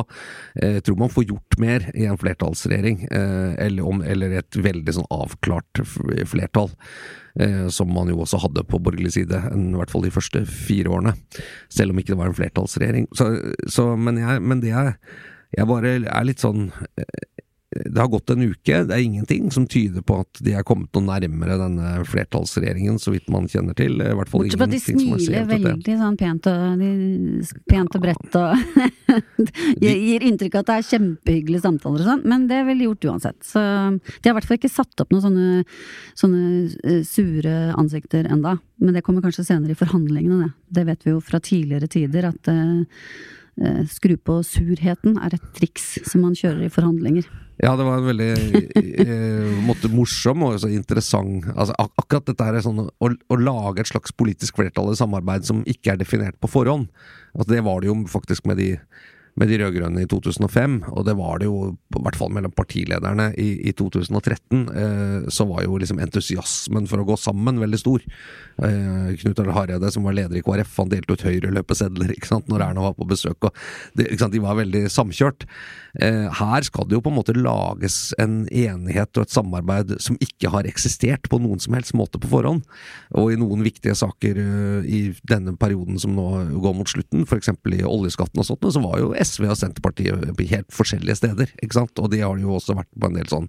eh, 0.61 0.75
jeg 0.77 0.85
tror 0.85 0.99
man 1.01 1.13
får 1.13 1.25
gjort 1.31 1.57
mer 1.63 1.87
i 1.95 2.05
en 2.05 2.19
flertallsregjering, 2.21 3.01
eh, 3.09 3.55
eller, 3.65 3.89
om, 3.89 4.03
eller 4.05 4.37
et 4.43 4.59
veldig 4.61 4.95
sånn 4.99 5.09
avklart 5.15 5.83
flertall. 6.29 6.71
Som 7.71 7.93
man 7.93 8.09
jo 8.09 8.17
også 8.19 8.39
hadde 8.41 8.65
på 8.67 8.81
borgerlig 8.83 9.13
side, 9.13 9.37
i 9.55 9.77
hvert 9.77 9.91
fall 9.93 10.01
de 10.03 10.09
første 10.11 10.41
fire 10.49 10.91
årene. 10.91 11.13
Selv 11.71 11.93
om 11.93 12.01
ikke 12.01 12.11
det 12.11 12.17
var 12.19 12.31
en 12.31 12.35
flertallsregjering. 12.35 13.05
Så, 13.15 13.29
så, 13.71 13.85
men, 13.95 14.17
jeg, 14.19 14.41
men 14.43 14.59
det 14.59 14.73
er 14.75 14.89
Jeg 15.55 15.69
bare 15.69 15.93
er 16.01 16.25
litt 16.27 16.43
sånn 16.43 16.67
det 17.69 18.01
har 18.01 18.07
gått 18.09 18.31
en 18.33 18.41
uke, 18.41 18.77
det 18.89 18.95
er 18.95 19.03
ingenting 19.03 19.51
som 19.53 19.67
tyder 19.69 20.01
på 20.01 20.15
at 20.23 20.39
de 20.41 20.55
er 20.57 20.65
kommet 20.65 20.89
noe 20.95 21.05
nærmere 21.05 21.57
denne 21.59 21.91
flertallsregjeringen, 22.09 22.97
så 22.97 23.13
vidt 23.13 23.27
man 23.29 23.45
kjenner 23.51 23.75
til. 23.77 23.99
I 24.01 24.15
hvert 24.17 24.31
fall 24.31 24.41
Bortsett 24.41 24.57
fra 24.57 24.65
at 24.65 24.71
de 24.73 24.79
er 24.79 24.85
smiler 24.87 25.49
veldig 25.51 25.97
sånn 25.99 26.15
pent 26.17 26.47
og, 26.49 26.79
de, 26.81 26.89
pent 27.69 27.97
og 27.99 28.05
bredt 28.07 28.37
og 28.39 29.19
gir 29.85 30.25
inntrykk 30.31 30.57
av 30.57 30.63
at 30.63 30.71
det 30.71 30.77
er 30.79 30.87
kjempehyggelige 30.87 31.65
samtaler 31.67 32.01
og 32.01 32.09
sånn, 32.09 32.23
men 32.31 32.47
det 32.49 32.57
er 32.57 32.65
vel 32.71 32.81
gjort 32.87 33.05
uansett. 33.11 33.37
Så 33.45 33.61
de 33.61 34.01
har 34.25 34.33
i 34.33 34.37
hvert 34.39 34.49
fall 34.49 34.57
ikke 34.57 34.71
satt 34.73 35.03
opp 35.03 35.13
noen 35.13 35.25
sånne, 35.27 35.65
sånne 36.17 36.41
eh, 36.89 37.03
sure 37.05 37.53
ansikter 37.77 38.31
enda. 38.33 38.55
Men 38.81 38.97
det 38.97 39.03
kommer 39.05 39.21
kanskje 39.21 39.45
senere 39.45 39.75
i 39.75 39.77
forhandlingene, 39.77 40.47
det. 40.47 40.55
Det 40.79 40.87
vet 40.87 41.05
vi 41.05 41.13
jo 41.13 41.21
fra 41.21 41.37
tidligere 41.43 41.91
tider 41.91 42.31
at 42.31 42.49
eh, 42.49 43.05
skru 43.93 44.15
på 44.17 44.39
surheten 44.47 45.21
er 45.21 45.37
et 45.37 45.47
triks 45.57 45.99
som 46.07 46.25
man 46.25 46.37
kjører 46.37 46.65
i 46.65 46.73
forhandlinger. 46.73 47.29
Ja, 47.59 47.73
det 47.75 47.83
var 47.83 47.99
en 47.99 48.07
veldig 48.07 48.29
eh, 49.03 49.55
måte, 49.67 49.89
morsom 49.91 50.45
og 50.47 50.63
interessant 50.71 51.49
altså, 51.51 51.75
ak 51.75 51.91
Akkurat 51.99 52.29
dette 52.31 52.45
her 52.47 52.55
er 52.55 52.63
sånn 52.63 52.85
å, 52.87 53.09
å 53.09 53.37
lage 53.37 53.83
et 53.83 53.89
slags 53.91 54.15
politisk 54.15 54.61
flertall 54.61 54.93
i 54.93 54.97
samarbeid 54.97 55.43
som 55.45 55.59
ikke 55.67 55.93
er 55.93 55.99
definert 55.99 56.39
på 56.39 56.49
forhånd. 56.49 56.87
Altså, 57.35 57.49
det 57.51 57.59
var 57.67 57.83
det 57.83 57.91
jo 57.91 57.97
faktisk 58.09 58.47
med 58.49 58.61
de 58.61 58.69
med 59.39 59.47
de 59.47 59.59
rød-grønne 59.61 60.03
i 60.03 60.09
2005, 60.09 60.79
og 60.91 61.05
det 61.07 61.15
var 61.15 61.39
det 61.39 61.47
jo 61.47 61.71
i 61.71 62.01
hvert 62.03 62.17
fall 62.19 62.31
mellom 62.35 62.51
partilederne 62.55 63.29
i, 63.39 63.47
i 63.69 63.73
2013, 63.77 64.63
eh, 64.83 65.29
så 65.31 65.47
var 65.47 65.63
jo 65.63 65.79
liksom 65.79 66.01
entusiasmen 66.03 66.89
for 66.89 67.01
å 67.01 67.07
gå 67.07 67.15
sammen 67.19 67.61
veldig 67.61 67.79
stor. 67.79 68.03
Eh, 68.59 69.13
Knut 69.21 69.39
Arne 69.39 69.55
Hareide, 69.55 69.91
som 69.95 70.07
var 70.07 70.17
leder 70.17 70.39
i 70.39 70.43
KrF, 70.43 70.75
han 70.81 70.91
delte 70.91 71.15
ut 71.15 71.23
Høyre-løpesedler 71.23 72.11
når 72.51 72.65
Erna 72.65 72.89
var 72.89 72.97
på 72.97 73.07
besøk, 73.07 73.47
og 73.47 73.55
det, 73.95 74.09
ikke 74.09 74.25
sant, 74.25 74.35
de 74.35 74.43
var 74.43 74.59
veldig 74.59 74.83
samkjørt. 74.91 75.47
Eh, 76.03 76.27
her 76.39 76.67
skal 76.67 76.89
det 76.89 76.97
jo 76.97 77.03
på 77.05 77.13
en 77.13 77.17
måte 77.17 77.37
lages 77.37 78.11
en 78.21 78.43
enighet 78.45 79.15
og 79.17 79.25
et 79.25 79.33
samarbeid 79.33 79.95
som 80.03 80.19
ikke 80.21 80.51
har 80.53 80.67
eksistert 80.69 81.29
på 81.31 81.39
noen 81.41 81.61
som 81.63 81.77
helst 81.77 81.95
måte 81.97 82.21
på 82.21 82.29
forhånd. 82.29 82.65
Og 83.17 83.33
i 83.33 83.39
noen 83.39 83.63
viktige 83.65 83.95
saker 83.97 84.43
eh, 84.43 84.89
i 84.89 85.01
denne 85.31 85.55
perioden 85.59 85.99
som 86.01 86.13
nå 86.17 86.27
går 86.59 86.77
mot 86.77 86.91
slutten, 86.91 87.23
f.eks. 87.23 87.53
i 87.55 87.81
oljeskatten 87.87 88.43
og 88.43 88.49
sånt, 88.51 88.67
så 88.75 88.83
var 88.83 88.99
jo 89.01 89.13
SV 89.29 89.45
og 89.53 89.57
Senterpartiet 89.59 90.25
på 90.35 90.47
helt 90.49 90.69
forskjellige 90.73 91.19
steder. 91.21 91.53
ikke 91.61 91.77
sant? 91.77 91.93
Og 92.01 92.09
de 92.11 92.19
har 92.25 92.41
jo 92.41 92.55
også 92.57 92.75
vært 92.77 92.89
på 92.97 93.09
en 93.09 93.17
del 93.19 93.29
sånn 93.29 93.47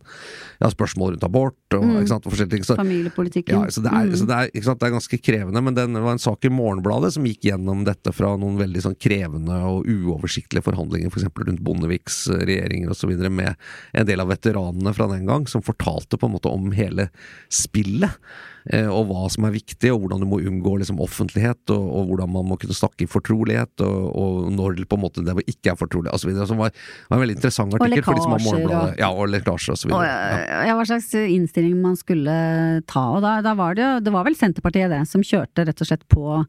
ja, 0.60 0.68
spørsmål 0.72 1.14
rundt 1.16 1.26
abort 1.26 1.76
og, 1.78 1.86
ikke 2.02 2.12
sant? 2.12 2.26
og 2.28 2.34
forskjellige 2.34 2.56
ting. 2.58 2.66
Så, 2.68 2.76
Familiepolitikken. 2.78 3.56
ja, 3.56 3.70
så 3.72 3.82
det 3.84 3.92
er, 3.94 4.06
Mm. 4.10 4.16
så 4.16 4.26
det 4.26 4.36
er, 4.36 4.50
ikke 4.54 4.66
sant? 4.66 4.80
det 4.80 4.86
er 4.88 4.94
ganske 4.96 5.18
krevende, 5.22 5.62
men 5.62 5.74
den 5.76 5.92
var 6.02 6.12
en 6.12 6.22
sak 6.22 6.44
i 6.44 6.52
Morgenbladet 6.52 7.12
som 7.14 7.24
gikk 7.28 7.44
gjennom 7.50 7.84
dette 7.86 8.12
fra 8.12 8.32
noen 8.40 8.58
veldig 8.60 8.82
sånn 8.84 8.96
krevende 9.00 9.56
og 9.70 9.86
uoversiktlige 9.88 10.64
forhandlinger, 10.66 11.10
f.eks. 11.12 11.28
rundt 11.46 11.62
Bondeviks 11.64 12.22
eh, 12.32 12.44
regjeringer 12.48 12.90
osv., 12.94 13.12
med 13.30 13.54
en 13.94 14.06
del 14.08 14.20
av 14.20 14.28
veteranene 14.32 14.94
fra 14.96 15.06
den 15.12 15.26
gang, 15.28 15.46
som 15.46 15.62
fortalte 15.62 16.18
på 16.18 16.26
en 16.28 16.34
måte 16.36 16.50
om 16.50 16.72
hele 16.76 17.08
spillet. 17.52 18.16
Eh, 18.68 18.86
Og 18.90 19.06
hva 19.08 19.28
som 19.32 19.44
er 19.48 19.54
viktig, 19.54 19.90
og 19.94 20.00
hvordan 20.02 20.20
du 20.20 20.26
må 20.28 20.40
unngå 20.44 20.74
liksom, 20.82 21.00
offentlighet, 21.00 21.62
og, 21.70 21.84
og 21.96 22.10
hvordan 22.10 22.32
man 22.34 22.48
må 22.50 22.58
kunne 22.60 22.76
snakke 22.76 23.06
i 23.06 23.10
fortrolighet, 23.10 23.72
og, 23.80 24.10
og 24.16 24.50
når 24.52 24.82
på 24.90 24.98
en 24.98 25.04
måte 25.04 25.24
det 25.24 25.36
ikke 25.46 25.72
er 25.72 25.78
fortrolig, 25.80 26.12
osv. 26.12 26.32
Som 26.46 26.58
var, 26.60 26.70
var 27.08 27.16
en 27.18 27.24
veldig 27.24 27.36
interessant 27.38 27.74
artikkel 27.78 28.04
for 28.04 28.14
de 28.18 28.24
som 28.26 28.34
har 28.36 28.44
Morgenbladet. 28.44 28.92
og- 28.94 28.98
Ja, 29.00 29.10
og 29.14 29.28
lekkasjer 29.32 29.72
osv. 29.78 29.92
Og, 29.94 30.04
Ja. 30.04 30.66
ja, 30.68 30.74
hva 30.76 30.84
slags 30.88 31.08
innstilling 31.14 31.80
man 31.80 31.96
skulle 31.96 32.82
ta. 32.86 33.06
Og 33.16 33.22
da, 33.22 33.40
da 33.44 33.54
var 33.54 33.74
det 33.74 33.82
jo 33.86 34.00
Det 34.00 34.12
var 34.12 34.24
vel 34.24 34.34
Senterpartiet 34.36 34.90
det, 34.90 35.02
som 35.08 35.22
kjørte 35.22 35.66
rett 35.66 35.80
og 35.80 35.86
slett 35.88 36.04
på, 36.10 36.44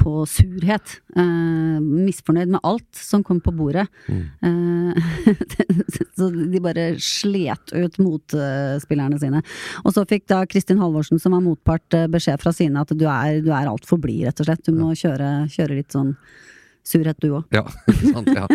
på 0.00 0.24
surhet. 0.28 0.96
Eh, 1.16 1.78
misfornøyd 1.80 2.54
med 2.54 2.64
alt 2.66 2.88
som 2.96 3.24
kom 3.26 3.40
på 3.44 3.52
bordet. 3.56 3.86
Eh, 4.08 5.10
så 6.16 6.30
de 6.32 6.62
bare 6.62 6.86
slet 7.04 7.74
ut 7.74 8.00
motspillerne 8.02 9.20
sine. 9.20 9.42
Og 9.84 9.96
så 9.96 10.06
fikk 10.08 10.28
da 10.32 10.42
Kristin 10.48 10.80
Halvorsen, 10.80 11.20
som 11.22 11.36
var 11.36 11.44
motpart, 11.44 11.88
eh, 11.96 12.08
beskjed 12.10 12.40
fra 12.42 12.54
sine 12.56 12.80
at 12.80 12.94
du 12.96 13.06
er, 13.06 13.42
du 13.44 13.52
er 13.52 13.70
altfor 13.70 14.00
blid, 14.00 14.24
rett 14.28 14.40
og 14.40 14.48
slett. 14.48 14.64
Du 14.66 14.76
må 14.76 14.94
kjøre, 14.96 15.50
kjøre 15.52 15.82
litt 15.82 15.96
sånn 15.96 16.14
surhet, 16.86 17.18
du 17.22 17.34
òg. 17.38 17.54
Ja, 17.54 17.64
sant, 18.14 18.30
ja. 18.34 18.46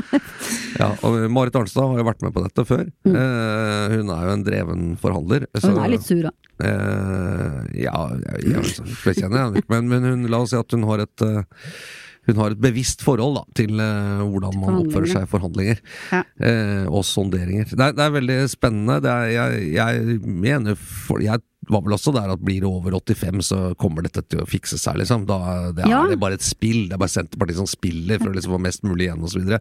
ja. 0.80 0.90
Og 1.06 1.20
Marit 1.34 1.58
Arnstad 1.60 1.88
har 1.92 2.02
jo 2.02 2.08
vært 2.08 2.26
med 2.26 2.34
på 2.36 2.46
dette 2.46 2.66
før. 2.68 2.88
Eh, 3.10 3.96
hun 3.96 4.12
er 4.16 4.26
jo 4.30 4.34
en 4.38 4.48
dreven 4.48 4.88
forhandler. 5.02 5.48
Så, 5.58 5.74
hun 5.74 5.84
er 5.84 5.94
litt 5.96 6.08
sur 6.08 6.24
da? 6.26 6.34
Eh, 6.66 7.60
ja, 7.84 7.96
jeg, 8.24 8.48
jeg, 8.56 8.90
jeg 9.10 9.20
kjenner 9.20 9.46
henne 9.46 9.62
ikke, 9.62 9.74
men, 9.76 9.92
men 9.92 10.10
hun, 10.12 10.28
la 10.32 10.42
oss 10.46 10.54
si 10.56 10.60
at 10.60 10.76
hun 10.76 10.88
har 10.88 11.04
et 11.04 11.26
eh, 11.26 11.44
hun 12.26 12.40
har 12.42 12.56
et 12.56 12.62
bevisst 12.62 13.04
forhold 13.06 13.38
da, 13.38 13.44
til 13.58 13.78
uh, 13.78 14.24
hvordan 14.26 14.56
man 14.58 14.80
oppfører 14.80 15.12
seg 15.12 15.26
i 15.28 15.30
forhandlinger. 15.30 15.82
Ja. 16.10 16.24
Uh, 16.42 16.86
og 16.90 17.06
sonderinger. 17.06 17.70
Det 17.70 17.78
er, 17.78 17.94
det 17.94 18.06
er 18.06 18.16
veldig 18.16 18.38
spennende. 18.50 18.98
Det 19.06 19.12
er, 19.12 19.28
jeg, 19.36 19.68
jeg 19.76 20.20
mener 20.26 20.80
for, 20.80 21.22
Jeg 21.22 21.44
var 21.70 21.82
vel 21.86 21.94
også 21.98 22.14
der 22.16 22.32
at 22.34 22.42
blir 22.46 22.62
det 22.64 22.70
over 22.70 22.92
85, 23.00 23.42
så 23.46 23.60
kommer 23.80 24.04
dette 24.06 24.24
til 24.30 24.40
å 24.44 24.48
fikse 24.50 24.78
seg, 24.82 24.98
liksom. 25.02 25.26
Da, 25.30 25.72
det 25.76 25.86
er 25.86 25.90
Ja. 25.90 26.04
det 26.08 26.20
bare 26.20 26.34
et 26.40 26.42
spill. 26.46 26.88
Det 26.90 26.94
er 26.94 27.02
bare 27.02 27.10
Senterpartiet 27.16 27.56
som 27.62 27.68
spiller 27.70 28.20
for 28.20 28.30
å 28.30 28.36
liksom 28.36 28.56
få 28.58 28.62
mest 28.62 28.84
mulig 28.84 29.08
igjen, 29.10 29.24
osv. 29.24 29.60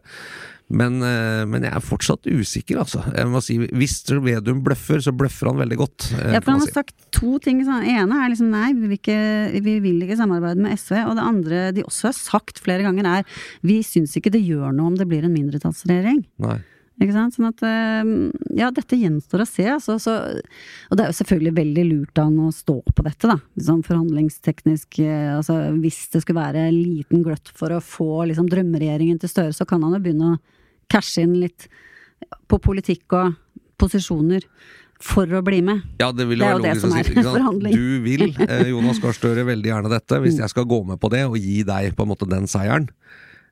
Men, 0.67 0.95
eh, 1.05 1.45
men 1.45 1.61
jeg 1.61 1.73
er 1.77 1.83
fortsatt 1.85 2.25
usikker, 2.25 2.79
altså. 2.81 3.03
Jeg 3.13 3.27
må 3.29 3.41
si, 3.45 3.57
Hvis 3.69 3.99
Vedum 4.25 4.63
bløffer, 4.65 4.97
så 4.97 5.11
bløffer 5.13 5.45
han 5.51 5.57
veldig 5.61 5.77
godt. 5.77 6.11
eh, 6.13 6.33
Ja, 6.33 6.39
for 6.39 6.51
han 6.51 6.59
har 6.61 6.67
si. 6.67 6.73
sagt 6.73 6.95
to 7.11 7.37
ting. 7.39 7.59
Den 7.63 7.83
ene 7.85 8.25
er 8.25 8.29
liksom 8.33 8.49
nei, 8.49 8.73
vi 8.73 8.87
vil, 8.87 8.97
ikke, 8.97 9.61
vi 9.61 9.79
vil 9.79 10.01
ikke 10.01 10.17
samarbeide 10.17 10.57
med 10.57 10.73
SV. 10.77 11.05
Og 11.05 11.15
det 11.15 11.23
andre 11.23 11.71
de 11.71 11.83
også 11.83 12.09
har 12.09 12.13
sagt 12.13 12.59
flere 12.59 12.81
ganger 12.81 13.05
er 13.19 13.23
vi 13.63 13.81
syns 13.83 14.15
ikke 14.17 14.31
det 14.31 14.41
gjør 14.47 14.73
noe 14.73 14.87
om 14.87 14.95
det 14.97 15.07
blir 15.07 15.23
en 15.23 15.33
mindretallsregjering. 15.37 16.25
Nei. 16.39 16.59
Ikke 17.01 17.11
sant? 17.11 17.35
Sånn 17.35 17.49
at 17.49 17.61
eh, 17.67 18.11
ja, 18.55 18.69
dette 18.71 18.95
gjenstår 18.95 19.43
å 19.43 19.47
se. 19.49 19.65
Altså, 19.67 19.97
så, 19.99 20.13
og 20.89 20.95
det 20.95 21.03
er 21.03 21.09
jo 21.11 21.17
selvfølgelig 21.17 21.55
veldig 21.57 21.85
lurt 21.89 22.21
av 22.21 22.29
han 22.29 22.37
å 22.45 22.51
stå 22.55 22.77
på 22.95 23.03
dette, 23.03 23.27
da. 23.27 23.35
Sånn 23.67 23.81
forhandlingsteknisk. 23.83 24.99
eh, 25.03 25.33
Altså, 25.35 25.57
hvis 25.81 26.05
det 26.13 26.23
skulle 26.23 26.39
være 26.45 26.67
en 26.69 26.77
liten 26.77 27.25
gløtt 27.25 27.51
for 27.57 27.75
å 27.75 27.81
få 27.83 28.25
liksom, 28.31 28.47
drømmeregjeringen 28.51 29.19
til 29.19 29.29
Støre, 29.33 29.55
så 29.57 29.67
kan 29.67 29.83
han 29.83 29.97
jo 29.97 30.03
begynne 30.05 30.35
å 30.35 30.39
cashe 30.91 31.25
inn 31.25 31.35
litt 31.41 31.67
på 32.47 32.59
politikk 32.63 33.11
og 33.17 33.35
posisjoner 33.81 34.45
for 35.03 35.27
å 35.35 35.41
bli 35.43 35.59
med. 35.65 35.83
Ja, 35.99 36.11
det 36.15 36.29
Det 36.29 36.39
er 36.39 36.55
jo 36.55 36.63
det 36.63 36.75
som 36.79 36.93
er 36.95 37.03
forhandling. 37.11 37.75
Du 37.75 37.99
vil, 38.05 38.29
eh, 38.47 38.69
Jonas 38.71 39.01
Gahr 39.03 39.13
Støre, 39.13 39.43
veldig 39.45 39.67
gjerne 39.73 39.91
dette. 39.91 40.15
Mm. 40.15 40.23
Hvis 40.23 40.39
jeg 40.39 40.49
skal 40.49 40.65
gå 40.65 40.79
med 40.87 40.99
på 41.01 41.11
det 41.11 41.25
og 41.27 41.35
gi 41.37 41.63
deg 41.67 41.95
på 41.97 42.05
en 42.05 42.13
måte 42.13 42.29
den 42.29 42.47
seieren, 42.47 42.87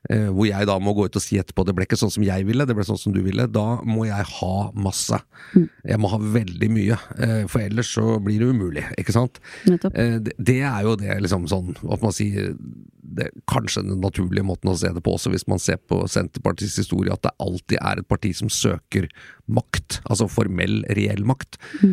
hvor 0.04 0.44
jeg 0.44 0.68
da 0.68 0.74
må 0.82 0.92
gå 0.96 1.06
ut 1.08 1.16
og 1.16 1.22
si 1.24 1.38
etterpå 1.40 1.64
det 1.64 1.72
ble 1.76 1.86
ikke 1.86 1.96
sånn 1.96 2.12
som 2.12 2.24
jeg 2.26 2.44
ville, 2.44 2.66
det 2.68 2.76
ble 2.76 2.84
sånn 2.84 3.00
som 3.00 3.14
du 3.14 3.22
ville, 3.24 3.46
da 3.48 3.78
må 3.88 4.04
jeg 4.08 4.26
ha 4.38 4.54
masse. 4.76 5.20
Jeg 5.54 6.00
må 6.00 6.10
ha 6.12 6.18
veldig 6.20 6.70
mye, 6.72 6.98
eh, 7.18 7.44
for 7.50 7.64
ellers 7.64 7.92
så 7.96 8.18
blir 8.24 8.42
det 8.42 8.50
umulig, 8.52 8.84
ikke 9.00 9.14
sant? 9.16 9.40
Eh, 9.68 10.18
det, 10.20 10.60
er 10.60 10.84
jo 10.86 10.96
det, 11.00 11.16
liksom 11.24 11.48
sånn 11.50 11.72
at 11.88 12.04
man 12.04 12.14
sier 12.14 12.54
det 13.14 13.28
er 13.28 13.34
kanskje 13.50 13.84
den 13.84 14.00
naturlige 14.02 14.46
måten 14.46 14.70
å 14.72 14.76
se 14.78 14.90
det 14.94 15.02
på 15.04 15.14
også, 15.14 15.30
hvis 15.34 15.46
man 15.50 15.60
ser 15.62 15.78
på 15.90 16.00
Senterpartiets 16.10 16.78
historie, 16.80 17.12
at 17.12 17.22
det 17.26 17.34
alltid 17.42 17.78
er 17.78 18.00
et 18.00 18.08
parti 18.10 18.32
som 18.36 18.50
søker 18.52 19.06
makt, 19.44 20.00
altså 20.08 20.28
formell, 20.32 20.80
reell 20.96 21.24
makt. 21.28 21.60
Eh, 21.84 21.92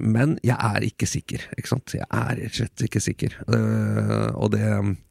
men 0.00 0.38
jeg 0.46 0.56
er 0.56 0.84
ikke 0.86 1.06
sikker, 1.08 1.42
ikke 1.58 1.68
sant. 1.68 1.92
Jeg 1.92 2.06
er 2.08 2.38
rett 2.38 2.54
og 2.54 2.56
slett 2.56 2.84
ikke 2.86 3.02
sikker. 3.04 3.34
Eh, 3.52 4.28
og 4.36 4.52
det 4.54 4.62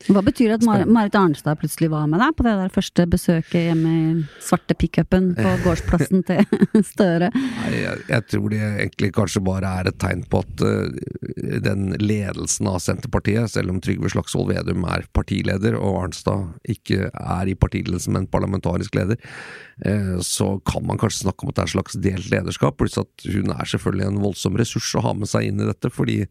Hva 0.09 0.23
betyr 0.25 0.51
det 0.51 0.57
at 0.59 0.65
Mar 0.65 0.85
Marit 0.89 1.17
Arnstad 1.17 1.59
plutselig 1.61 1.91
var 1.93 2.07
med 2.09 2.21
deg 2.23 2.35
på 2.37 2.45
det 2.47 2.55
der 2.59 2.73
første 2.73 3.05
besøket 3.09 3.67
hjemme 3.67 3.91
i 3.93 4.23
svarte 4.43 4.77
pickupen 4.77 5.33
på 5.37 5.53
gårdsplassen 5.65 6.25
til 6.27 6.41
Støre? 6.91 7.29
Nei, 7.35 7.73
jeg, 7.77 8.05
jeg 8.09 8.27
tror 8.33 8.49
det 8.53 8.61
egentlig 8.63 9.11
kanskje 9.15 9.43
bare 9.45 9.73
er 9.81 9.91
et 9.91 9.99
tegn 10.01 10.25
på 10.31 10.41
at 10.45 10.65
eh, 10.65 11.59
den 11.65 11.91
ledelsen 12.01 12.69
av 12.71 12.81
Senterpartiet, 12.83 13.51
selv 13.53 13.73
om 13.73 13.81
Trygve 13.83 14.11
Slagsvold 14.13 14.51
Vedum 14.53 14.87
er 14.89 15.05
partileder 15.15 15.77
og 15.79 16.01
Arnstad 16.05 16.71
ikke 16.71 17.11
er 17.11 17.51
i 17.51 17.57
partiledelsen, 17.57 18.15
men 18.15 18.29
parlamentarisk 18.31 18.97
leder, 18.97 19.19
eh, 19.19 19.74
så 20.23 20.45
kan 20.63 20.85
man 20.87 20.97
kanskje 21.01 21.25
snakke 21.25 21.43
om 21.43 21.49
at 21.51 21.57
det 21.57 21.63
er 21.65 21.67
et 21.67 21.73
slags 21.73 21.97
delt 21.99 22.29
lederskap. 22.31 22.77
Pluss 22.79 22.95
at 23.01 23.25
hun 23.27 23.51
er 23.51 23.67
selvfølgelig 23.67 24.05
en 24.07 24.21
voldsom 24.23 24.55
ressurs 24.55 24.93
å 24.95 25.03
ha 25.03 25.11
med 25.17 25.27
seg 25.27 25.49
inn 25.49 25.59
i 25.59 25.67
dette, 25.67 25.91
fordi 25.91 26.21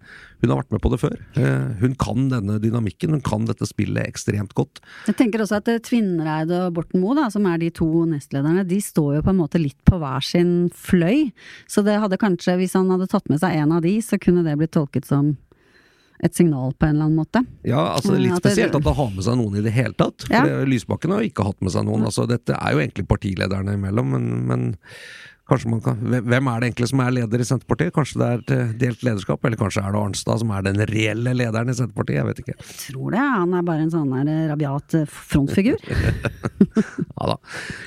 hun 0.41 0.53
har 0.53 0.63
vært 0.63 0.73
med 0.73 0.83
på 0.85 0.91
det 0.93 1.01
før. 1.03 1.19
Eh, 1.41 1.69
Hun 1.81 1.95
kan 2.01 2.29
denne 2.33 2.57
dynamikken, 2.61 3.13
hun 3.17 3.21
kan 3.25 3.45
dette 3.49 3.69
spillet 3.69 4.05
ekstremt 4.09 4.55
godt. 4.57 4.81
Jeg 5.09 5.17
tenker 5.21 5.45
også 5.45 5.59
at 5.61 5.69
eh, 5.73 5.81
Tvinnereid 5.85 6.53
og 6.57 6.75
Borten 6.79 7.01
Moe, 7.05 7.29
som 7.33 7.45
er 7.49 7.61
de 7.61 7.71
to 7.75 7.89
nestlederne, 8.09 8.65
de 8.69 8.81
står 8.81 9.19
jo 9.19 9.25
på 9.25 9.33
en 9.35 9.41
måte 9.41 9.61
litt 9.61 9.79
på 9.89 10.01
hver 10.01 10.25
sin 10.25 10.71
fløy. 10.73 11.31
Så 11.69 11.85
det 11.85 11.99
hadde 12.01 12.21
kanskje, 12.21 12.57
hvis 12.61 12.77
han 12.77 12.89
hadde 12.93 13.09
tatt 13.13 13.29
med 13.33 13.41
seg 13.45 13.57
en 13.61 13.77
av 13.77 13.85
de, 13.85 13.99
så 14.05 14.21
kunne 14.21 14.45
det 14.47 14.57
blitt 14.61 14.73
tolket 14.77 15.09
som 15.09 15.35
et 16.25 16.35
signal 16.35 16.73
på 16.73 16.87
en 16.89 16.95
eller 16.97 17.05
annen 17.11 17.19
måte. 17.21 17.43
Ja, 17.69 17.83
altså 17.99 18.15
Litt 18.17 18.39
spesielt 18.41 18.75
at 18.75 18.83
det- 18.87 18.95
har 18.97 19.11
med 19.13 19.25
seg 19.27 19.37
noen 19.37 19.59
i 19.61 19.65
det 19.67 19.73
hele 19.77 19.93
tatt. 19.93 20.25
For 20.25 20.33
Ja. 20.49 20.65
Lysbakken 20.65 21.13
har 21.13 21.21
jo 21.21 21.29
ikke 21.31 21.45
hatt 21.45 21.61
med 21.61 21.73
seg 21.75 21.85
noen. 21.85 22.05
altså 22.09 22.27
Dette 22.27 22.57
er 22.57 22.73
jo 22.73 22.79
egentlig 22.81 23.07
partilederne 23.07 23.75
imellom, 23.77 24.11
men, 24.17 24.47
men 24.49 24.77
kanskje 25.49 25.71
man 25.71 25.83
kan 25.85 26.01
Hvem 26.01 26.49
er 26.49 26.61
det 26.61 26.69
egentlig 26.71 26.89
som 26.91 27.03
er 27.05 27.15
leder 27.19 27.43
i 27.43 27.47
Senterpartiet? 27.49 27.93
Kanskje 27.95 28.21
det 28.21 28.29
er 28.29 28.43
et 28.43 28.53
eh, 28.55 28.73
delt 28.81 29.05
lederskap, 29.07 29.45
eller 29.45 29.61
kanskje 29.61 29.83
er 29.85 29.95
det 29.95 30.01
Arnstad 30.01 30.41
som 30.43 30.53
er 30.57 30.65
den 30.67 30.81
reelle 30.91 31.35
lederen 31.37 31.73
i 31.73 31.77
Senterpartiet? 31.77 32.19
Jeg 32.21 32.29
vet 32.29 32.43
ikke. 32.45 32.57
Jeg 32.59 32.79
tror 32.87 33.15
det, 33.15 33.23
han 33.35 33.55
er 33.59 33.67
bare 33.67 33.85
en 33.85 33.93
sånn 33.93 34.13
der 34.15 34.33
eh, 34.33 34.47
rabiat 34.53 34.99
eh, 35.01 35.09
frontfigur. 35.11 35.81
Ja 37.15 37.29
da. 37.31 37.35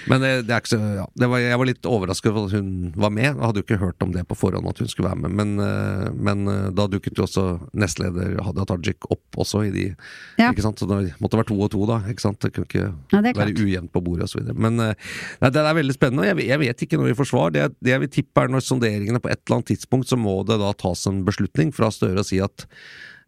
Men 0.07 0.21
det, 0.23 0.29
det 0.47 0.53
er 0.55 0.61
ikke 0.61 0.71
så 0.71 0.77
ja. 0.79 1.03
det 1.19 1.27
var, 1.29 1.41
Jeg 1.43 1.57
var 1.59 1.67
litt 1.67 1.87
overrasket 1.89 2.29
over 2.31 2.47
at 2.47 2.53
hun 2.55 2.69
var 2.95 3.11
med. 3.13 3.25
Jeg 3.27 3.43
hadde 3.43 3.59
jo 3.59 3.65
ikke 3.65 3.79
hørt 3.81 4.05
om 4.05 4.13
det 4.15 4.23
på 4.29 4.37
forhånd 4.39 4.69
at 4.69 4.79
hun 4.79 4.89
skulle 4.89 5.11
være 5.11 5.19
med, 5.25 5.35
men, 5.35 6.15
men 6.15 6.71
da 6.73 6.85
dukket 6.89 7.19
jo 7.19 7.25
også 7.25 7.43
nestleder 7.77 8.37
Hadia 8.45 8.65
Tajik 8.71 9.09
opp 9.11 9.41
også 9.43 9.65
i 9.67 9.73
de 9.73 9.85
Ja. 10.37 10.51
Ikke 10.51 10.63
sant? 10.63 10.79
Så 10.79 10.87
det 10.89 11.15
måtte 11.21 11.39
være 11.39 11.49
to 11.51 11.57
og 11.59 11.69
to, 11.73 11.83
da. 11.89 11.99
Ikke 12.09 12.23
sant? 12.23 12.39
Det 12.43 12.53
kunne 12.55 12.69
ikke 12.69 12.87
Ja, 13.13 13.21
det 13.25 13.35
være 13.37 13.55
ujevnt 13.57 13.91
på 13.93 14.01
bordet 14.03 14.27
osv. 14.27 14.47
Men 14.53 14.79
eh, 14.83 14.95
nei, 15.41 15.51
det 15.53 15.63
er 15.63 15.77
veldig 15.77 15.95
spennende. 15.95 16.27
Jeg, 16.29 16.47
jeg 16.47 16.61
vet 16.63 16.83
ikke 16.85 16.99
noe 17.01 17.11
i 17.11 17.17
forsvar. 17.47 17.69
Det, 17.71 17.75
det 17.79 17.93
jeg 17.93 18.03
vil 18.03 18.15
tippe 18.19 18.41
er 18.41 18.49
når 18.49 18.65
sonderingene 18.65 19.21
på 19.21 19.29
et 19.29 19.41
eller 19.45 19.59
annet 19.59 19.73
tidspunkt, 19.73 20.09
så 20.09 20.17
må 20.17 20.43
det 20.43 20.59
da 20.59 20.73
tas 20.73 21.07
en 21.07 21.25
beslutning 21.25 21.73
fra 21.73 21.91
Støre 21.91 22.23
og 22.23 22.27
si 22.27 22.39
at 22.39 22.67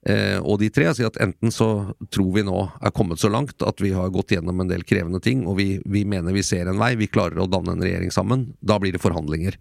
Eh, 0.07 0.39
og 0.39 0.61
de 0.61 0.69
tre 0.71 0.85
sier 0.95 1.09
at 1.09 1.17
enten 1.19 1.51
så 1.51 1.91
tror 2.07 2.29
vi 2.31 2.45
nå 2.47 2.55
er 2.79 2.93
kommet 2.95 3.19
så 3.19 3.27
langt 3.27 3.59
at 3.67 3.81
vi 3.83 3.91
har 3.91 4.07
gått 4.15 4.31
gjennom 4.31 4.61
en 4.63 4.69
del 4.69 4.85
krevende 4.87 5.19
ting, 5.19 5.43
og 5.43 5.57
vi, 5.59 5.81
vi 5.83 6.05
mener 6.07 6.31
vi 6.31 6.39
ser 6.39 6.71
en 6.71 6.79
vei, 6.79 6.93
vi 6.95 7.09
klarer 7.11 7.41
å 7.43 7.49
danne 7.51 7.75
en 7.75 7.83
regjering 7.83 8.13
sammen. 8.15 8.53
Da 8.63 8.77
blir 8.79 8.95
det 8.95 9.03
forhandlinger. 9.03 9.57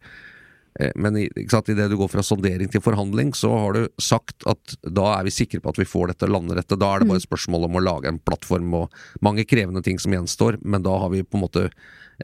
Eh, 0.78 0.94
men 0.94 1.18
i, 1.18 1.26
idet 1.26 1.88
du 1.90 1.96
går 1.98 2.12
fra 2.12 2.22
sondering 2.22 2.70
til 2.70 2.84
forhandling, 2.84 3.34
så 3.34 3.50
har 3.50 3.74
du 3.74 3.82
sagt 3.98 4.46
at 4.46 4.78
da 4.86 5.10
er 5.16 5.26
vi 5.26 5.34
sikre 5.34 5.58
på 5.64 5.74
at 5.74 5.82
vi 5.82 5.90
får 5.90 6.12
dette, 6.12 6.30
lander 6.30 6.62
dette. 6.62 6.78
Da 6.78 6.94
er 6.94 7.02
det 7.02 7.10
bare 7.10 7.18
et 7.18 7.26
spørsmål 7.26 7.66
om 7.66 7.80
å 7.80 7.86
lage 7.88 8.12
en 8.12 8.22
plattform 8.22 8.78
og 8.78 8.94
mange 9.26 9.42
krevende 9.42 9.82
ting 9.82 9.98
som 9.98 10.14
gjenstår, 10.14 10.62
men 10.62 10.86
da 10.86 10.94
har 11.02 11.10
vi 11.10 11.26
på 11.26 11.40
en 11.40 11.48
måte 11.48 11.70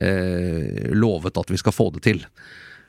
lovet 0.01 1.39
at 1.39 1.51
vi 1.51 1.57
skal 1.61 1.73
få 1.73 1.91
det 1.95 2.03
til. 2.03 2.25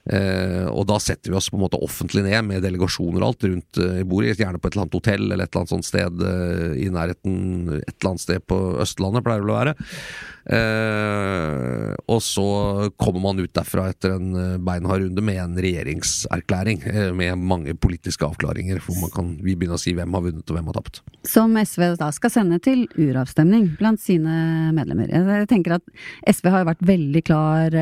Eh, 0.05 0.67
og 0.69 0.85
da 0.85 0.99
setter 1.01 1.33
vi 1.33 1.37
oss 1.39 1.49
på 1.49 1.57
en 1.57 1.63
måte 1.63 1.79
offentlig 1.81 2.21
ned 2.27 2.45
med 2.45 2.61
delegasjoner 2.65 3.23
og 3.23 3.31
alt 3.31 3.47
rundt 3.47 3.81
eh, 3.81 4.03
bordet, 4.05 4.37
gjerne 4.37 4.61
på 4.61 4.69
et 4.69 4.75
eller 4.75 4.85
annet 4.85 4.99
hotell 4.99 5.25
eller 5.25 5.45
et 5.47 5.49
eller 5.49 5.63
annet 5.63 5.73
sånt 5.73 5.89
sted 5.89 6.23
eh, 6.29 6.77
i 6.85 6.91
nærheten, 6.93 7.35
et 7.79 7.95
eller 7.97 8.11
annet 8.11 8.25
sted 8.27 8.45
på 8.45 8.59
Østlandet, 8.85 9.25
pleier 9.25 9.41
det 9.41 9.53
å 9.53 9.57
være. 9.57 9.75
Eh, 10.45 11.93
og 12.05 12.19
så 12.21 12.45
kommer 13.01 13.23
man 13.23 13.41
ut 13.41 13.53
derfra 13.57 13.87
etter 13.89 14.13
en 14.13 14.35
eh, 14.37 14.57
beinhard 14.61 15.01
runde 15.01 15.23
med 15.25 15.39
en 15.41 15.55
regjeringserklæring, 15.57 16.83
eh, 16.85 17.09
med 17.17 17.41
mange 17.41 17.73
politiske 17.73 18.27
avklaringer, 18.27 18.77
hvor 18.85 18.99
man 19.01 19.13
kan 19.13 19.31
vi 19.41 19.55
begynner 19.57 19.79
å 19.79 19.81
si 19.81 19.95
hvem 19.97 20.13
har 20.13 20.25
vunnet 20.27 20.45
og 20.45 20.59
hvem 20.59 20.69
har 20.69 20.77
tapt. 20.77 21.01
Som 21.25 21.57
SV 21.57 21.95
da 21.97 22.11
skal 22.13 22.33
sende 22.33 22.61
til 22.61 22.85
uravstemning 22.93 23.71
blant 23.79 24.03
sine 24.03 24.69
medlemmer. 24.77 25.09
Jeg 25.09 25.49
tenker 25.49 25.79
at 25.79 25.89
SV 26.29 26.51
har 26.53 26.69
vært 26.69 26.85
veldig 26.85 27.25
klar, 27.25 27.73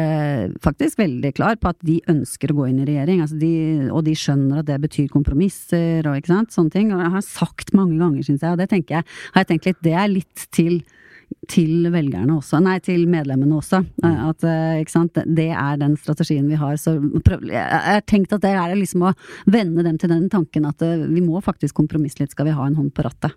faktisk 0.64 1.02
veldig 1.02 1.34
klar 1.36 1.60
på 1.60 1.74
at 1.74 1.84
de 1.84 2.00
ønsker 2.00 2.13
å 2.22 2.58
gå 2.60 2.68
inn 2.70 2.82
i 2.84 2.88
regjering. 2.88 3.22
Altså 3.24 3.38
de, 3.42 3.54
og 3.90 4.04
de 4.08 4.16
skjønner 4.18 4.62
at 4.62 4.70
det 4.70 4.80
betyr 4.86 5.12
kompromisser 5.14 6.06
og 6.10 6.20
ikke 6.20 6.34
sant, 6.34 6.54
sånne 6.56 6.74
ting. 6.74 6.92
Og 6.94 7.02
jeg 7.04 7.14
har 7.18 7.26
sagt 7.28 7.74
mange 7.78 7.98
ganger, 8.02 8.26
syns 8.26 8.44
jeg, 8.46 8.54
og 8.54 8.62
det 8.62 8.70
tenker 8.72 9.00
jeg, 9.00 9.10
har 9.34 9.46
jeg 9.46 9.52
tenkt 9.54 9.72
litt, 9.72 9.82
det 9.86 9.96
er 9.98 10.12
litt 10.12 10.52
til 10.54 10.84
til 11.50 11.88
velgerne 11.92 12.36
også, 12.38 12.60
nei 12.64 12.76
til 12.84 13.06
medlemmene 13.10 13.58
også. 13.58 13.80
At, 14.06 14.44
eh, 14.48 14.82
ikke 14.84 14.94
sant, 14.94 15.18
det 15.26 15.50
er 15.50 15.80
den 15.82 15.96
strategien 16.00 16.48
vi 16.48 16.60
har. 16.60 16.78
Så 16.78 16.96
jeg 17.50 17.64
har 17.64 18.04
tenkt 18.08 18.36
at 18.36 18.44
det 18.46 18.54
er 18.54 18.76
liksom 18.78 19.08
å 19.10 19.14
vende 19.50 19.84
dem 19.84 19.98
til 19.98 20.14
den 20.14 20.30
tanken 20.30 20.68
at 20.70 20.82
eh, 20.86 21.08
vi 21.10 21.24
må 21.26 21.42
faktisk 21.44 21.76
kompromisse 21.80 22.22
litt, 22.22 22.36
skal 22.36 22.50
vi 22.50 22.58
ha 22.58 22.68
en 22.68 22.78
hånd 22.80 22.94
på 22.96 23.06
rattet. 23.08 23.36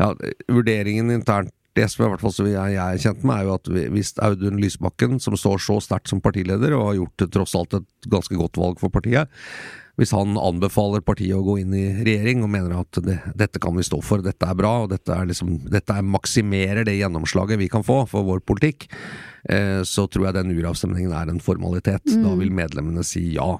Ja, 0.00 0.10
vurderingen 0.50 1.12
internt 1.14 1.54
i 1.74 1.86
som 1.90 2.04
i 2.04 2.10
hvert 2.12 2.22
fall 2.22 2.48
jeg, 2.48 2.74
jeg 2.76 2.82
er 2.82 3.02
kjent 3.02 3.24
med, 3.26 3.36
er 3.36 3.48
jo 3.48 3.54
at 3.56 3.70
hvis 3.94 4.12
Audun 4.22 4.60
Lysbakken, 4.62 5.18
som 5.22 5.36
står 5.38 5.62
så 5.62 5.80
sterkt 5.82 6.12
som 6.12 6.22
partileder, 6.22 6.76
og 6.76 6.86
har 6.88 7.00
gjort 7.00 7.24
tross 7.34 7.56
alt 7.58 7.80
et 7.80 8.10
ganske 8.12 8.38
godt 8.38 8.60
valg 8.60 8.78
for 8.82 8.94
partiet, 8.94 9.30
hvis 9.98 10.10
han 10.14 10.34
anbefaler 10.38 11.04
partiet 11.06 11.36
å 11.38 11.44
gå 11.46 11.60
inn 11.62 11.74
i 11.78 11.84
regjering 12.02 12.42
og 12.42 12.50
mener 12.50 12.80
at 12.80 12.98
det, 13.04 13.20
dette 13.38 13.60
kan 13.62 13.76
vi 13.78 13.84
stå 13.86 14.00
for, 14.02 14.24
dette 14.24 14.46
er 14.46 14.56
bra, 14.58 14.72
og 14.84 14.90
dette, 14.90 15.14
er 15.14 15.28
liksom, 15.30 15.52
dette 15.70 15.94
er 15.94 16.06
maksimerer 16.06 16.86
det 16.86 16.96
gjennomslaget 16.98 17.60
vi 17.60 17.70
kan 17.70 17.86
få 17.86 18.00
for 18.10 18.26
vår 18.26 18.42
politikk, 18.46 18.88
eh, 19.46 19.82
så 19.86 20.08
tror 20.10 20.28
jeg 20.28 20.38
den 20.40 20.54
uravstemningen 20.56 21.14
er 21.14 21.30
en 21.30 21.42
formalitet. 21.42 22.10
Da 22.10 22.34
vil 22.40 22.50
medlemmene 22.54 23.06
si 23.06 23.28
ja. 23.36 23.52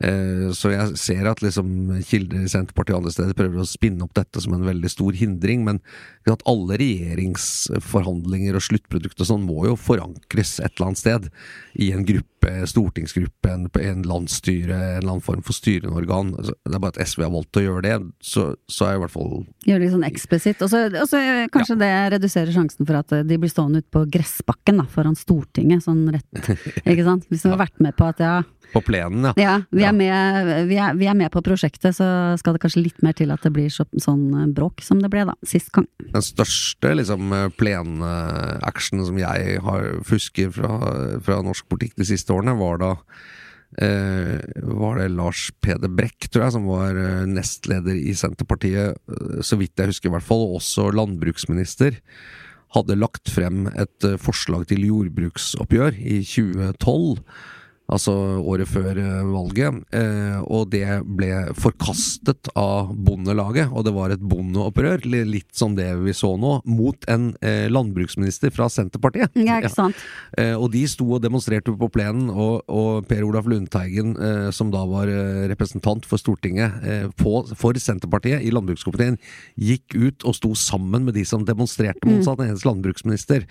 Eh, 0.00 0.50
Så 0.54 0.70
jeg 0.72 0.96
ser 1.00 1.26
at 1.28 1.42
liksom 1.42 2.00
kilder 2.06 2.44
i 2.44 2.50
Senterpartiet 2.50 2.94
og 2.94 3.02
andre 3.02 3.14
steder 3.14 3.36
prøver 3.38 3.62
å 3.62 3.68
spinne 3.68 4.04
opp 4.06 4.14
dette 4.14 4.40
som 4.40 4.54
en 4.54 4.66
veldig 4.66 4.90
stor 4.92 5.16
hindring, 5.16 5.64
men 5.66 5.80
at 6.30 6.44
alle 6.46 6.78
regjeringsforhandlinger 6.78 8.54
og 8.54 8.62
sluttprodukt 8.62 9.20
og 9.20 9.26
sånn 9.28 9.46
må 9.46 9.66
jo 9.66 9.78
forankres 9.80 10.60
et 10.60 10.76
eller 10.76 10.92
annet 10.92 11.02
sted. 11.02 11.26
I 11.74 11.90
en 11.96 12.06
gruppe, 12.06 12.52
stortingsgruppe, 12.68 13.50
en, 13.50 13.66
en 13.80 14.04
landsstyre, 14.06 14.76
en 14.76 15.00
eller 15.00 15.10
annen 15.16 15.24
form 15.24 15.42
for 15.42 15.56
styrende 15.56 15.96
organ. 15.98 16.34
Altså, 16.38 16.54
Det 16.62 16.76
er 16.76 16.84
bare 16.84 16.94
at 16.94 17.02
SV 17.08 17.26
har 17.26 17.34
valgt 17.34 17.58
å 17.58 17.64
gjøre 17.66 17.84
det, 17.88 17.98
så, 18.22 18.52
så 18.70 18.86
er 18.88 18.98
i 18.98 19.02
hvert 19.02 19.14
fall 19.14 19.30
Gjør 19.66 19.78
det 19.78 19.86
litt 19.86 19.94
sånn 19.96 20.06
eksplisitt. 20.06 20.62
Og 20.62 20.70
så 20.70 20.86
kanskje 21.52 21.72
kanskje 21.72 21.78
det 21.80 21.92
reduserer 22.16 22.52
sjansen 22.54 22.86
for 22.86 22.98
at 22.98 23.12
de 23.26 23.38
blir 23.38 23.50
stående 23.50 23.82
ute 23.82 23.92
på 23.92 24.04
gressbakken 24.12 24.80
da, 24.80 24.86
foran 24.90 25.16
Stortinget, 25.18 25.84
sånn 25.84 26.04
rett 26.12 26.50
Ikke 26.90 27.04
sant? 27.06 27.26
Hvis 27.30 27.44
de 27.44 27.52
har 27.52 27.60
vært 27.60 27.80
med 27.82 27.96
på 27.96 28.08
at 28.08 28.20
ja, 28.22 28.42
på 28.72 28.80
plenen, 28.86 29.26
ja. 29.28 29.32
ja, 29.36 29.54
vi, 29.70 29.81
Ja. 29.82 29.90
Er 29.90 29.96
med, 29.98 30.68
vi, 30.70 30.78
er, 30.80 30.96
vi 30.98 31.08
er 31.10 31.18
med 31.18 31.32
på 31.34 31.42
prosjektet, 31.44 31.96
så 31.98 32.06
skal 32.40 32.56
det 32.56 32.62
kanskje 32.64 32.84
litt 32.86 33.04
mer 33.04 33.16
til 33.18 33.34
at 33.34 33.44
det 33.44 33.52
blir 33.54 33.68
så, 33.72 33.86
sånn 34.00 34.24
eh, 34.38 34.48
bråk 34.54 34.84
som 34.84 35.02
det 35.02 35.10
ble 35.12 35.26
da, 35.28 35.36
sist 35.46 35.72
gang. 35.74 35.88
Den 36.14 36.24
største 36.24 36.94
liksom, 36.98 37.34
plenactionen 37.58 39.06
som 39.08 39.20
jeg 39.20 39.60
har 39.66 39.88
husker 40.10 40.52
fra, 40.54 40.72
fra 41.24 41.42
norsk 41.44 41.68
politikk 41.70 41.96
de 42.00 42.08
siste 42.14 42.34
årene, 42.34 42.56
var 42.60 42.82
da 42.82 42.92
eh, 43.80 44.40
var 44.62 44.98
det 45.00 45.08
Lars 45.14 45.48
Peder 45.64 45.92
Brekk, 45.92 46.28
tror 46.28 46.46
jeg, 46.46 46.54
som 46.56 46.68
var 46.68 46.98
eh, 46.98 47.24
nestleder 47.28 47.96
i 47.96 48.14
Senterpartiet, 48.18 48.98
eh, 48.98 49.40
så 49.44 49.58
vidt 49.60 49.78
jeg 49.78 49.92
husker 49.92 50.10
i 50.10 50.14
hvert 50.16 50.26
fall, 50.26 50.46
og 50.46 50.60
også 50.60 50.90
landbruksminister, 50.96 51.98
hadde 52.72 52.96
lagt 52.96 53.32
frem 53.32 53.66
et 53.72 54.08
eh, 54.08 54.18
forslag 54.20 54.66
til 54.70 54.86
jordbruksoppgjør 54.88 55.98
i 56.00 56.22
2012. 56.26 57.24
altså 57.92 58.12
året 58.40 58.70
før 58.70 58.98
eh, 58.98 59.20
valget. 59.28 59.82
Eh, 59.94 60.38
og 60.42 60.70
det 60.72 60.86
ble 61.06 61.30
forkastet 61.58 62.50
av 62.58 62.92
Bondelaget, 62.92 63.72
og 63.72 63.86
det 63.86 63.94
var 63.96 64.14
et 64.14 64.22
bondeopprør, 64.22 65.04
litt 65.08 65.50
som 65.56 65.76
det 65.78 65.88
vi 66.02 66.14
så 66.16 66.34
nå, 66.40 66.54
mot 66.68 67.08
en 67.12 67.30
eh, 67.44 67.68
landbruksminister 67.72 68.52
fra 68.54 68.68
Senterpartiet. 68.72 69.36
Ja, 69.38 69.60
ikke 69.60 69.72
sant. 69.72 70.02
Eh, 70.38 70.54
og 70.56 70.70
de 70.74 70.84
sto 70.90 71.08
og 71.16 71.22
demonstrerte 71.24 71.74
på 71.78 71.90
plenen, 71.92 72.30
og, 72.32 72.62
og 72.72 73.06
Per 73.10 73.24
Olaf 73.26 73.48
Lundteigen, 73.50 74.14
som 74.54 74.70
da 74.72 74.82
var 74.88 75.10
representant 75.50 76.04
for 76.08 76.20
Stortinget 76.20 77.12
på, 77.18 77.32
for 77.58 77.76
Senterpartiet 77.80 78.44
i 78.44 78.52
landbrukskomiteen, 78.54 79.18
gikk 79.60 79.96
ut 79.96 80.26
og 80.28 80.36
sto 80.38 80.52
sammen 80.58 81.06
med 81.06 81.16
de 81.16 81.24
som 81.28 81.44
demonstrerte 81.46 82.06
mot 82.08 82.22
mm. 82.22 82.44
egen 82.46 82.62
landbruksminister. 82.66 83.46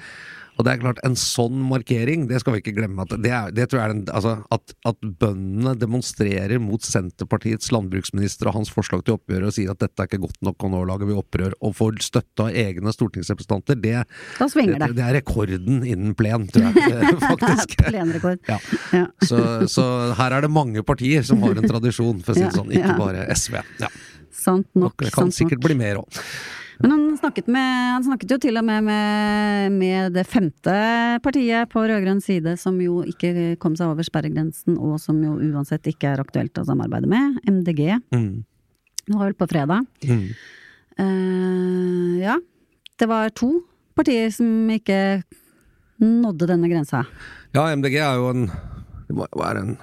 Og 0.62 0.66
det 0.68 0.76
er 0.76 0.82
klart, 0.84 1.00
en 1.08 1.16
sånn 1.18 1.58
markering, 1.66 2.28
det 2.30 2.38
skal 2.44 2.54
vi 2.54 2.60
ikke 2.62 2.76
glemme 2.78 3.02
at 3.02 3.16
det, 3.18 3.32
er, 3.34 3.54
det 3.56 3.66
tror 3.72 3.80
jeg 3.80 3.88
er 3.88 3.94
en, 3.96 4.04
altså, 4.14 4.34
at, 4.54 4.76
at 4.86 5.00
bøndene 5.02 5.74
demonstrerer 5.82 6.62
mot 6.62 6.86
Senterpartiets 6.86 7.72
landbruksminister 7.74 8.52
og 8.52 8.60
hans 8.60 8.70
forslag 8.70 9.02
til 9.08 9.16
oppgjør 9.18 9.48
og 9.48 9.56
sier 9.56 9.74
at 9.74 9.82
dette 9.82 10.06
er 10.06 10.12
ikke 10.12 10.22
godt 10.28 10.38
nok, 10.46 10.62
og 10.62 10.74
nå 10.76 10.84
lager 10.92 11.10
vi 11.10 11.18
opprør, 11.18 11.58
og 11.66 11.74
får 11.80 11.98
støtte 12.06 12.46
av 12.46 12.62
egne 12.62 12.94
stortingsrepresentanter, 12.94 13.82
det, 13.82 13.98
det, 14.06 14.92
det. 14.94 15.08
er 15.08 15.18
rekorden 15.18 15.82
innen 15.82 16.14
plen, 16.20 16.46
tror 16.54 16.70
jeg, 16.70 17.18
faktisk. 17.32 17.78
Plenrekord. 17.82 18.46
Ja. 18.46 18.62
Ja. 18.94 19.06
Så, 19.26 19.42
så 19.66 19.90
her 20.22 20.38
er 20.38 20.46
det 20.46 20.54
mange 20.54 20.86
partier 20.86 21.26
som 21.26 21.42
har 21.42 21.58
en 21.58 21.74
tradisjon, 21.74 22.22
for 22.22 22.36
å 22.36 22.38
si 22.38 22.46
det 22.46 22.54
sånn, 22.54 22.70
ikke 22.70 23.00
bare 23.02 23.26
SV. 23.34 23.64
Ja. 23.82 23.90
Sant 24.30 24.70
nok. 24.78 24.94
Og 24.94 25.08
det 25.10 25.16
kan 25.18 25.34
sikkert 25.34 25.58
nok. 25.58 25.72
bli 25.72 25.82
mer 25.82 26.06
òg. 26.06 26.22
Men 26.82 26.92
han 26.94 27.18
snakket, 27.18 27.48
med, 27.52 27.72
han 27.96 28.06
snakket 28.06 28.34
jo 28.34 28.38
til 28.42 28.58
og 28.60 28.66
med 28.66 28.86
med, 28.88 29.76
med 29.76 30.16
det 30.16 30.24
femte 30.30 30.76
partiet 31.24 31.70
på 31.72 31.84
rød-grønn 31.86 32.22
side, 32.24 32.56
som 32.58 32.80
jo 32.82 33.02
ikke 33.08 33.56
kom 33.62 33.76
seg 33.78 33.92
over 33.92 34.06
sperregrensen, 34.08 34.78
og 34.78 34.98
som 35.04 35.20
jo 35.24 35.36
uansett 35.52 35.88
ikke 35.92 36.14
er 36.14 36.24
aktuelt 36.24 36.58
å 36.58 36.66
samarbeide 36.68 37.10
med, 37.12 37.38
MDG. 37.50 37.84
Mm. 38.16 38.42
Det 39.06 39.18
var 39.18 39.30
vel 39.30 39.38
på 39.38 39.50
fredag. 39.52 39.86
Mm. 40.08 40.26
Uh, 41.02 42.18
ja. 42.22 42.40
Det 43.02 43.08
var 43.10 43.32
to 43.34 43.54
partier 43.98 44.30
som 44.34 44.70
ikke 44.70 45.22
nådde 46.02 46.50
denne 46.50 46.70
grensa. 46.72 47.06
Ja, 47.56 47.68
MDG 47.76 47.98
er 48.00 48.20
jo 48.20 48.30
en 48.32 48.46
Det 49.08 49.16
må 49.18 49.26
jo 49.28 49.42
være 49.42 49.64
en, 49.66 49.74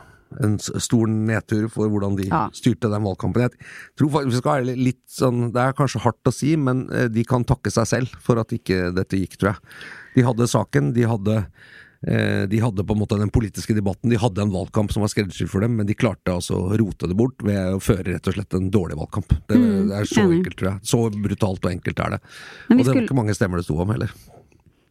en 0.42 0.58
stor 0.58 1.06
nedtur 1.08 1.68
for 1.72 1.88
hvordan 1.88 2.16
de 2.16 2.28
Ja. 2.28 2.48
styrte 2.52 2.90
den 2.90 3.02
valgkampen. 3.02 3.48
Jeg 3.48 3.52
tror 3.96 4.10
faktisk 4.10 4.34
vi 4.34 4.40
skal 4.42 4.64
være 4.64 4.76
litt 4.76 5.02
sånn 5.08 5.52
Det 5.52 5.60
er 5.62 5.72
kanskje 5.72 6.00
hardt 6.04 6.24
å 6.28 6.32
si, 6.32 6.56
men 6.56 6.88
eh, 6.92 7.08
de 7.08 7.24
kan 7.24 7.44
takke 7.44 7.70
seg 7.70 7.86
selv 7.86 8.08
for 8.20 8.38
at 8.38 8.48
ikke 8.52 8.92
dette 8.94 9.16
gikk, 9.16 9.36
tror 9.38 9.54
jeg. 9.54 9.60
De 10.16 10.22
hadde 10.22 10.48
saken, 10.48 10.92
de 10.94 11.02
hadde 11.08 11.46
eh, 12.06 12.46
de 12.46 12.60
hadde 12.62 12.84
på 12.86 12.94
en 12.94 13.00
måte 13.00 13.18
den 13.18 13.30
politiske 13.34 13.74
debatten, 13.74 14.08
de 14.10 14.16
hadde 14.16 14.38
en 14.44 14.52
valgkamp 14.52 14.92
som 14.92 15.02
var 15.02 15.08
skreddersydd 15.10 15.48
for 15.50 15.60
dem, 15.60 15.76
men 15.76 15.86
de 15.86 15.94
klarte 15.98 16.30
altså 16.30 16.54
å 16.68 16.76
rote 16.78 17.08
det 17.08 17.16
bort 17.18 17.42
ved 17.42 17.74
å 17.74 17.80
føre 17.82 18.12
rett 18.14 18.28
og 18.28 18.34
slett 18.36 18.54
en 18.54 18.70
dårlig 18.70 18.94
valgkamp. 19.00 19.28
Det, 19.48 19.56
Mm, 19.58 19.88
det 19.88 19.96
er 19.98 20.04
så 20.06 20.22
enkelt, 20.30 20.56
tror 20.56 20.70
jeg. 20.72 20.80
Så 20.86 21.10
brutalt 21.10 21.64
og 21.64 21.72
enkelt 21.72 21.98
er 21.98 22.10
det. 22.10 22.20
Og 22.70 22.76
det 22.76 22.86
var 22.86 22.94
skulle- 22.94 23.06
ikke 23.08 23.16
mange 23.18 23.34
stemmer 23.34 23.56
det 23.58 23.64
sto 23.64 23.80
om 23.80 23.88
heller. 23.90 24.12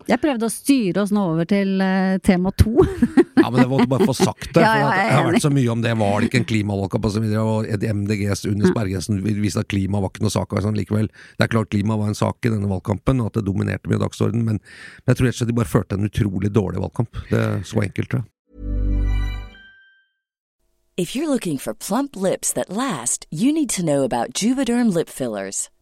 Jeg 0.08 0.22
prøvde 0.24 0.48
å 0.48 0.52
styre 0.52 1.04
oss 1.04 1.12
nå 1.12 1.24
over 1.34 1.48
til 1.50 1.82
uh, 1.84 2.18
tema 2.24 2.54
to. 2.56 2.76
Ja, 3.38 3.52
men 3.54 3.62
det 3.62 3.68
måtte 3.70 3.86
bare 3.88 4.08
få 4.10 4.16
sagt 4.18 4.48
det. 4.50 4.58
For 4.58 4.66
ja, 4.66 4.72
jeg 4.98 5.04
det 5.08 5.12
har 5.14 5.24
hørt 5.24 5.36
vært 5.38 5.44
så 5.46 5.52
mye 5.54 5.70
om 5.72 5.84
det. 5.84 5.92
Var 6.00 6.16
det 6.20 6.28
ikke 6.28 6.40
en 6.42 6.48
klimavalgkamp 6.50 7.06
osv.? 7.08 7.28
Og 7.40 7.68
et 7.70 7.84
MDGs 7.86 8.42
under 8.50 8.74
Bergensen 8.76 9.22
viste 9.24 9.62
at 9.62 9.70
klima 9.72 10.02
var 10.04 10.12
ikke 10.12 10.26
noe 10.26 10.34
sak. 10.34 10.56
Sånn 10.66 10.76
likevel. 10.76 11.08
Det 11.38 11.46
er 11.46 11.52
klart 11.54 11.70
klima 11.72 11.96
var 12.02 12.10
en 12.12 12.18
sak 12.18 12.44
i 12.44 12.52
denne 12.52 12.68
valgkampen, 12.68 13.22
og 13.22 13.30
at 13.30 13.40
det 13.40 13.46
dominerte 13.48 13.92
mye 13.94 14.02
dagsorden, 14.02 14.44
men, 14.48 14.58
men 14.58 15.14
jeg 15.14 15.20
tror 15.22 15.30
rett 15.30 15.38
og 15.38 15.44
slett 15.44 15.54
de 15.54 15.60
bare 15.62 15.72
førte 15.78 16.00
en 16.00 16.10
utrolig 16.10 16.52
dårlig 16.58 16.82
valgkamp. 16.84 17.22
Det 17.30 17.44
er 17.46 17.62
så 17.70 17.86
enkelt, 17.86 18.10
tror 18.12 18.26
jeg. 18.26 18.32
If 20.98 21.16
you're 21.16 21.30
looking 21.30 21.60
for 21.60 21.76
plump 21.76 22.16
lips 22.16 22.52
that 22.54 22.72
last, 22.72 23.28
you 23.30 23.54
need 23.54 23.70
to 23.70 23.86
know 23.86 24.02
about 24.04 24.34
Juvederm 24.34 24.92
lip 24.92 25.10
fillers. 25.10 25.70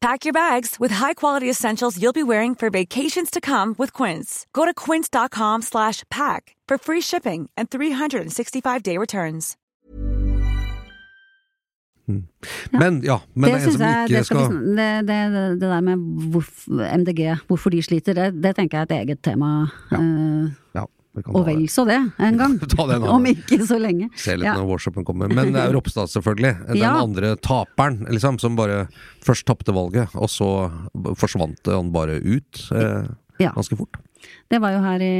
Pack 0.00 0.24
your 0.24 0.32
bags 0.32 0.76
with 0.78 0.92
high-quality 0.92 1.50
essentials 1.50 2.00
you'll 2.00 2.12
be 2.12 2.22
wearing 2.22 2.54
for 2.54 2.70
vacations 2.70 3.30
to 3.30 3.40
come 3.40 3.74
with 3.78 3.92
Quince. 3.92 4.46
Go 4.52 4.64
to 4.64 4.72
quince.com 4.72 5.62
slash 5.62 6.04
pack 6.08 6.54
for 6.68 6.78
free 6.78 7.00
shipping 7.00 7.50
and 7.56 7.68
365-day 7.68 8.96
returns. 8.96 9.56
Men 12.72 13.02
ja, 13.04 13.18
men 13.34 13.50
det, 13.50 13.52
det 13.52 13.52
er 13.52 13.56
en 13.56 13.60
syns 13.60 13.74
som 13.74 13.82
jeg 13.82 14.04
ikke 14.04 14.16
det, 14.16 14.26
skal 14.26 14.36
skal 14.38 14.38
vi, 14.38 14.44
sn- 14.54 14.76
det, 14.76 15.08
det, 15.08 15.16
det, 15.34 15.42
det 15.60 15.68
der 15.68 15.80
med 15.80 15.96
hvorf, 16.32 16.62
MDG, 16.68 17.20
hvorfor 17.46 17.70
de 17.70 17.82
sliter, 17.82 18.12
det, 18.16 18.28
det 18.42 18.54
tenker 18.56 18.78
jeg 18.78 18.86
er 18.86 18.94
et 18.94 18.96
eget 19.02 19.20
tema. 19.22 19.50
ja, 19.92 19.98
vi 19.98 20.80
kan 20.80 20.86
og 21.26 21.46
vel 21.46 21.64
så 21.68 21.84
det, 21.88 21.98
en 22.18 22.36
gang. 22.38 22.56
Det 22.62 22.78
Om 23.16 23.26
ikke 23.30 23.58
så 23.66 23.78
lenge. 23.80 24.08
Se 24.16 24.36
litt 24.36 24.46
Ja. 24.46 24.54
når 24.58 24.68
workshopen 24.70 25.04
kommer. 25.04 25.28
Men 25.28 25.52
det 25.52 25.60
er 25.62 25.72
jo 25.72 25.76
Ropstad, 25.80 26.08
selvfølgelig. 26.12 26.54
Den 26.68 26.76
Ja. 26.82 26.94
andre 27.02 27.34
taperen, 27.36 28.04
liksom, 28.10 28.38
som 28.40 28.56
bare 28.56 28.88
først 29.24 29.44
tapte 29.48 29.74
valget, 29.74 30.08
og 30.14 30.28
så 30.30 30.50
forsvant 31.18 31.66
han 31.66 31.90
bare 31.92 32.18
ut 32.22 32.68
eh, 32.72 33.08
Ja. 33.40 33.52
ganske 33.54 33.76
fort. 33.78 33.96
Det 34.50 34.60
var 34.60 34.72
jo 34.72 34.82
her 34.82 35.00
i 35.02 35.14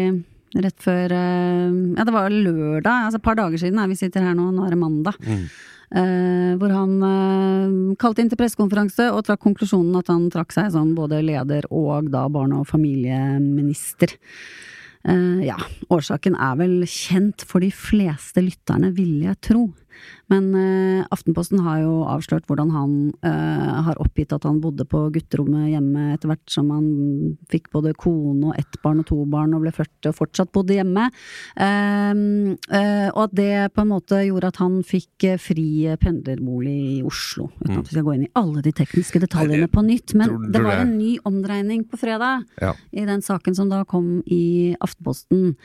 Rett 0.56 0.78
før 0.80 1.12
eh, 1.12 1.72
Ja, 1.98 2.04
det 2.08 2.12
var 2.14 2.30
lørdag, 2.32 3.04
altså 3.10 3.18
et 3.20 3.22
par 3.26 3.36
dager 3.36 3.58
siden. 3.60 3.78
Her. 3.78 3.86
Vi 3.90 3.98
sitter 4.00 4.22
her 4.24 4.32
nå, 4.34 4.46
nå 4.56 4.64
er 4.64 4.70
det 4.72 4.78
mandag. 4.80 5.18
Eh, 5.92 6.54
hvor 6.60 6.72
han 6.72 6.94
eh, 7.04 7.96
kalte 8.00 8.20
inn 8.24 8.28
til 8.32 8.36
pressekonferanse 8.40 9.10
og 9.12 9.22
trakk 9.28 9.40
konklusjonen 9.44 9.96
at 10.00 10.08
han 10.12 10.26
trakk 10.32 10.52
seg 10.56 10.72
som 10.72 10.94
både 10.96 11.20
leder 11.24 11.68
og 11.70 12.08
da 12.12 12.26
barne- 12.32 12.58
og 12.60 12.66
familieminister. 12.68 14.16
Eh, 15.08 15.44
ja, 15.46 15.56
årsaken 15.88 16.36
er 16.36 16.56
vel 16.60 16.82
kjent 16.88 17.44
for 17.48 17.64
de 17.64 17.70
fleste 17.72 18.42
lytterne, 18.44 18.92
vil 18.96 19.22
jeg 19.24 19.40
tro. 19.44 19.68
Men 20.32 20.48
uh, 20.54 21.06
Aftenposten 21.14 21.62
har 21.64 21.82
jo 21.82 22.02
avslørt 22.08 22.46
hvordan 22.48 22.72
han 22.74 22.94
uh, 23.24 23.82
har 23.88 24.00
oppgitt 24.02 24.34
at 24.36 24.46
han 24.48 24.60
bodde 24.62 24.86
på 24.88 25.06
gutterommet 25.14 25.70
hjemme 25.72 26.12
etter 26.14 26.32
hvert 26.32 26.52
som 26.52 26.70
han 26.74 26.88
fikk 27.52 27.70
både 27.74 27.94
kone 27.98 28.50
og 28.50 28.58
ett 28.60 28.80
barn 28.84 29.02
og 29.02 29.08
to 29.10 29.20
barn 29.30 29.56
og 29.56 29.64
ble 29.64 29.72
40 29.74 30.10
og 30.12 30.18
fortsatt 30.18 30.52
bodde 30.54 30.76
hjemme. 30.78 31.08
Uh, 31.58 32.56
og 33.14 33.22
at 33.26 33.36
det 33.38 33.52
på 33.74 33.84
en 33.84 33.92
måte 33.92 34.20
gjorde 34.26 34.52
at 34.52 34.60
han 34.62 34.80
fikk 34.86 35.28
fri 35.42 35.68
pendlerbolig 36.00 36.76
i 36.98 36.98
Oslo. 37.06 37.48
Uten 37.62 37.80
at 37.80 37.88
vi 37.88 37.96
skal 37.96 38.06
gå 38.06 38.16
inn 38.16 38.26
i 38.26 38.32
alle 38.38 38.62
de 38.64 38.72
tekniske 38.74 39.20
detaljene 39.22 39.68
på 39.70 39.82
nytt. 39.86 40.14
Men 40.18 40.48
det 40.52 40.62
var 40.64 40.82
en 40.82 40.96
ny 40.98 41.16
omdreining 41.28 41.84
på 41.88 41.98
fredag 42.00 42.44
Ja. 42.60 42.74
i 42.92 43.04
den 43.04 43.22
saken 43.22 43.54
som 43.54 43.68
da 43.68 43.84
kom 43.84 44.22
i 44.26 44.76
Aftenposten. 44.80 45.56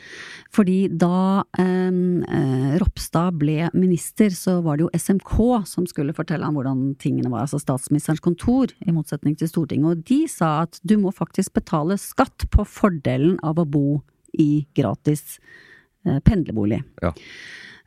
Fordi 0.54 0.88
da 0.88 1.44
eh, 1.58 1.90
eh, 2.38 2.78
Ropstad 2.80 3.38
ble 3.38 3.70
minister, 3.74 4.23
så 4.32 4.60
var 4.64 4.78
det 4.78 4.86
jo 4.86 4.92
SMK 4.96 5.34
som 5.68 5.88
skulle 5.90 6.14
fortelle 6.16 6.46
ham 6.46 6.56
hvordan 6.56 6.94
tingene 7.02 7.32
var, 7.32 7.44
altså 7.44 7.60
statsministerens 7.60 8.22
kontor, 8.24 8.72
i 8.80 8.94
motsetning 8.94 9.36
til 9.36 9.50
Stortinget. 9.50 9.90
Og 9.90 10.06
de 10.08 10.22
sa 10.30 10.54
at 10.64 10.80
du 10.82 10.96
må 11.02 11.12
faktisk 11.14 11.56
betale 11.58 11.98
skatt 12.00 12.48
på 12.54 12.64
fordelen 12.64 13.36
av 13.44 13.60
å 13.60 13.68
bo 13.68 14.00
i 14.38 14.64
gratis 14.74 15.38
eh, 16.06 16.18
pendlerbolig. 16.24 16.80
Ja. 17.04 17.12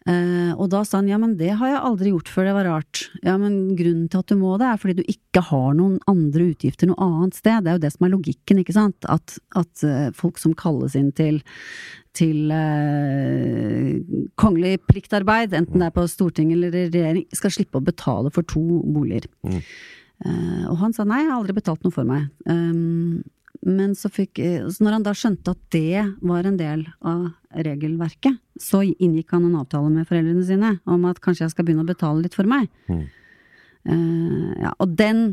Eh, 0.08 0.52
og 0.56 0.70
da 0.72 0.86
sa 0.88 1.02
han 1.02 1.10
ja, 1.10 1.18
men 1.20 1.36
det 1.40 1.52
har 1.60 1.74
jeg 1.74 1.84
aldri 1.84 2.12
gjort 2.14 2.30
før, 2.32 2.48
det 2.48 2.56
var 2.56 2.70
rart. 2.70 3.02
Ja, 3.26 3.36
men 3.42 3.76
grunnen 3.76 4.08
til 4.12 4.22
at 4.22 4.32
du 4.32 4.38
må 4.40 4.54
det, 4.60 4.70
er 4.70 4.80
fordi 4.80 5.02
du 5.02 5.12
ikke 5.12 5.44
har 5.50 5.74
noen 5.76 5.98
andre 6.08 6.52
utgifter 6.54 6.88
noe 6.88 7.00
annet 7.04 7.36
sted. 7.36 7.66
Det 7.66 7.74
er 7.74 7.80
jo 7.80 7.84
det 7.84 7.94
som 7.96 8.08
er 8.08 8.14
logikken, 8.14 8.62
ikke 8.64 8.78
sant. 8.78 9.10
At, 9.12 9.36
at 9.60 9.84
eh, 9.84 10.08
folk 10.16 10.40
som 10.40 10.56
kalles 10.58 10.96
inn 11.00 11.12
til, 11.18 11.42
til 12.18 12.52
eh, 12.54 13.94
kongelig 14.40 14.82
pliktarbeid, 14.90 15.54
enten 15.58 15.84
det 15.84 15.90
er 15.90 15.96
på 15.96 16.08
Stortinget 16.10 16.58
eller 16.58 16.76
i 16.76 16.88
regjering, 16.90 17.28
skal 17.38 17.54
slippe 17.54 17.80
å 17.80 17.86
betale 17.86 18.34
for 18.34 18.48
to 18.50 18.82
boliger. 18.84 19.30
Eh, 19.48 20.64
og 20.68 20.78
han 20.82 20.96
sa 20.98 21.06
nei, 21.06 21.24
jeg 21.24 21.32
har 21.32 21.40
aldri 21.40 21.58
betalt 21.60 21.86
noe 21.86 21.94
for 21.94 22.10
meg. 22.10 22.30
Um, 22.50 23.24
men 23.68 23.96
så 23.98 24.10
fikk 24.14 24.40
eh, 24.44 24.66
så 24.70 24.86
når 24.86 24.98
han 24.98 25.06
da 25.06 25.14
skjønte 25.18 25.54
at 25.54 25.62
det 25.74 26.04
var 26.26 26.48
en 26.48 26.60
del 26.60 26.86
av 27.06 27.30
regelverket, 27.68 28.38
så 28.62 28.84
inngikk 28.86 29.34
han 29.36 29.48
en 29.48 29.60
avtale 29.62 29.92
med 29.94 30.08
foreldrene 30.10 30.46
sine 30.46 30.76
om 30.90 31.08
at 31.10 31.22
kanskje 31.24 31.46
jeg 31.46 31.56
skal 31.56 31.68
begynne 31.68 31.86
å 31.86 31.90
betale 31.90 32.24
litt 32.26 32.38
for 32.38 32.50
meg. 32.50 32.70
Eh, 33.88 34.54
ja, 34.62 34.74
og 34.78 34.96
den 35.00 35.26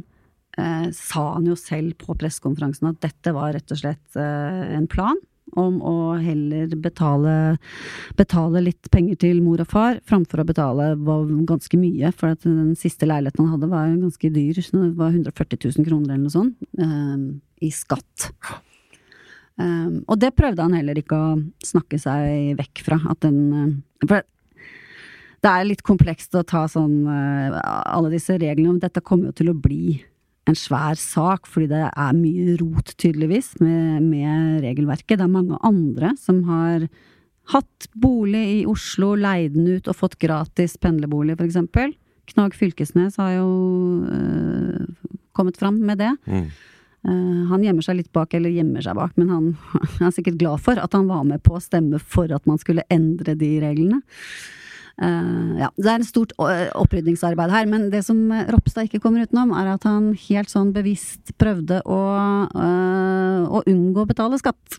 eh, 0.59 0.89
sa 0.95 1.27
han 1.37 1.49
jo 1.51 1.57
selv 1.59 1.97
på 2.01 2.17
pressekonferansen 2.19 2.93
at 2.93 3.01
dette 3.05 3.35
var 3.37 3.55
rett 3.57 3.75
og 3.75 3.81
slett 3.81 4.21
eh, 4.21 4.75
en 4.79 4.89
plan 4.91 5.19
om 5.61 5.79
å 5.85 5.95
heller 6.21 6.75
betale, 6.81 7.35
betale 8.19 8.63
litt 8.67 8.91
penger 8.95 9.19
til 9.25 9.41
mor 9.45 9.63
og 9.65 9.71
far, 9.71 10.01
framfor 10.09 10.43
å 10.43 10.49
betale 10.49 10.91
var 11.07 11.25
ganske 11.49 11.79
mye, 11.81 12.13
for 12.17 12.37
den 12.45 12.75
siste 12.79 13.09
leiligheten 13.09 13.45
han 13.45 13.57
hadde 13.57 13.71
var 13.73 13.95
ganske 13.95 14.31
dyr, 14.35 14.61
det 14.61 14.93
var 14.99 15.15
140 15.15 15.65
000 15.79 15.89
kroner 15.89 16.15
eller 16.15 16.25
noe 16.27 16.35
sånt, 16.35 16.69
um, 16.81 17.27
i 17.63 17.71
skatt. 17.75 18.31
Um, 19.55 20.03
og 20.11 20.19
det 20.19 20.35
prøvde 20.35 20.65
han 20.67 20.75
heller 20.75 20.99
ikke 20.99 21.17
å 21.17 21.35
snakke 21.65 22.01
seg 22.03 22.57
vekk 22.59 22.87
fra, 22.87 22.99
at 23.11 23.21
den 23.23 23.43
eh, 23.55 23.75
For 24.09 24.25
det 25.45 25.53
er 25.53 25.67
litt 25.69 25.85
komplekst 25.85 26.35
å 26.39 26.43
ta 26.49 26.65
sånn 26.71 27.05
eh, 27.05 27.57
alle 27.61 28.11
disse 28.15 28.39
reglene, 28.41 28.73
men 28.73 28.83
dette 28.83 29.03
kommer 29.05 29.29
jo 29.29 29.37
til 29.37 29.53
å 29.53 29.57
bli 29.59 29.99
en 30.49 30.59
svær 30.59 30.99
sak, 31.01 31.49
fordi 31.49 31.71
det 31.73 31.83
er 31.89 32.17
mye 32.17 32.57
rot, 32.61 32.93
tydeligvis, 33.01 33.55
med, 33.63 34.05
med 34.05 34.61
regelverket. 34.65 35.19
Det 35.19 35.25
er 35.27 35.33
mange 35.33 35.59
andre 35.65 36.13
som 36.21 36.43
har 36.49 36.89
hatt 37.53 37.89
bolig 38.01 38.43
i 38.59 38.61
Oslo, 38.69 39.15
leid 39.21 39.57
den 39.57 39.69
ut 39.77 39.89
og 39.89 39.99
fått 39.99 40.19
gratis 40.23 40.77
pendlerbolig, 40.81 41.39
eksempel. 41.45 41.95
Knag 42.33 42.57
Fylkesnes 42.57 43.19
har 43.21 43.35
jo 43.37 43.49
øh, 44.09 45.11
kommet 45.37 45.59
fram 45.61 45.81
med 45.85 46.01
det. 46.01 46.13
Mm. 46.25 46.47
Eh, 47.05 47.41
han 47.51 47.65
gjemmer 47.65 47.85
seg 47.85 47.99
litt 47.99 48.13
bak, 48.17 48.33
eller 48.37 48.53
gjemmer 48.53 48.85
seg 48.85 48.97
bak, 48.97 49.17
men 49.21 49.33
han 49.33 49.49
er 50.05 50.15
sikkert 50.15 50.41
glad 50.41 50.65
for 50.65 50.81
at 50.81 50.97
han 50.97 51.09
var 51.11 51.25
med 51.29 51.45
på 51.45 51.59
å 51.59 51.63
stemme 51.63 52.01
for 52.01 52.33
at 52.33 52.49
man 52.49 52.61
skulle 52.61 52.87
endre 52.93 53.37
de 53.41 53.51
reglene. 53.65 54.01
Eh, 55.03 55.55
ja, 55.59 55.71
det 55.75 55.91
er 55.91 56.03
et 56.03 56.09
stort 56.09 56.35
opprydningsarbeid 56.39 57.51
her, 57.51 57.67
men 57.71 57.89
det 57.91 58.05
som 58.07 58.21
eh, 58.31 58.47
Ropstad 58.53 58.87
ikke 58.87 59.03
kommer 59.03 59.27
utenom, 59.27 59.55
er 59.59 59.73
at 59.75 59.87
han 59.89 60.13
helt 60.29 60.53
sånn 60.53 60.71
bevisst 60.77 61.35
prøvde 61.41 61.81
å, 61.83 62.01
å 62.49 63.65
unngå 63.67 64.05
å 64.05 64.11
betale 64.11 64.39
skatt. 64.43 64.79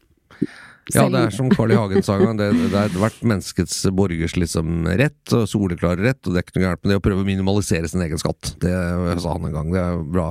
Ja, 0.93 1.07
det 1.09 1.17
er 1.17 1.31
som 1.33 1.47
Carl 1.49 1.71
I. 1.73 1.77
Hagen 1.79 2.03
sa 2.05 2.19
en 2.19 2.27
gang, 2.27 2.37
det, 2.37 2.51
det 2.69 2.77
er 2.77 2.97
hvert 3.01 3.23
menneskets 3.25 3.79
borgers 3.95 4.35
liksom 4.37 4.85
rett, 4.99 5.33
og 5.33 5.47
soleklar 5.49 5.97
rett, 5.97 6.19
og 6.21 6.35
det 6.35 6.41
er 6.41 6.45
ikke 6.45 6.59
noe 6.59 6.65
gærent 6.67 6.83
med 6.83 6.93
det 6.93 6.99
å 6.99 7.03
prøve 7.07 7.23
å 7.23 7.27
minimalisere 7.27 7.89
sin 7.89 8.03
egen 8.05 8.21
skatt. 8.21 8.51
Det 8.61 8.75
sa 9.23 9.33
han 9.33 9.47
en 9.49 9.55
gang, 9.55 9.71
det 9.73 9.81
er 9.81 10.03
bra. 10.13 10.27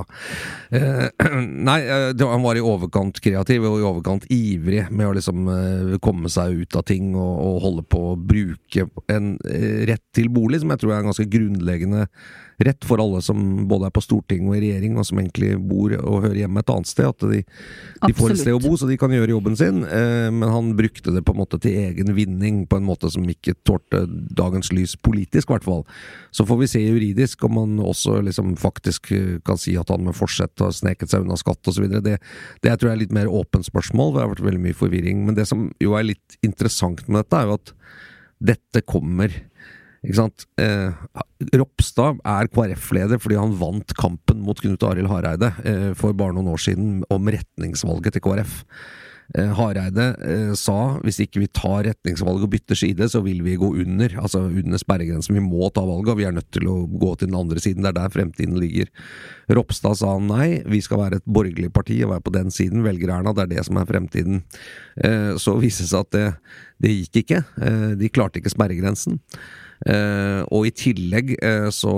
Eh, 0.70 1.26
nei, 1.70 1.78
eh, 1.82 2.06
det, 2.14 2.28
han 2.30 2.46
var 2.46 2.60
i 2.60 2.62
overkant 2.62 3.18
kreativ 3.24 3.66
og 3.66 3.80
i 3.80 3.88
overkant 3.90 4.28
ivrig 4.34 4.86
med 4.94 5.10
å 5.10 5.16
liksom 5.18 5.50
eh, 5.56 5.98
komme 6.04 6.30
seg 6.32 6.62
ut 6.62 6.78
av 6.78 6.86
ting 6.86 7.12
og, 7.18 7.34
og 7.48 7.60
holde 7.66 7.86
på 7.90 8.06
å 8.12 8.16
bruke 8.20 8.86
en 9.10 9.34
eh, 9.50 9.82
rett 9.90 10.06
til 10.14 10.30
bolig, 10.30 10.62
som 10.62 10.70
jeg 10.70 10.84
tror 10.84 10.94
er 10.94 11.02
en 11.02 11.10
ganske 11.10 11.30
grunnleggende 11.34 12.06
rett 12.58 12.84
for 12.86 13.00
alle 13.02 13.20
som 13.24 13.38
både 13.68 13.88
er 13.88 13.94
på 13.94 14.02
storting 14.04 14.48
og 14.48 14.56
i 14.56 14.62
regjering, 14.62 14.98
og 14.98 15.06
som 15.08 15.18
egentlig 15.20 15.54
bor 15.58 15.94
og 15.98 16.24
hører 16.26 16.42
hjemme 16.44 16.62
et 16.62 16.72
annet 16.74 16.90
sted. 16.90 17.08
At 17.10 17.24
de, 17.30 17.40
de 18.04 18.16
får 18.16 18.34
et 18.34 18.42
sted 18.42 18.56
å 18.56 18.62
bo, 18.62 18.74
så 18.78 18.88
de 18.88 18.98
kan 19.00 19.12
gjøre 19.14 19.34
jobben 19.34 19.58
sin. 19.58 19.82
Eh, 19.84 20.28
men 20.34 20.52
han 20.52 20.72
brukte 20.78 21.14
det 21.14 21.24
på 21.26 21.34
en 21.34 21.40
måte 21.42 21.60
til 21.62 21.78
egen 21.84 22.14
vinning, 22.16 22.64
på 22.70 22.78
en 22.78 22.86
måte 22.86 23.10
som 23.12 23.26
ikke 23.28 23.56
tålte 23.66 24.04
dagens 24.36 24.72
lys 24.74 24.96
politisk, 24.96 25.48
i 25.48 25.56
hvert 25.56 25.66
fall. 25.66 25.84
Så 26.34 26.46
får 26.48 26.62
vi 26.62 26.70
se 26.70 26.84
juridisk 26.84 27.44
om 27.48 27.60
han 27.62 27.78
også 27.82 28.20
liksom 28.26 28.54
faktisk 28.60 29.12
eh, 29.14 29.38
kan 29.46 29.60
si 29.60 29.76
at 29.80 29.90
han 29.92 30.06
med 30.06 30.16
forsett 30.18 30.62
har 30.62 30.74
sneket 30.74 31.12
seg 31.12 31.26
unna 31.26 31.38
skatt 31.40 31.72
osv. 31.72 31.88
Det, 31.90 32.18
det 32.18 32.70
jeg 32.70 32.80
tror 32.80 32.92
jeg 32.92 32.98
er 32.98 33.04
litt 33.04 33.16
mer 33.16 33.32
åpent 33.32 33.66
spørsmål, 33.66 34.14
det 34.14 34.24
har 34.24 34.34
vært 34.34 34.46
veldig 34.46 34.64
mye 34.68 34.78
forvirring. 34.78 35.24
Men 35.26 35.38
det 35.38 35.48
som 35.50 35.68
jo 35.82 35.98
er 35.98 36.10
litt 36.12 36.38
interessant 36.46 37.06
med 37.08 37.24
dette, 37.24 37.40
er 37.40 37.50
jo 37.50 37.58
at 37.58 37.74
dette 38.44 38.82
kommer 38.86 39.32
ikke 40.04 40.18
sant? 40.18 40.44
Eh, 40.60 40.92
Ropstad 41.56 42.20
er 42.28 42.50
KrF-leder 42.52 43.20
fordi 43.22 43.38
han 43.40 43.56
vant 43.60 43.96
kampen 43.98 44.42
mot 44.44 44.60
Knut 44.60 44.84
Arild 44.86 45.10
Hareide 45.12 45.54
eh, 45.64 45.90
for 45.98 46.16
bare 46.16 46.36
noen 46.36 46.52
år 46.52 46.60
siden 46.60 47.00
om 47.12 47.32
retningsvalget 47.32 48.16
til 48.16 48.24
KrF. 48.24 48.60
Eh, 49.32 49.50
Hareide 49.56 50.10
eh, 50.20 50.52
sa 50.58 50.98
hvis 51.00 51.22
ikke 51.24 51.40
vi 51.40 51.48
tar 51.48 51.86
retningsvalget 51.86 52.44
og 52.44 52.52
bytter 52.52 52.78
side, 52.78 53.08
så 53.08 53.22
vil 53.24 53.40
vi 53.46 53.56
gå 53.60 53.70
under, 53.80 54.12
altså 54.20 54.44
under 54.50 54.80
sperregrensen. 54.80 55.38
Vi 55.38 55.44
må 55.44 55.70
ta 55.72 55.84
valget, 55.86 56.12
og 56.12 56.20
vi 56.20 56.28
er 56.28 56.36
nødt 56.36 56.50
til 56.54 56.68
å 56.68 56.76
gå 56.86 57.14
til 57.16 57.30
den 57.30 57.38
andre 57.40 57.62
siden. 57.62 57.86
Det 57.86 57.94
er 57.94 57.98
der 58.02 58.12
fremtiden 58.12 58.60
ligger. 58.60 58.92
Ropstad 59.56 59.98
sa 60.02 60.14
nei, 60.20 60.60
vi 60.68 60.82
skal 60.84 61.00
være 61.06 61.22
et 61.22 61.26
borgerlig 61.26 61.72
parti 61.74 62.02
og 62.04 62.12
være 62.12 62.26
på 62.28 62.36
den 62.36 62.52
siden. 62.54 62.84
Velger 62.84 63.16
Erna, 63.16 63.32
det 63.36 63.46
er 63.46 63.52
det 63.56 63.66
som 63.68 63.80
er 63.80 63.88
fremtiden. 63.88 64.44
Eh, 65.00 65.34
så 65.40 65.56
viste 65.62 65.86
det 65.86 65.92
seg 65.94 66.04
at 66.04 66.14
det, 66.14 66.26
det 66.84 66.96
gikk 66.98 67.22
ikke. 67.24 67.44
Eh, 67.64 67.92
de 68.00 68.12
klarte 68.12 68.42
ikke 68.42 68.52
sperregrensen. 68.52 69.22
Eh, 69.84 70.40
og 70.48 70.64
i 70.64 70.72
tillegg 70.72 71.34
eh, 71.44 71.66
så 71.74 71.92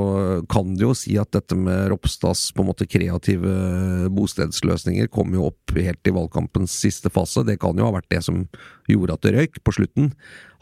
kan 0.51 0.73
du 0.75 0.89
jo 0.89 0.95
si 0.99 1.15
at 1.21 1.31
dette 1.37 1.55
med 1.59 1.87
Ropstads 1.93 2.49
på 2.57 2.65
en 2.65 2.71
måte 2.73 2.89
kreative 2.91 4.11
bostedsløsninger 4.11 5.07
kom 5.15 5.37
jo 5.37 5.47
opp 5.53 5.77
helt 5.77 6.11
i 6.11 6.15
valgkampens 6.15 6.75
siste 6.83 7.13
fase. 7.15 7.45
Det 7.47 7.61
kan 7.63 7.79
jo 7.79 7.87
ha 7.87 7.95
vært 7.95 8.11
det 8.11 8.25
som 8.27 8.45
gjorde 8.91 9.15
at 9.15 9.27
det 9.27 9.35
røyk 9.37 9.63
på 9.63 9.77
slutten. 9.79 10.13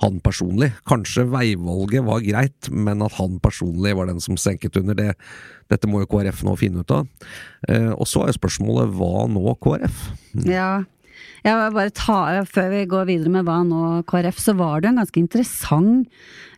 Han 0.05 0.21
personlig. 0.25 0.73
Kanskje 0.89 1.27
veivalget 1.33 2.05
var 2.05 2.25
greit, 2.25 2.71
men 2.71 3.05
at 3.05 3.17
han 3.17 3.39
personlig 3.45 3.95
var 3.97 4.11
den 4.11 4.21
som 4.25 4.37
senket 4.41 4.77
under 4.81 4.99
det. 4.99 5.13
Dette 5.73 5.89
må 5.89 6.03
jo 6.03 6.11
KrF 6.11 6.45
nå 6.45 6.59
finne 6.61 6.85
ut 6.85 6.93
av. 6.93 7.09
Eh, 7.69 7.93
og 7.95 8.05
så 8.11 8.27
er 8.27 8.37
spørsmålet 8.37 8.93
hva 8.99 9.29
nå, 9.33 9.47
KrF? 9.65 10.11
Ja. 10.45 10.83
Jeg 11.45 11.75
bare 11.75 11.93
ta, 11.93 12.19
Før 12.49 12.71
vi 12.73 12.87
går 12.89 13.09
videre 13.11 13.33
med 13.33 13.45
hva 13.45 13.61
nå 13.67 14.03
KrF, 14.09 14.41
så 14.41 14.55
var 14.57 14.81
det 14.81 14.91
en 14.91 15.01
ganske 15.03 15.21
interessant 15.21 16.09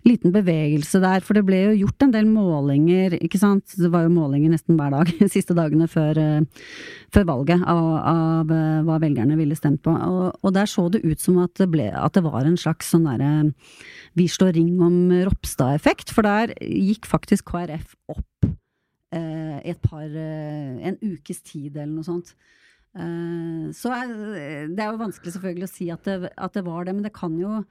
liten 0.07 0.31
bevegelse 0.35 1.01
der. 1.03 1.25
For 1.27 1.35
det 1.35 1.43
ble 1.49 1.59
jo 1.65 1.79
gjort 1.83 2.07
en 2.07 2.13
del 2.15 2.29
målinger, 2.31 3.17
ikke 3.19 3.41
sant. 3.43 3.75
Det 3.75 3.91
var 3.91 4.07
jo 4.07 4.15
målinger 4.15 4.53
nesten 4.55 4.79
hver 4.79 4.95
dag 4.95 5.11
de 5.19 5.29
siste 5.33 5.57
dagene 5.59 5.89
før, 5.91 6.21
eh, 6.23 6.69
før 7.15 7.27
valget 7.33 7.65
av, 7.67 7.91
av 8.13 8.55
eh, 8.55 8.85
hva 8.87 9.01
velgerne 9.03 9.39
ville 9.41 9.59
stemt 9.59 9.83
på. 9.87 9.95
Og, 9.95 10.29
og 10.41 10.55
der 10.55 10.71
så 10.71 10.87
det 10.93 11.03
ut 11.07 11.23
som 11.23 11.41
at 11.43 11.55
det, 11.59 11.69
ble, 11.73 11.91
at 11.91 12.15
det 12.15 12.25
var 12.27 12.47
en 12.47 12.61
slags 12.61 12.93
sånn 12.95 13.09
derre 13.09 13.33
vi 14.17 14.29
slår 14.31 14.55
ring 14.57 14.79
om 14.81 15.11
Ropstad-effekt. 15.27 16.15
For 16.15 16.27
der 16.27 16.55
gikk 16.63 17.09
faktisk 17.11 17.51
KrF 17.51 17.97
opp 18.13 18.49
eh, 19.15 19.59
et 19.73 19.81
par 19.85 20.07
eh, 20.07 20.79
En 20.87 20.99
ukes 21.03 21.43
tid 21.43 21.77
eller 21.77 21.93
noe 21.99 22.07
sånt. 22.07 22.33
Eh, 22.97 23.73
Så 23.77 23.93
er, 23.93 24.15
det 24.73 24.81
er 24.81 24.93
jo 24.95 25.03
vanskelig 25.05 25.35
selvfølgelig 25.37 25.69
å 25.69 25.73
si 25.75 25.91
at 25.93 26.07
det, 26.09 26.31
at 26.33 26.55
det 26.57 26.65
var 26.65 26.87
det, 26.89 26.95
men 26.97 27.05
det 27.05 27.13
kan 27.17 27.37
jo 27.41 27.65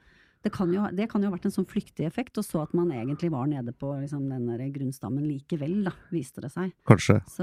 Det 0.46 0.52
kan, 0.54 0.70
jo, 0.70 0.84
det 0.94 1.08
kan 1.10 1.18
jo 1.24 1.26
ha 1.26 1.34
vært 1.34 1.48
en 1.48 1.54
sånn 1.56 1.66
flyktig 1.66 2.04
effekt, 2.06 2.36
og 2.38 2.44
så 2.46 2.60
at 2.62 2.74
man 2.76 2.92
egentlig 2.94 3.32
var 3.32 3.48
nede 3.50 3.72
på 3.74 3.88
liksom, 3.98 4.28
den 4.30 4.44
der 4.46 4.60
grunnstammen 4.70 5.24
likevel, 5.26 5.80
da, 5.88 5.90
viste 6.14 6.38
det 6.44 6.52
seg. 6.52 6.68
Kanskje. 6.86 7.16
Så, 7.34 7.42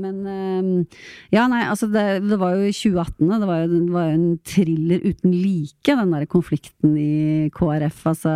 men 0.00 0.18
eh, 0.26 0.98
Ja, 1.30 1.44
nei, 1.52 1.60
altså 1.70 1.86
det, 1.92 2.24
det 2.26 2.40
var 2.42 2.56
jo 2.56 2.66
i 2.66 2.74
2018, 2.74 3.30
det 3.30 3.46
var 3.52 3.62
jo, 3.62 3.68
det 3.76 3.94
var 3.94 4.08
jo 4.08 4.16
en 4.18 4.26
thriller 4.42 5.06
uten 5.12 5.30
like, 5.36 5.94
den 6.00 6.16
der 6.16 6.26
konflikten 6.26 6.96
i 6.98 7.50
KrF. 7.54 8.02
Altså 8.10 8.34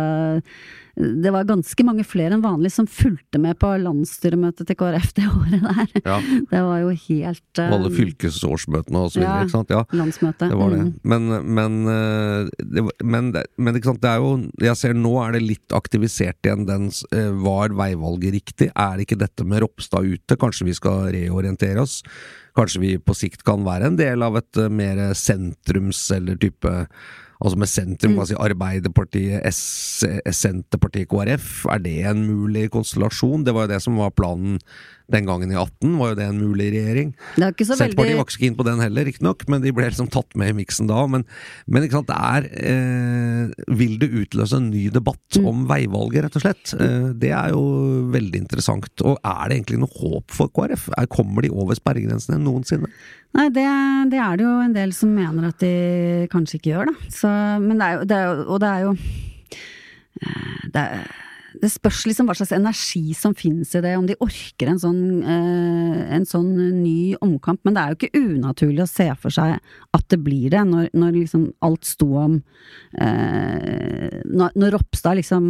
det 0.97 1.29
var 1.29 1.45
ganske 1.45 1.83
mange 1.85 2.01
flere 2.07 2.33
enn 2.33 2.41
vanlig 2.41 2.71
som 2.73 2.87
fulgte 2.89 3.37
med 3.37 3.59
på 3.61 3.69
landsstyremøtet 3.83 4.65
til 4.65 4.77
KrF 4.79 5.11
det 5.13 5.25
året 5.37 5.61
der. 5.61 5.91
Ja. 6.07 6.15
Det 6.49 6.61
var 6.65 6.79
jo 6.81 6.93
helt 7.03 7.61
uh, 7.61 7.67
Alle 7.75 7.91
fylkesårsmøtene 7.93 9.03
og 9.05 9.11
så 9.13 9.19
videre, 9.21 9.35
Ja. 9.35 9.43
ikke 9.45 9.53
sant. 9.53 9.73
Ja. 9.75 9.83
landsmøte. 9.93 10.47
Det 10.49 10.57
var 10.57 10.73
det. 10.73 10.79
Mm. 10.87 10.89
Men, 11.13 11.27
men, 11.59 11.75
eh, 11.93 12.49
det, 12.73 12.85
men, 13.05 13.29
men 13.61 13.77
ikke 13.77 13.91
sant, 13.91 14.01
det 14.01 14.09
er 14.09 14.23
jo 14.23 14.31
Jeg 14.65 14.79
ser 14.81 14.97
nå 14.97 15.13
er 15.21 15.37
det 15.37 15.43
litt 15.45 15.77
aktivisert 15.77 16.41
igjen 16.49 16.65
den 16.65 16.89
eh, 17.13 17.29
Var 17.45 17.77
veivalget 17.77 18.33
riktig? 18.39 18.71
Er 18.73 19.03
ikke 19.05 19.19
dette 19.21 19.45
med 19.45 19.61
Ropstad 19.63 20.07
ute? 20.07 20.39
Kanskje 20.41 20.65
vi 20.71 20.75
skal 20.77 21.11
reorientere 21.13 21.85
oss? 21.85 21.99
Kanskje 22.57 22.81
vi 22.81 22.91
på 22.97 23.13
sikt 23.13 23.45
kan 23.45 23.61
være 23.67 23.91
en 23.91 24.01
del 24.01 24.25
av 24.25 24.41
et 24.41 24.57
eh, 24.65 24.73
mer 24.73 25.11
sentrums- 25.13 26.07
eller 26.17 26.41
type 26.41 26.73
Altså 27.37 27.57
med 27.57 27.67
sentrum, 27.69 28.13
Mm. 28.13 28.19
altså 28.19 28.37
Arbeiderpartiet, 28.41 29.41
S, 29.45 30.03
Senterpartiet, 30.31 31.07
KrF. 31.07 31.65
Er 31.69 31.77
det 31.77 32.05
en 32.09 32.25
mulig 32.25 32.71
konstellasjon? 32.71 33.43
Det 33.45 33.53
var 33.53 33.67
jo 33.67 33.73
det 33.75 33.81
som 33.83 33.97
var 33.97 34.09
planen 34.09 34.59
den 35.13 35.27
gangen 35.29 35.51
i 35.53 35.55
18. 35.55 35.93
Var 35.99 36.09
jo 36.11 36.15
det 36.19 36.25
en 36.27 36.39
mulig 36.41 36.69
regjering? 36.73 37.13
Det 37.37 37.45
er 37.45 37.53
ikke 37.55 37.67
så 37.69 37.77
Senterpartiet 37.79 38.01
veldig 38.03 38.17
var 38.19 38.25
ikke 38.27 38.35
så 38.35 38.41
keen 38.43 38.57
på 38.59 38.65
den 38.67 38.81
heller, 38.83 39.07
riktignok, 39.07 39.45
men 39.51 39.61
de 39.63 39.71
ble 39.77 39.87
liksom 39.87 40.09
tatt 40.11 40.35
med 40.39 40.51
i 40.51 40.57
miksen 40.57 40.89
da. 40.89 41.03
Men, 41.07 41.23
men 41.67 41.85
ikke 41.87 41.99
sant, 41.99 42.09
det 42.11 42.17
er 42.17 42.49
eh, 42.71 43.73
Vil 43.79 43.95
det 44.01 44.09
utløse 44.23 44.59
en 44.59 44.69
ny 44.73 44.87
debatt 44.93 45.15
Mm. 45.37 45.45
om 45.49 45.63
veivalget, 45.69 46.23
rett 46.23 46.35
og 46.39 46.41
slett? 46.41 46.71
Eh, 46.81 47.09
det 47.19 47.29
er 47.35 47.51
jo 47.51 47.61
veldig 48.13 48.39
interessant. 48.41 48.87
Og 49.05 49.17
er 49.21 49.49
det 49.51 49.57
egentlig 49.57 49.79
noe 49.81 49.91
håp 49.91 50.33
for 50.33 50.49
KrF? 50.55 50.87
Er, 50.97 51.05
kommer 51.11 51.43
de 51.45 51.51
over 51.51 51.75
sperregrensene 51.77 52.39
noensinne? 52.41 52.89
Nei, 53.37 53.49
det, 53.53 53.65
det 54.11 54.17
er 54.23 54.39
det 54.39 54.45
jo 54.47 54.53
en 54.63 54.73
del 54.73 54.93
som 54.97 55.11
mener 55.13 55.49
at 55.51 55.59
de 55.61 56.27
kanskje 56.31 56.57
ikke 56.61 56.71
gjør, 56.73 56.89
da. 56.93 57.11
Så, 57.13 57.31
men 57.61 57.77
det 57.77 57.87
er 57.87 57.97
jo, 57.99 58.07
det 58.09 58.17
er 58.17 58.25
jo 58.31 58.45
Og 58.55 58.61
det 58.63 58.71
er 58.71 58.85
jo 58.87 58.91
eh, 60.21 60.67
det, 60.73 60.83
er, 60.83 61.07
det 61.61 61.69
spørs 61.73 62.03
liksom 62.07 62.29
hva 62.29 62.35
slags 62.37 62.53
energi 62.55 63.13
som 63.17 63.35
finnes 63.37 63.73
i 63.75 63.81
det, 63.83 63.93
om 63.97 64.07
de 64.09 64.17
orker 64.23 64.71
en 64.71 64.81
sånn, 64.81 65.01
eh, 65.23 66.01
en 66.15 66.27
sånn 66.27 66.51
ny 66.81 67.15
omkamp. 67.23 67.61
Men 67.65 67.75
det 67.75 67.83
er 67.83 67.93
jo 67.93 67.99
ikke 67.99 68.21
unaturlig 68.21 68.83
å 68.85 68.89
se 68.91 69.07
for 69.21 69.33
seg 69.33 69.57
at 69.97 70.05
det 70.13 70.19
blir 70.23 70.51
det, 70.53 70.63
når, 70.69 70.89
når 70.97 71.15
liksom 71.15 71.49
alt 71.65 71.87
sto 71.87 72.09
om 72.23 72.37
eh, 72.99 74.21
når, 74.27 74.55
når 74.55 74.77
Ropstad 74.77 75.19
liksom 75.19 75.49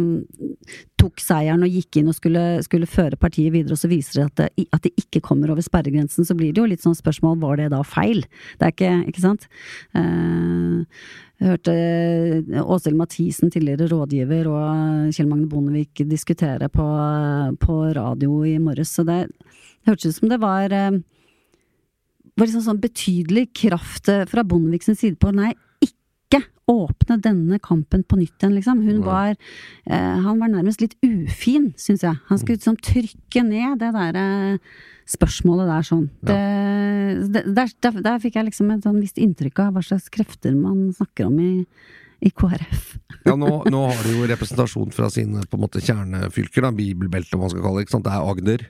tok 0.98 1.22
seieren 1.22 1.62
og 1.66 1.70
gikk 1.72 2.00
inn 2.00 2.10
og 2.10 2.16
skulle, 2.16 2.44
skulle 2.66 2.90
føre 2.90 3.20
partiet 3.20 3.54
videre, 3.54 3.76
og 3.76 3.80
så 3.80 3.90
viser 3.90 4.20
det 4.20 4.26
at, 4.26 4.42
det 4.42 4.68
at 4.74 4.84
det 4.86 4.94
ikke 4.98 5.22
kommer 5.28 5.52
over 5.52 5.64
sperregrensen, 5.64 6.26
så 6.26 6.36
blir 6.38 6.52
det 6.52 6.62
jo 6.62 6.68
litt 6.70 6.84
sånn 6.84 6.98
spørsmål 6.98 7.38
var 7.42 7.60
det 7.60 7.70
da 7.74 7.84
feil? 7.86 8.24
Det 8.58 8.68
er 8.68 8.74
ikke, 8.74 8.92
ikke 9.12 9.24
sant? 9.24 9.48
Eh, 9.96 10.84
jeg 11.38 11.52
hørte 11.52 11.74
Åshild 12.64 12.96
Mathisen, 12.98 13.50
tidligere 13.54 13.86
rådgiver, 13.92 14.48
og 14.50 15.12
Kjell 15.14 15.28
Magne 15.30 15.46
Bondevik 15.50 16.02
diskutere 16.10 16.66
på, 16.72 16.86
på 17.62 17.76
radio 17.94 18.40
i 18.42 18.56
morges, 18.62 18.90
så 18.96 19.04
det, 19.06 19.20
det 19.30 19.92
hørtes 19.92 20.16
ut 20.16 20.18
som 20.18 20.32
det 20.32 20.40
var 20.42 20.74
eh, 20.74 20.98
var 22.38 22.48
liksom 22.48 22.64
sånn 22.66 22.82
betydelig 22.82 23.48
kraft 23.56 24.10
eh, 24.10 24.26
fra 24.30 24.44
Bondevik 24.46 24.86
sin 24.86 24.98
side 24.98 25.18
på 25.22 25.30
nei, 25.34 25.52
ikke 26.28 26.44
åpne 26.68 27.16
denne 27.24 27.58
kampen 27.64 28.04
på 28.04 28.18
nytt 28.20 28.36
igjen, 28.36 28.54
liksom. 28.58 28.82
Hun 28.84 29.00
var 29.06 29.32
eh, 29.32 30.16
Han 30.24 30.40
var 30.40 30.52
nærmest 30.52 30.82
litt 30.84 30.96
ufin, 31.02 31.72
syns 31.80 32.04
jeg. 32.04 32.20
Han 32.28 32.40
skulle 32.40 32.58
liksom 32.60 32.76
trykke 32.84 33.44
ned 33.46 33.80
det 33.80 33.92
derre 33.96 34.26
spørsmålet 35.08 35.70
der 35.70 35.86
sånn. 35.88 36.08
Ja. 36.28 36.36
Det, 37.32 37.44
der, 37.56 37.72
der, 37.80 38.02
der 38.04 38.18
fikk 38.20 38.36
jeg 38.36 38.50
liksom 38.50 38.74
et 38.74 38.84
sånn 38.84 39.00
visst 39.00 39.20
inntrykk 39.20 39.64
av 39.64 39.76
hva 39.76 39.84
slags 39.84 40.10
krefter 40.12 40.52
man 40.52 40.90
snakker 40.92 41.30
om 41.30 41.38
i, 41.40 41.52
i 42.20 42.32
KrF. 42.32 42.96
Ja, 43.28 43.34
nå, 43.36 43.48
nå 43.68 43.80
har 43.90 43.98
de 44.06 44.14
jo 44.14 44.24
representasjon 44.30 44.92
fra 44.94 45.10
sine 45.12 45.42
på 45.50 45.58
en 45.58 45.60
måte 45.60 45.82
kjernefylker, 45.84 46.64
da, 46.64 46.70
bibelbeltet, 46.72 47.34
om 47.36 47.42
man 47.44 47.50
skal 47.52 47.64
kalle 47.64 47.80
det. 47.80 47.88
ikke 47.88 47.96
sant? 47.96 48.06
Det 48.06 48.14
er 48.14 48.28
Agder. 48.30 48.62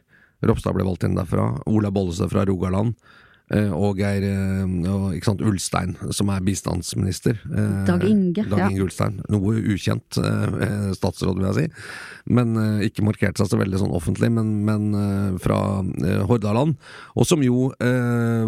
Ropstad 0.50 0.74
ble 0.74 0.86
valgt 0.86 1.04
inn 1.06 1.14
derfra. 1.18 1.44
Ola 1.70 1.92
Bollestad 1.94 2.32
fra 2.32 2.42
Rogaland. 2.48 2.96
Eh, 3.54 3.70
Og 3.74 3.98
Geir 4.00 4.24
eh, 4.26 5.14
ikke 5.16 5.30
sant, 5.30 5.42
Ulstein, 5.44 5.94
som 6.14 6.30
er 6.32 6.44
bistandsminister. 6.44 7.38
Eh, 7.48 7.84
Dag 7.88 8.04
Inge, 8.06 8.44
Dag 8.48 8.64
ja. 8.64 8.68
Ulstein. 8.84 9.20
Noe 9.32 9.56
ukjent 9.74 10.18
statsråd, 10.98 11.38
vil 11.38 11.48
jeg 11.48 11.56
si. 11.58 11.84
Men 12.34 12.56
ikke 12.84 13.04
markert 13.06 13.40
seg 13.40 13.48
så 13.50 13.60
veldig 13.60 13.80
sånn 13.80 13.94
offentlig, 13.96 14.30
men, 14.34 14.50
men 14.66 15.38
fra 15.40 15.58
Hordaland. 16.28 16.76
Og 17.16 17.28
som 17.28 17.42
jo 17.44 17.70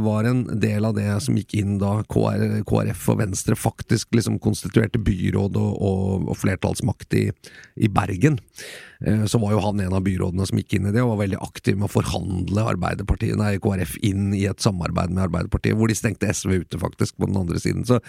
var 0.05 0.28
en 0.28 0.44
del 0.61 0.86
av 0.88 0.96
det 0.98 1.09
som 1.24 1.38
gikk 1.38 1.57
inn 1.62 1.78
da 1.80 2.01
KR, 2.11 2.61
KrF 2.68 3.09
og 3.14 3.22
Venstre 3.22 3.57
faktisk 3.59 4.14
liksom 4.16 4.38
konstituerte 4.42 5.01
byråd 5.01 5.57
og, 5.61 5.72
og, 5.80 6.28
og 6.30 6.38
flertallsmakt 6.40 7.16
i, 7.18 7.26
i 7.80 7.90
Bergen. 7.92 8.38
Eh, 9.07 9.24
Så 9.30 9.38
var 9.40 9.53
jo 9.55 9.61
han 9.64 9.80
en 9.80 9.92
av 9.96 10.03
byrådene 10.05 10.46
som 10.46 10.59
gikk 10.59 10.74
inn 10.78 10.86
i 10.88 10.92
det, 10.92 11.03
og 11.03 11.14
var 11.16 11.26
veldig 11.26 11.40
aktiv 11.40 11.76
med 11.78 11.88
å 11.88 11.92
forhandle 11.92 12.66
Arbeiderpartiet, 12.74 13.36
nei, 13.40 13.57
KrF 13.62 13.96
inn 14.07 14.34
i 14.36 14.44
et 14.51 14.61
samarbeid 14.61 15.11
med 15.11 15.24
Arbeiderpartiet, 15.28 15.76
hvor 15.78 15.88
de 15.88 15.94
stengte 15.98 16.28
SV 16.28 16.61
ute, 16.64 16.78
faktisk, 16.80 17.16
på 17.16 17.26
den 17.30 17.38
andre 17.40 17.61
siden. 17.62 17.84
Så, 17.88 18.01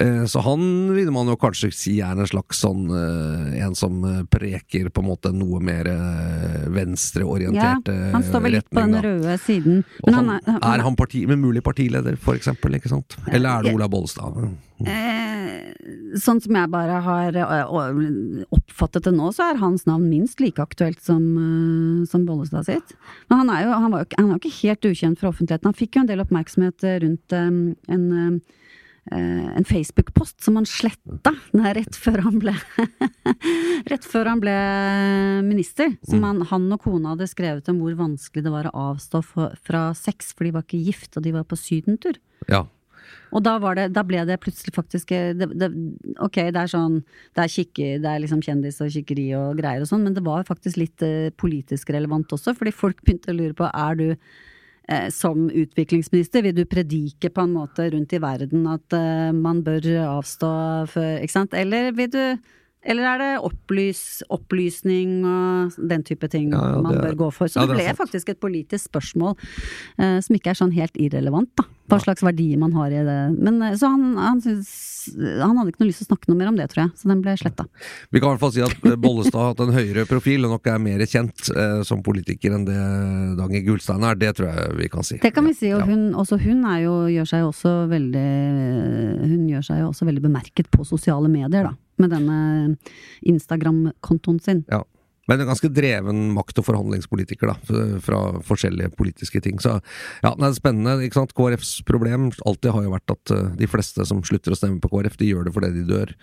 eh, 0.00 0.24
så 0.24 0.42
han 0.46 0.94
vil 0.94 1.10
man 1.12 1.26
jo 1.28 1.36
kanskje 1.40 1.72
si 1.74 1.98
er 2.00 2.12
en 2.16 2.26
slags 2.30 2.60
sånn 2.64 2.86
eh, 2.90 3.60
en 3.64 3.74
som 3.74 4.00
eh, 4.04 4.22
preker 4.30 4.88
på 4.90 5.02
en 5.04 5.10
måte 5.10 5.32
noe 5.34 5.60
mer 5.60 5.86
eh, 5.90 6.60
Ja, 6.60 6.70
venstreorientert 6.72 7.88
eh, 7.88 8.10
han 8.12 8.22
står 8.24 8.42
vel 8.44 8.52
litt 8.58 8.68
på 8.70 8.80
den 8.80 8.96
røde 9.02 9.36
siden. 9.44 9.84
Men 10.06 10.14
han, 10.14 10.30
han 10.46 10.62
er, 10.62 10.82
han 10.86 10.96
parti, 10.96 11.26
med 11.28 11.38
mulig 11.42 11.62
partileder, 11.66 12.16
for 12.20 12.38
eksempel, 12.38 12.74
ikke 12.78 12.90
sant? 12.92 13.16
Eller 13.30 13.50
er 13.58 13.62
det 13.68 13.74
Ola 13.74 13.88
Bollestad? 13.90 14.38
Eh, 14.86 15.72
sånn 16.20 16.40
som 16.42 16.56
jeg 16.56 16.70
bare 16.72 17.00
har 17.04 17.36
eh, 17.36 18.44
oppfattet 18.54 19.04
det 19.08 19.12
nå, 19.16 19.28
så 19.36 19.50
er 19.50 19.60
hans 19.60 19.84
navn 19.88 20.06
minst 20.10 20.40
like 20.40 20.62
aktuelt 20.62 21.00
som, 21.04 21.26
eh, 21.36 22.06
som 22.10 22.24
Bollestad 22.28 22.66
sitt. 22.68 22.94
Men 23.28 23.42
han 23.44 23.50
er 23.56 23.66
jo 23.66 23.74
han 23.76 23.90
var 23.92 24.00
jo, 24.04 24.08
ikke- 24.10 24.20
han 24.22 24.30
jo 24.32 24.40
ikke 24.40 24.56
helt 24.62 24.88
ukjent 24.92 25.18
for 25.20 25.28
offentligheten. 25.32 25.64
Han 25.70 25.74
fikk 25.78 25.94
jo 25.96 26.00
en 26.06 26.10
del 26.12 26.24
oppmerksomhet 26.24 26.84
eh, 26.84 26.98
rundt 27.04 27.32
um, 27.36 27.76
en 27.88 28.06
eh, 28.14 28.40
en 29.10 29.64
Facebook-post 29.64 30.42
som 30.44 30.54
han 30.58 30.66
sletta 30.68 31.32
nei, 31.56 31.72
rett 31.74 31.96
før 31.96 32.20
han 32.22 32.36
ble 32.38 32.52
Rett 33.90 34.04
før 34.04 34.28
han 34.28 34.42
ble 34.42 34.52
minister. 35.42 35.96
Som 36.06 36.22
han, 36.28 36.42
han 36.46 36.68
og 36.76 36.82
kona 36.84 37.14
hadde 37.14 37.26
skrevet 37.30 37.68
om 37.72 37.80
hvor 37.80 37.96
vanskelig 37.98 38.44
det 38.44 38.52
var 38.52 38.68
å 38.70 38.74
avstå 38.92 39.22
fra 39.64 39.82
sex, 39.98 40.34
for 40.36 40.44
de 40.46 40.52
var 40.54 40.62
ikke 40.66 40.82
gift, 40.84 41.16
og 41.16 41.24
de 41.24 41.32
var 41.34 41.44
på 41.48 41.58
sydentur. 41.58 42.20
Ja. 42.46 42.66
Og 43.30 43.44
da, 43.46 43.56
det, 43.78 43.86
da 43.94 44.04
ble 44.06 44.22
det 44.28 44.40
plutselig 44.42 44.74
faktisk 44.74 45.12
eh, 45.14 45.32
det, 45.38 45.50
det, 45.58 45.70
Ok, 46.22 46.40
det 46.50 46.62
er 46.62 46.70
sånn 46.70 47.00
Det 47.36 47.44
er, 47.44 47.52
kikke, 47.52 47.88
det 48.02 48.10
er 48.10 48.22
liksom 48.24 48.42
kjendis 48.44 48.80
og 48.82 48.92
kikkeri 48.94 49.30
og 49.38 49.60
greier 49.60 49.84
og 49.84 49.90
sånn, 49.90 50.04
men 50.06 50.16
det 50.16 50.24
var 50.26 50.46
faktisk 50.48 50.80
litt 50.80 51.04
eh, 51.06 51.32
politisk 51.40 51.92
relevant 51.94 52.32
også, 52.36 52.56
fordi 52.58 52.74
folk 52.74 53.02
begynte 53.04 53.34
å 53.34 53.38
lure 53.38 53.56
på 53.58 53.70
er 53.70 54.00
du 54.00 54.06
eh, 54.10 55.08
som 55.14 55.48
utviklingsminister, 55.48 56.46
vil 56.46 56.56
du 56.58 56.64
predike 56.68 57.32
på 57.32 57.46
en 57.46 57.54
måte 57.58 57.90
rundt 57.94 58.16
i 58.16 58.22
verden 58.22 58.66
at 58.70 58.96
eh, 58.96 59.30
man 59.36 59.64
bør 59.66 59.90
avstå 60.08 60.54
før 60.94 61.12
Ikke 61.20 61.36
sant? 61.36 61.56
Eller 61.56 61.92
vil 61.96 62.10
du 62.12 62.24
eller 62.82 63.04
er 63.10 63.18
det 63.20 63.30
opplys, 63.44 64.22
opplysning 64.32 65.18
og 65.28 65.74
den 65.90 66.02
type 66.06 66.28
ting 66.32 66.50
Ja, 66.54 66.62
ja, 66.76 66.80
man 66.80 66.96
bør 66.96 67.10
er- 67.12 67.18
gå 67.18 67.28
for? 67.32 67.46
Så 67.50 67.60
ja, 67.60 67.66
det 67.66 67.76
det 67.76 67.80
ble 67.82 67.88
sant. 67.90 67.98
faktisk 68.00 68.28
et 68.32 68.40
politisk 68.40 68.88
spørsmål 68.88 69.36
eh, 69.98 70.20
som 70.24 70.36
ikke 70.36 70.50
er 70.54 70.58
sånn 70.62 70.72
helt 70.72 70.96
irrelevant, 70.96 71.50
da. 71.60 71.64
Hva 71.90 71.98
slags 71.98 72.22
verdi 72.22 72.54
man 72.56 72.70
har 72.78 72.92
i 72.94 73.00
det. 73.02 73.18
Men 73.42 73.60
eh, 73.66 73.74
så 73.76 73.88
han, 73.90 74.14
han, 74.16 74.40
synes, 74.40 74.70
han 75.42 75.58
hadde 75.58 75.72
ikke 75.72 75.82
noe 75.82 75.88
lyst 75.90 76.04
til 76.04 76.06
å 76.06 76.10
snakke 76.14 76.30
noe 76.30 76.38
mer 76.38 76.50
om 76.52 76.56
det, 76.60 76.68
tror 76.70 76.84
jeg. 76.86 76.92
Så 77.02 77.10
den 77.10 77.20
ble 77.24 77.34
sletta. 77.36 77.66
Vi 78.14 78.20
kan 78.22 78.30
i 78.30 78.32
hvert 78.36 78.44
fall 78.44 78.54
si 78.54 78.62
at 78.62 78.86
eh, 78.86 78.96
Bollestad 79.00 79.40
har 79.40 79.50
hatt 79.52 79.62
en 79.66 79.74
høyere 79.74 80.06
profil, 80.08 80.46
og 80.46 80.54
nok 80.54 80.70
er 80.70 80.78
mer 80.78 81.04
kjent 81.10 81.50
eh, 81.50 81.80
som 81.88 82.00
politiker 82.06 82.54
enn 82.56 82.64
det 82.68 82.78
Dange 83.40 83.60
Gullstein 83.66 84.06
er. 84.06 84.14
Det 84.22 84.32
tror 84.38 84.52
jeg 84.54 84.78
vi 84.80 84.88
kan 84.92 85.02
si. 85.06 85.18
Det 85.20 85.34
kan 85.34 85.44
vi 85.50 85.56
si, 85.58 85.72
og 85.74 85.82
hun, 85.90 86.12
også 86.14 86.38
hun 86.40 86.64
er 86.70 86.84
jo, 86.86 86.94
gjør 87.10 87.28
seg 87.34 87.44
jo 87.44 87.50
også 87.52 87.74
veldig 87.90 88.26
Hun 89.26 89.46
gjør 89.50 89.66
seg 89.66 89.82
jo 89.82 89.90
også 89.92 90.06
veldig 90.08 90.22
bemerket 90.24 90.70
på 90.72 90.86
sosiale 90.88 91.28
medier, 91.28 91.66
da. 91.72 91.74
Med 92.00 92.10
denne 92.10 92.76
Instagram-kontoen 93.28 94.40
sin. 94.42 94.64
Ja. 94.70 94.82
Men 95.28 95.40
en 95.44 95.46
ganske 95.52 95.68
dreven 95.70 96.32
makt- 96.34 96.58
og 96.58 96.64
forhandlingspolitiker, 96.66 97.52
da, 97.52 97.98
fra 98.02 98.18
forskjellige 98.42 98.90
politiske 98.98 99.38
ting. 99.44 99.60
Så 99.62 99.76
ja, 100.24 100.32
det 100.34 100.42
er 100.48 100.56
spennende. 100.56 100.96
ikke 101.06 101.20
sant? 101.20 101.34
KrFs 101.38 101.84
problem 101.86 102.32
alltid 102.48 102.72
har 102.74 102.82
jo 102.88 102.90
vært 102.96 103.12
at 103.14 103.30
eh, 103.36 103.44
de 103.60 103.68
fleste 103.70 104.02
som 104.08 104.24
slutter 104.26 104.50
å 104.50 104.58
stemme 104.58 104.80
på 104.82 104.90
KrF, 104.90 105.14
de 105.20 105.28
gjør 105.30 105.46
det 105.46 105.52
fordi 105.54 105.70
de 105.76 105.84
dør. 105.86 106.14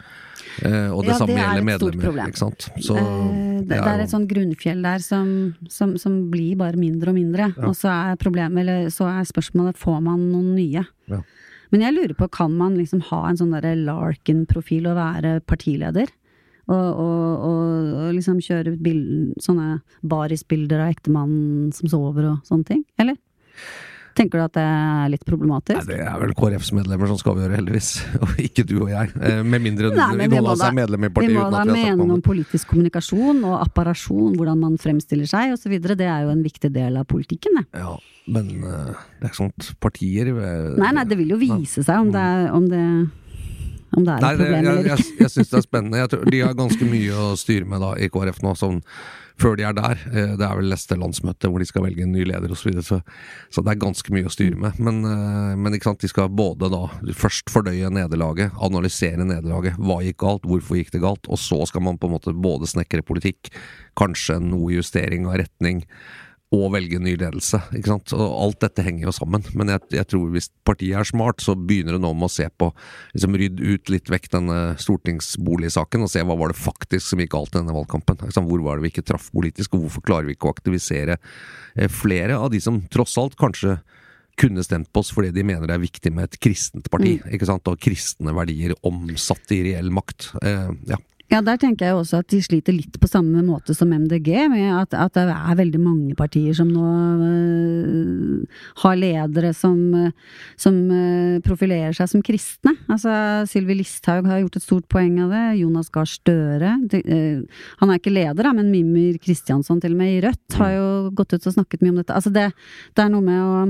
Eh, 0.66 0.90
og 0.92 1.06
det 1.06 1.14
Ja, 1.14 1.20
samme 1.22 1.38
det 1.38 1.40
er 1.40 1.48
gjelder 1.54 1.68
medlemmer. 1.70 2.04
problem. 2.04 2.28
ikke 2.34 2.42
sant? 2.44 2.68
Så 2.84 2.98
Eh, 2.98 3.62
det, 3.62 3.70
det 3.70 3.78
er 3.80 3.98
jo- 3.98 4.04
et 4.04 4.10
sånt 4.12 4.28
grunnfjell 4.34 4.82
der 4.84 5.00
som, 5.00 5.56
som, 5.70 5.96
som 5.98 6.30
blir 6.30 6.58
bare 6.58 6.76
mindre 6.76 7.10
og 7.14 7.16
mindre. 7.16 7.48
Og 7.64 7.76
så 7.80 7.88
er 8.12 8.18
problemet, 8.20 8.60
eller 8.60 8.90
så 8.92 9.08
er 9.08 9.24
spørsmålet 9.24 9.78
får 9.80 10.02
man 10.04 10.20
noen 10.34 10.52
nye. 10.58 10.84
Ja. 11.08 11.22
Men 11.74 11.84
jeg 11.84 11.96
lurer 11.96 12.16
på, 12.18 12.30
kan 12.32 12.54
man 12.56 12.78
liksom 12.80 13.02
ha 13.10 13.26
en 13.28 13.40
sånn 13.40 13.54
derre 13.56 13.76
Larkin-profil 13.80 14.88
og 14.92 14.98
være 15.00 15.34
partileder? 15.50 16.12
Og, 16.68 16.76
og, 16.76 17.44
og, 17.48 17.92
og 17.96 18.16
liksom 18.18 18.42
kjøre 18.44 18.76
bild, 18.84 19.36
sånne 19.44 19.78
barisbilder 20.04 20.84
av 20.84 20.96
ektemannen 20.96 21.70
som 21.76 21.92
sover 21.92 22.28
og 22.34 22.48
sånne 22.48 22.68
ting? 22.68 22.82
Eller? 23.00 23.16
Tenker 24.18 24.40
du 24.40 24.44
at 24.48 24.56
det 24.58 24.64
er 24.66 25.12
litt 25.14 25.26
problematisk? 25.28 25.78
Nei, 25.84 25.94
det 25.94 26.00
er 26.10 26.18
vel 26.22 26.32
KrFs 26.38 26.72
medlemmer 26.74 27.10
som 27.12 27.20
skal 27.22 27.36
avgjøre, 27.36 27.60
heldigvis. 27.60 27.90
Og 28.26 28.40
ikke 28.42 28.66
du 28.66 28.76
og 28.80 28.90
jeg. 28.90 29.12
Eh, 29.22 29.42
med 29.46 29.62
mindre 29.62 29.92
da- 29.94 30.08
er 30.10 30.74
medlem 30.74 31.06
i 31.06 31.12
partiet. 31.14 31.36
Vi 31.36 31.38
må 31.38 31.46
da 31.54 31.64
mene 31.70 32.08
om 32.18 32.24
politisk 32.26 32.72
kommunikasjon 32.72 33.44
og 33.46 33.60
apparasjon, 33.62 34.34
hvordan 34.40 34.64
man 34.64 34.80
fremstiller 34.82 35.30
seg 35.30 35.54
osv. 35.54 35.78
Det 35.88 36.08
er 36.08 36.26
jo 36.26 36.34
en 36.34 36.42
viktig 36.46 36.72
del 36.74 36.98
av 36.98 37.06
politikken, 37.10 37.60
det. 37.62 37.68
Ja, 37.78 37.94
men 38.34 38.50
eh, 38.66 39.06
det 39.22 39.30
er 39.30 39.36
ikke 39.36 39.50
at 39.52 39.70
partier 39.86 40.34
eh, 40.34 40.74
Nei, 40.82 40.92
nei, 40.98 41.06
det 41.08 41.20
vil 41.22 41.36
jo 41.36 41.40
vise 41.42 41.86
seg 41.86 42.02
om 42.08 42.12
det 42.16 42.26
er, 42.34 42.50
om 42.58 42.66
det, 42.72 42.84
om 43.94 44.04
det 44.04 44.18
er 44.18 44.18
et 44.18 44.42
problem 44.42 44.58
eller 44.58 44.72
eller 44.74 44.92
jeg, 44.96 45.06
jeg, 45.06 45.22
jeg 45.22 45.36
syns 45.36 45.54
det 45.54 45.62
er 45.62 45.68
spennende. 45.70 46.10
Tror, 46.12 46.26
de 46.34 46.42
har 46.44 46.58
ganske 46.58 46.90
mye 46.90 47.22
å 47.22 47.30
styre 47.40 47.70
med 47.70 47.86
da 47.86 47.94
i 48.02 48.10
KrF 48.12 48.42
nå, 48.44 48.58
sånn 48.58 48.82
før 49.38 49.58
de 49.58 49.66
er 49.68 49.76
der. 49.78 50.02
Eh, 50.12 50.36
Det 50.38 50.46
er 50.46 50.56
vel 50.58 50.70
neste 50.72 50.98
landsmøte 50.98 51.50
hvor 51.50 51.62
de 51.62 51.68
skal 51.70 51.86
velge 51.86 52.04
en 52.04 52.14
ny 52.16 52.26
leder 52.26 52.52
osv. 52.52 52.62
Så, 52.62 52.70
videre, 52.70 52.84
så 52.84 53.02
så 53.54 53.64
det 53.64 53.74
er 53.74 53.82
ganske 53.86 54.14
mye 54.14 54.28
å 54.28 54.34
styre 54.34 54.58
med. 54.58 54.80
Men, 54.80 55.04
eh, 55.06 55.56
men 55.56 55.74
de 55.74 56.08
skal 56.10 56.30
både 56.30 56.70
da 56.74 56.84
først 57.14 57.50
fordøye 57.54 57.90
nederlaget, 57.94 58.52
analysere 58.62 59.26
nederlaget. 59.26 59.78
Hva 59.78 60.02
gikk 60.04 60.18
galt, 60.18 60.48
hvorfor 60.48 60.78
gikk 60.78 60.92
det 60.92 61.02
galt? 61.02 61.28
Og 61.30 61.38
så 61.38 61.66
skal 61.68 61.82
man 61.82 61.98
på 61.98 62.08
en 62.08 62.18
måte 62.18 62.34
både 62.34 62.68
snekre 62.68 63.06
politikk, 63.06 63.52
kanskje 63.98 64.40
noe 64.42 64.74
justering 64.74 65.28
av 65.28 65.40
retning. 65.42 65.86
Og 66.56 66.70
velge 66.72 66.96
ny 67.04 67.18
ledelse. 67.20 67.60
ikke 67.76 67.92
sant? 67.92 68.14
Og 68.16 68.36
Alt 68.46 68.62
dette 68.64 68.84
henger 68.86 69.10
jo 69.10 69.14
sammen. 69.16 69.44
Men 69.58 69.74
jeg, 69.74 69.84
jeg 69.98 70.08
tror 70.14 70.30
hvis 70.32 70.48
partiet 70.68 70.96
er 70.96 71.08
smart, 71.08 71.44
så 71.44 71.58
begynner 71.60 71.98
det 71.98 72.04
nå 72.06 72.14
med 72.16 72.30
å 72.30 72.32
se 72.32 72.48
på 72.48 72.70
liksom 73.12 73.36
Rydd 73.42 73.60
ut 73.60 73.92
litt 73.92 74.12
vekk 74.14 74.30
denne 74.38 74.60
stortingsboligsaken, 74.80 76.06
og 76.06 76.12
se 76.14 76.24
hva 76.24 76.38
var 76.40 76.54
det 76.54 76.62
faktisk 76.62 77.10
som 77.10 77.20
gikk 77.20 77.34
galt 77.36 77.52
i 77.52 77.60
denne 77.60 77.76
valgkampen. 77.76 78.24
Hvor 78.32 78.64
var 78.64 78.80
det 78.80 78.88
vi 78.88 78.94
ikke 78.96 79.06
traff 79.12 79.28
politisk, 79.36 79.76
og 79.76 79.86
hvorfor 79.86 80.08
klarer 80.08 80.30
vi 80.30 80.38
ikke 80.38 80.48
å 80.48 80.56
aktivisere 80.56 81.20
eh, 81.20 81.92
flere 81.92 82.40
av 82.40 82.54
de 82.56 82.64
som 82.64 82.80
tross 82.94 83.18
alt 83.20 83.36
kanskje 83.40 83.82
kunne 84.38 84.64
stemt 84.64 84.92
på 84.94 85.02
oss 85.02 85.10
fordi 85.16 85.32
de 85.34 85.44
mener 85.46 85.66
det 85.68 85.76
er 85.76 85.82
viktig 85.82 86.12
med 86.14 86.30
et 86.30 86.40
kristent 86.42 86.88
parti. 86.94 87.18
ikke 87.34 87.50
sant? 87.50 87.68
Og 87.68 87.82
kristne 87.82 88.36
verdier 88.38 88.76
omsatt 88.88 89.52
i 89.56 89.64
reell 89.72 89.92
makt. 89.94 90.32
Eh, 90.46 90.72
ja. 90.94 91.00
Ja, 91.28 91.42
der 91.44 91.58
tenker 91.60 91.90
jeg 91.90 91.96
også 91.98 92.22
at 92.22 92.30
de 92.32 92.38
sliter 92.40 92.72
litt 92.72 92.94
på 93.04 93.08
samme 93.10 93.42
måte 93.44 93.74
som 93.76 93.90
MDG, 93.92 94.30
med 94.48 94.70
at, 94.72 94.94
at 94.96 95.18
det 95.18 95.26
er 95.28 95.58
veldig 95.60 95.82
mange 95.84 96.16
partier 96.16 96.56
som 96.56 96.70
nå 96.72 96.84
øh, 97.28 98.62
har 98.80 98.96
ledere 98.96 99.52
som, 99.52 99.82
øh, 99.92 100.14
som 100.56 100.78
øh, 100.88 101.42
profilerer 101.44 101.92
seg 101.98 102.08
som 102.14 102.24
kristne. 102.24 102.78
Altså, 102.88 103.12
Sylvi 103.52 103.76
Listhaug 103.82 104.30
har 104.32 104.40
gjort 104.46 104.56
et 104.62 104.68
stort 104.70 104.88
poeng 104.88 105.20
av 105.26 105.36
det. 105.36 105.44
Jonas 105.60 105.92
Gahr 105.92 106.08
Støre. 106.08 106.78
Det, 106.88 107.04
øh, 107.04 107.44
han 107.84 107.92
er 107.92 108.00
ikke 108.00 108.16
leder, 108.16 108.48
da, 108.48 108.56
men 108.56 108.72
Mimir 108.72 109.20
Kristiansson 109.20 109.84
til 109.84 109.98
og 109.98 110.00
med 110.00 110.16
i 110.16 110.24
Rødt 110.24 110.60
har 110.62 110.74
jo 110.78 110.88
gått 111.12 111.36
ut 111.36 111.52
og 111.52 111.58
snakket 111.60 111.84
mye 111.84 111.98
om 111.98 112.02
dette. 112.06 112.16
Altså, 112.16 112.32
det, 112.32 112.48
det 112.96 113.04
er 113.04 113.12
noe 113.12 113.26
med 113.26 113.44
å 113.44 113.68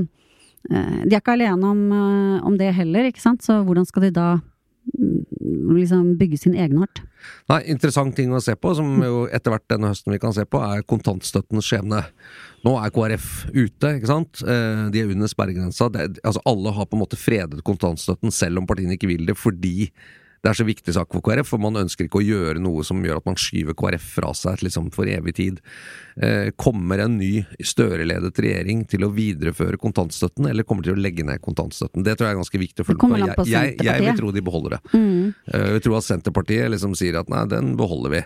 De 0.68 1.14
er 1.14 1.20
ikke 1.22 1.36
alene 1.38 1.64
om, 1.64 1.82
om 2.44 2.56
det 2.58 2.72
heller, 2.76 3.06
ikke 3.08 3.22
sant? 3.22 3.44
Så 3.46 3.60
hvordan 3.64 3.86
skal 3.88 4.04
de 4.04 4.10
da 4.12 4.26
mm, 4.36 5.76
liksom 5.78 6.10
bygge 6.20 6.38
sin 6.42 6.56
egenart? 6.58 7.00
Nei, 7.48 7.62
Interessant 7.72 8.14
ting 8.16 8.32
å 8.34 8.42
se 8.44 8.54
på, 8.58 8.74
som 8.76 8.90
jo 9.04 9.24
etter 9.32 9.54
hvert 9.54 9.66
denne 9.70 9.90
høsten 9.92 10.14
vi 10.14 10.20
kan 10.22 10.34
se 10.36 10.44
på, 10.48 10.60
er 10.62 10.84
kontantstøttens 10.88 11.66
skjebne. 11.68 12.04
Nå 12.66 12.74
er 12.82 12.92
KrF 12.94 13.28
ute, 13.54 13.94
ikke 13.98 14.10
sant. 14.10 14.42
Eh, 14.44 14.86
De 14.94 15.02
er 15.02 15.12
under 15.14 15.30
sperregrensa. 15.30 15.90
Altså 16.22 16.42
Alle 16.48 16.74
har 16.76 16.88
på 16.88 16.98
en 16.98 17.04
måte 17.04 17.20
fredet 17.20 17.64
kontantstøtten, 17.66 18.34
selv 18.34 18.62
om 18.62 18.68
partiene 18.68 18.98
ikke 18.98 19.10
vil 19.10 19.26
det, 19.28 19.38
fordi 19.38 19.90
det 20.38 20.52
er 20.52 20.58
så 20.60 20.66
viktig 20.66 20.94
sak 20.94 21.10
for 21.10 21.24
KrF, 21.24 21.48
for 21.50 21.62
man 21.62 21.80
ønsker 21.80 22.06
ikke 22.06 22.20
å 22.20 22.26
gjøre 22.26 22.60
noe 22.62 22.84
som 22.86 23.00
gjør 23.02 23.18
at 23.18 23.26
man 23.26 23.38
skyver 23.40 23.74
KrF 23.78 24.04
fra 24.20 24.30
seg 24.38 24.62
liksom 24.62 24.92
for 24.94 25.10
evig 25.10 25.34
tid. 25.34 25.58
Eh, 26.18 26.50
kommer 26.58 26.98
en 27.04 27.14
ny 27.18 27.44
Støre-ledet 27.62 28.38
regjering 28.42 28.80
til 28.90 29.04
å 29.06 29.10
videreføre 29.14 29.78
kontantstøtten, 29.78 30.48
eller 30.50 30.66
kommer 30.66 30.82
til 30.82 30.96
å 30.96 30.98
legge 30.98 31.22
ned 31.22 31.38
kontantstøtten? 31.44 32.02
Det 32.02 32.16
tror 32.18 32.26
jeg 32.26 32.34
er 32.34 32.40
ganske 32.40 32.60
viktig 32.64 32.82
å 32.82 32.86
følge 32.88 33.10
med 33.12 33.34
på 33.38 33.44
Jeg, 33.46 33.76
jeg, 33.78 33.86
jeg 33.86 34.02
vil 34.02 34.18
tro 34.18 34.32
de 34.34 34.42
beholder 34.42 34.74
det. 34.76 34.80
Mm. 34.98 35.34
Eh, 35.52 35.68
Jeg 35.76 35.84
tror 35.86 35.98
at 36.00 36.08
Senterpartiet 36.08 36.72
liksom 36.74 36.96
sier 36.98 37.20
at 37.20 37.30
nei, 37.30 37.44
den 37.52 37.76
beholder 37.78 38.16
vi. 38.16 38.22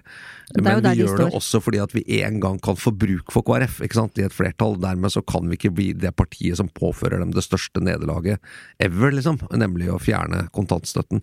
Men 0.56 0.80
vi 0.80 0.86
de 0.86 1.02
gjør 1.02 1.20
det 1.20 1.26
også 1.36 1.60
fordi 1.64 1.80
at 1.84 1.92
vi 1.96 2.02
en 2.22 2.38
gang 2.40 2.58
kan 2.64 2.76
få 2.80 2.92
bruk 2.96 3.32
for 3.32 3.44
KrF 3.44 3.80
ikke 3.84 3.98
sant, 4.00 4.16
i 4.20 4.24
et 4.24 4.32
flertall. 4.36 4.78
Dermed 4.80 5.12
så 5.12 5.20
kan 5.24 5.48
vi 5.48 5.56
ikke 5.60 5.72
bli 5.76 5.90
det 5.92 6.14
partiet 6.16 6.56
som 6.60 6.68
påfører 6.72 7.20
dem 7.20 7.32
det 7.36 7.44
største 7.44 7.80
nederlaget 7.84 8.40
ever, 8.82 9.12
liksom. 9.12 9.40
Nemlig 9.52 9.90
å 9.92 10.00
fjerne 10.00 10.46
kontantstøtten. 10.56 11.22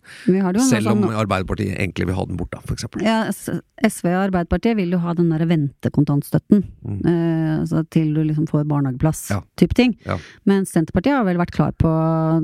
Selv 0.69 0.93
om 0.93 1.03
sånn- 1.07 1.17
Arbeiderpartiet 1.19 1.77
egentlig 1.77 2.09
vil 2.09 2.17
ha 2.17 2.25
den 2.29 2.37
bort, 2.37 2.53
da, 2.53 2.61
f.eks. 2.63 2.85
Ja, 3.01 3.19
SV 3.29 4.05
og 4.13 4.21
Arbeiderpartiet 4.29 4.77
vil 4.77 4.93
jo 4.93 5.01
ha 5.03 5.13
den 5.17 5.29
der 5.33 5.45
ventekontantstøtten. 5.49 6.58
Eh, 6.61 7.59
altså 7.61 7.83
til 7.91 8.13
du 8.15 8.21
liksom 8.23 8.47
får 8.49 8.65
barnehageplass, 8.69 9.29
Mm. 9.29 9.35
Ja. 9.35 9.41
type 9.57 9.73
ting. 9.77 9.97
Ja. 10.05 10.17
Men 10.45 10.65
Senterpartiet 10.65 11.15
har 11.17 11.25
vel 11.27 11.37
vært 11.37 11.51
klar 11.55 11.71
på 11.77 11.91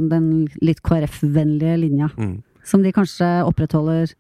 den 0.10 0.48
litt 0.62 0.82
KrF-vennlige 0.84 1.80
linja. 1.80 2.10
Mm. 2.18 2.42
Som 2.66 2.82
de 2.84 2.92
kanskje 2.92 3.28
opprettholder 3.46 4.14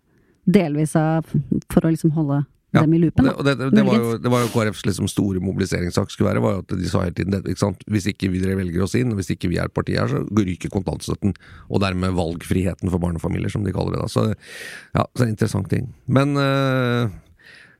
delvis 0.45 0.95
av 0.95 1.25
for 1.71 1.81
å 1.81 1.89
liksom 1.93 2.11
holde 2.13 2.45
Ja, 2.75 2.81
dem 2.83 2.93
i 2.93 2.97
loopen. 2.99 3.29
Og 3.31 3.39
det, 3.45 3.53
og 3.55 3.71
det, 3.71 3.71
det, 3.77 3.83
var 3.87 3.95
jo, 4.01 4.17
det 4.19 4.29
var 4.33 4.41
jo 4.43 4.49
KrFs 4.51 4.81
liksom 4.85 5.07
store 5.07 5.39
mobiliseringssak 5.39 6.09
skulle 6.11 6.27
være, 6.33 6.41
var 6.43 6.55
jo 6.57 6.63
at 6.65 6.73
de 6.75 6.89
sa 6.91 7.03
hele 7.05 7.15
tiden 7.15 7.31
det, 7.31 7.39
ikke 7.47 7.61
sant? 7.61 7.85
hvis 7.87 8.09
ikke 8.11 8.27
vi 8.33 8.41
dere 8.43 8.57
velger 8.59 8.83
oss 8.83 8.95
inn, 8.99 9.13
og 9.13 9.21
hvis 9.21 9.31
ikke 9.31 9.47
vi 9.47 9.57
er 9.63 9.69
partiet 9.71 10.01
her, 10.01 10.11
så 10.11 10.19
ryker 10.35 10.69
kontantstøtten. 10.73 11.31
Og 11.71 11.79
dermed 11.79 12.11
valgfriheten 12.17 12.91
for 12.91 12.99
barnefamilier, 12.99 13.49
som 13.53 13.63
de 13.63 13.71
kaller 13.71 13.95
det 13.95 14.01
da. 14.03 14.09
Så 14.11 14.25
ja, 14.27 15.05
så 15.07 15.23
er 15.23 15.23
det 15.23 15.29
en 15.29 15.35
interessant 15.37 15.69
ting. 15.71 15.87
Men 16.05 16.35
øh, 16.35 17.07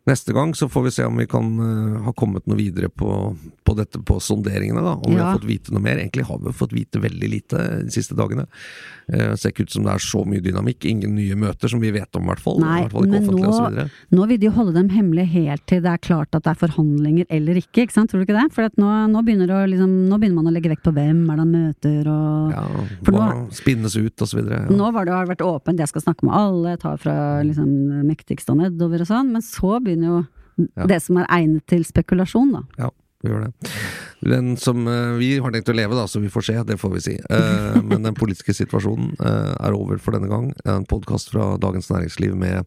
neste 0.05 0.33
gang 0.33 0.53
så 0.55 0.69
får 0.69 0.83
vi 0.85 0.91
se 0.91 1.05
om 1.05 1.17
vi 1.17 1.27
kan 1.29 1.47
uh, 1.59 2.01
ha 2.05 2.13
kommet 2.17 2.45
noe 2.49 2.57
videre 2.59 2.89
på, 2.89 3.09
på 3.65 3.75
dette 3.77 4.01
på 4.05 4.19
sonderingene, 4.21 4.83
da. 4.85 4.95
Om 4.99 5.15
vi 5.15 5.21
har 5.21 5.37
fått 5.39 5.47
vite 5.49 5.73
noe 5.73 5.83
mer. 5.83 5.97
Egentlig 6.01 6.27
har 6.27 6.41
vi 6.43 6.53
fått 6.53 6.75
vite 6.75 7.01
veldig 7.01 7.29
lite 7.31 7.61
de 7.85 7.93
siste 7.93 8.17
dagene. 8.17 8.45
Uh, 9.09 9.33
ser 9.33 9.53
ikke 9.53 9.65
ut 9.65 9.75
som 9.75 9.87
det 9.87 9.95
er 9.95 10.05
så 10.05 10.21
mye 10.27 10.43
dynamikk. 10.45 10.85
Ingen 10.89 11.15
nye 11.17 11.37
møter 11.39 11.71
som 11.71 11.81
vi 11.81 11.93
vet 11.95 12.19
om, 12.19 12.25
i 12.27 12.31
hvert 12.33 12.43
fall. 12.43 12.61
Nei, 12.61 12.83
hvert 12.85 12.95
fall 12.95 13.09
men 13.09 13.25
nå, 13.25 13.87
nå 14.15 14.27
vil 14.29 14.41
de 14.41 14.51
holde 14.53 14.75
dem 14.77 14.91
hemmelige 14.93 15.31
helt 15.33 15.65
til 15.69 15.81
det 15.85 15.91
er 15.91 16.01
klart 16.01 16.37
at 16.37 16.45
det 16.45 16.53
er 16.53 16.61
forhandlinger 16.61 17.29
eller 17.33 17.59
ikke, 17.61 17.85
ikke 17.85 17.95
sant? 17.95 18.11
Tror 18.11 18.21
du 18.21 18.27
ikke 18.27 18.37
det? 18.37 18.47
For 18.55 18.67
at 18.69 18.77
nå, 18.81 18.91
nå, 19.11 19.23
begynner 19.25 19.49
det 19.49 19.57
å 19.57 19.65
liksom, 19.73 19.93
nå 20.09 20.19
begynner 20.21 20.41
man 20.41 20.51
å 20.51 20.55
legge 20.55 20.71
vekt 20.71 20.85
på 20.85 20.93
hvem 20.95 21.23
er 21.25 21.39
det 21.39 21.45
han 21.45 21.53
møter 21.53 22.11
og 22.11 22.53
Ja, 22.53 22.63
For 23.05 23.17
nå- 23.17 23.47
spinnes 23.55 23.97
ut 23.97 24.21
og 24.21 24.29
så 24.29 24.39
videre. 24.39 24.63
Ja. 24.65 24.77
Nå 24.77 24.91
var 24.93 25.07
det, 25.07 25.15
har 25.15 25.25
det 25.25 25.35
vært 25.35 25.45
åpent, 25.45 25.81
jeg 25.81 25.91
skal 25.91 26.05
snakke 26.05 26.29
med 26.29 26.37
alle, 26.37 26.75
jeg 26.75 26.83
tar 26.85 27.01
fra 27.01 27.17
liksom, 27.45 27.71
mektigste 28.05 28.53
og 28.53 28.61
nedover 28.61 29.05
og 29.05 29.09
sånn, 29.09 29.33
men 29.33 29.45
så 29.45 29.79
begynner 29.79 29.94
jo 30.03 30.25
Ja. 30.77 30.85
det 30.87 31.01
som 31.01 31.17
er 31.17 31.25
egnet 31.29 31.65
til 31.67 31.83
spekulasjon, 31.83 32.51
da. 32.53 32.61
Ja, 32.77 32.89
vi 33.25 33.33
gjør 33.33 33.47
det. 33.47 33.71
Den 34.25 34.57
som 34.57 34.87
eh, 34.87 35.13
vi 35.19 35.35
har 35.37 35.53
tenkt 35.53 35.69
å 35.69 35.75
leve, 35.75 35.95
da, 35.97 36.07
så 36.09 36.21
vi 36.23 36.31
får 36.33 36.47
se, 36.47 36.55
det 36.65 36.79
får 36.81 36.93
vi 36.95 37.03
si. 37.03 37.15
Eh, 37.19 37.77
men 37.89 38.05
den 38.07 38.17
politiske 38.17 38.55
situasjonen 38.57 39.13
eh, 39.19 39.51
er 39.67 39.77
over 39.77 39.99
for 40.01 40.17
denne 40.17 40.29
gang. 40.31 40.49
En 40.65 40.87
podkast 40.89 41.29
fra 41.33 41.53
Dagens 41.61 41.91
Næringsliv 41.91 42.33
med 42.39 42.65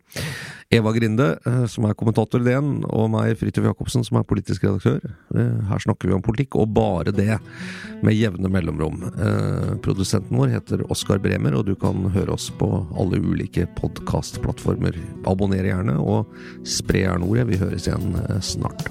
Eva 0.74 0.92
Grinde, 0.92 1.30
som 1.72 1.86
er 1.88 1.96
kommentator 1.96 2.42
i 2.42 2.44
DN, 2.44 2.82
og 2.92 3.06
meg, 3.14 3.32
Fridtjof 3.40 3.70
Jacobsen, 3.70 4.04
som 4.04 4.18
er 4.20 4.26
politisk 4.28 4.66
redaktør. 4.66 5.14
Her 5.32 5.80
snakker 5.80 6.10
vi 6.10 6.16
om 6.18 6.24
politikk, 6.24 6.58
og 6.60 6.74
bare 6.76 7.14
det, 7.16 7.38
med 8.04 8.12
jevne 8.12 8.50
mellomrom. 8.52 9.00
Produsenten 9.80 10.36
vår 10.36 10.52
heter 10.58 10.84
Oskar 10.92 11.24
Bremer, 11.24 11.56
og 11.56 11.70
du 11.70 11.72
kan 11.80 12.10
høre 12.12 12.36
oss 12.36 12.50
på 12.60 12.68
alle 13.00 13.16
ulike 13.16 13.64
podkastplattformer. 13.80 15.00
Abonner 15.24 15.72
gjerne, 15.72 15.96
og 16.04 16.28
spre 16.68 17.06
gjerne 17.06 17.32
ordet. 17.32 17.48
Vi 17.48 17.62
høres 17.64 17.88
igjen 17.88 18.20
snart. 18.44 18.90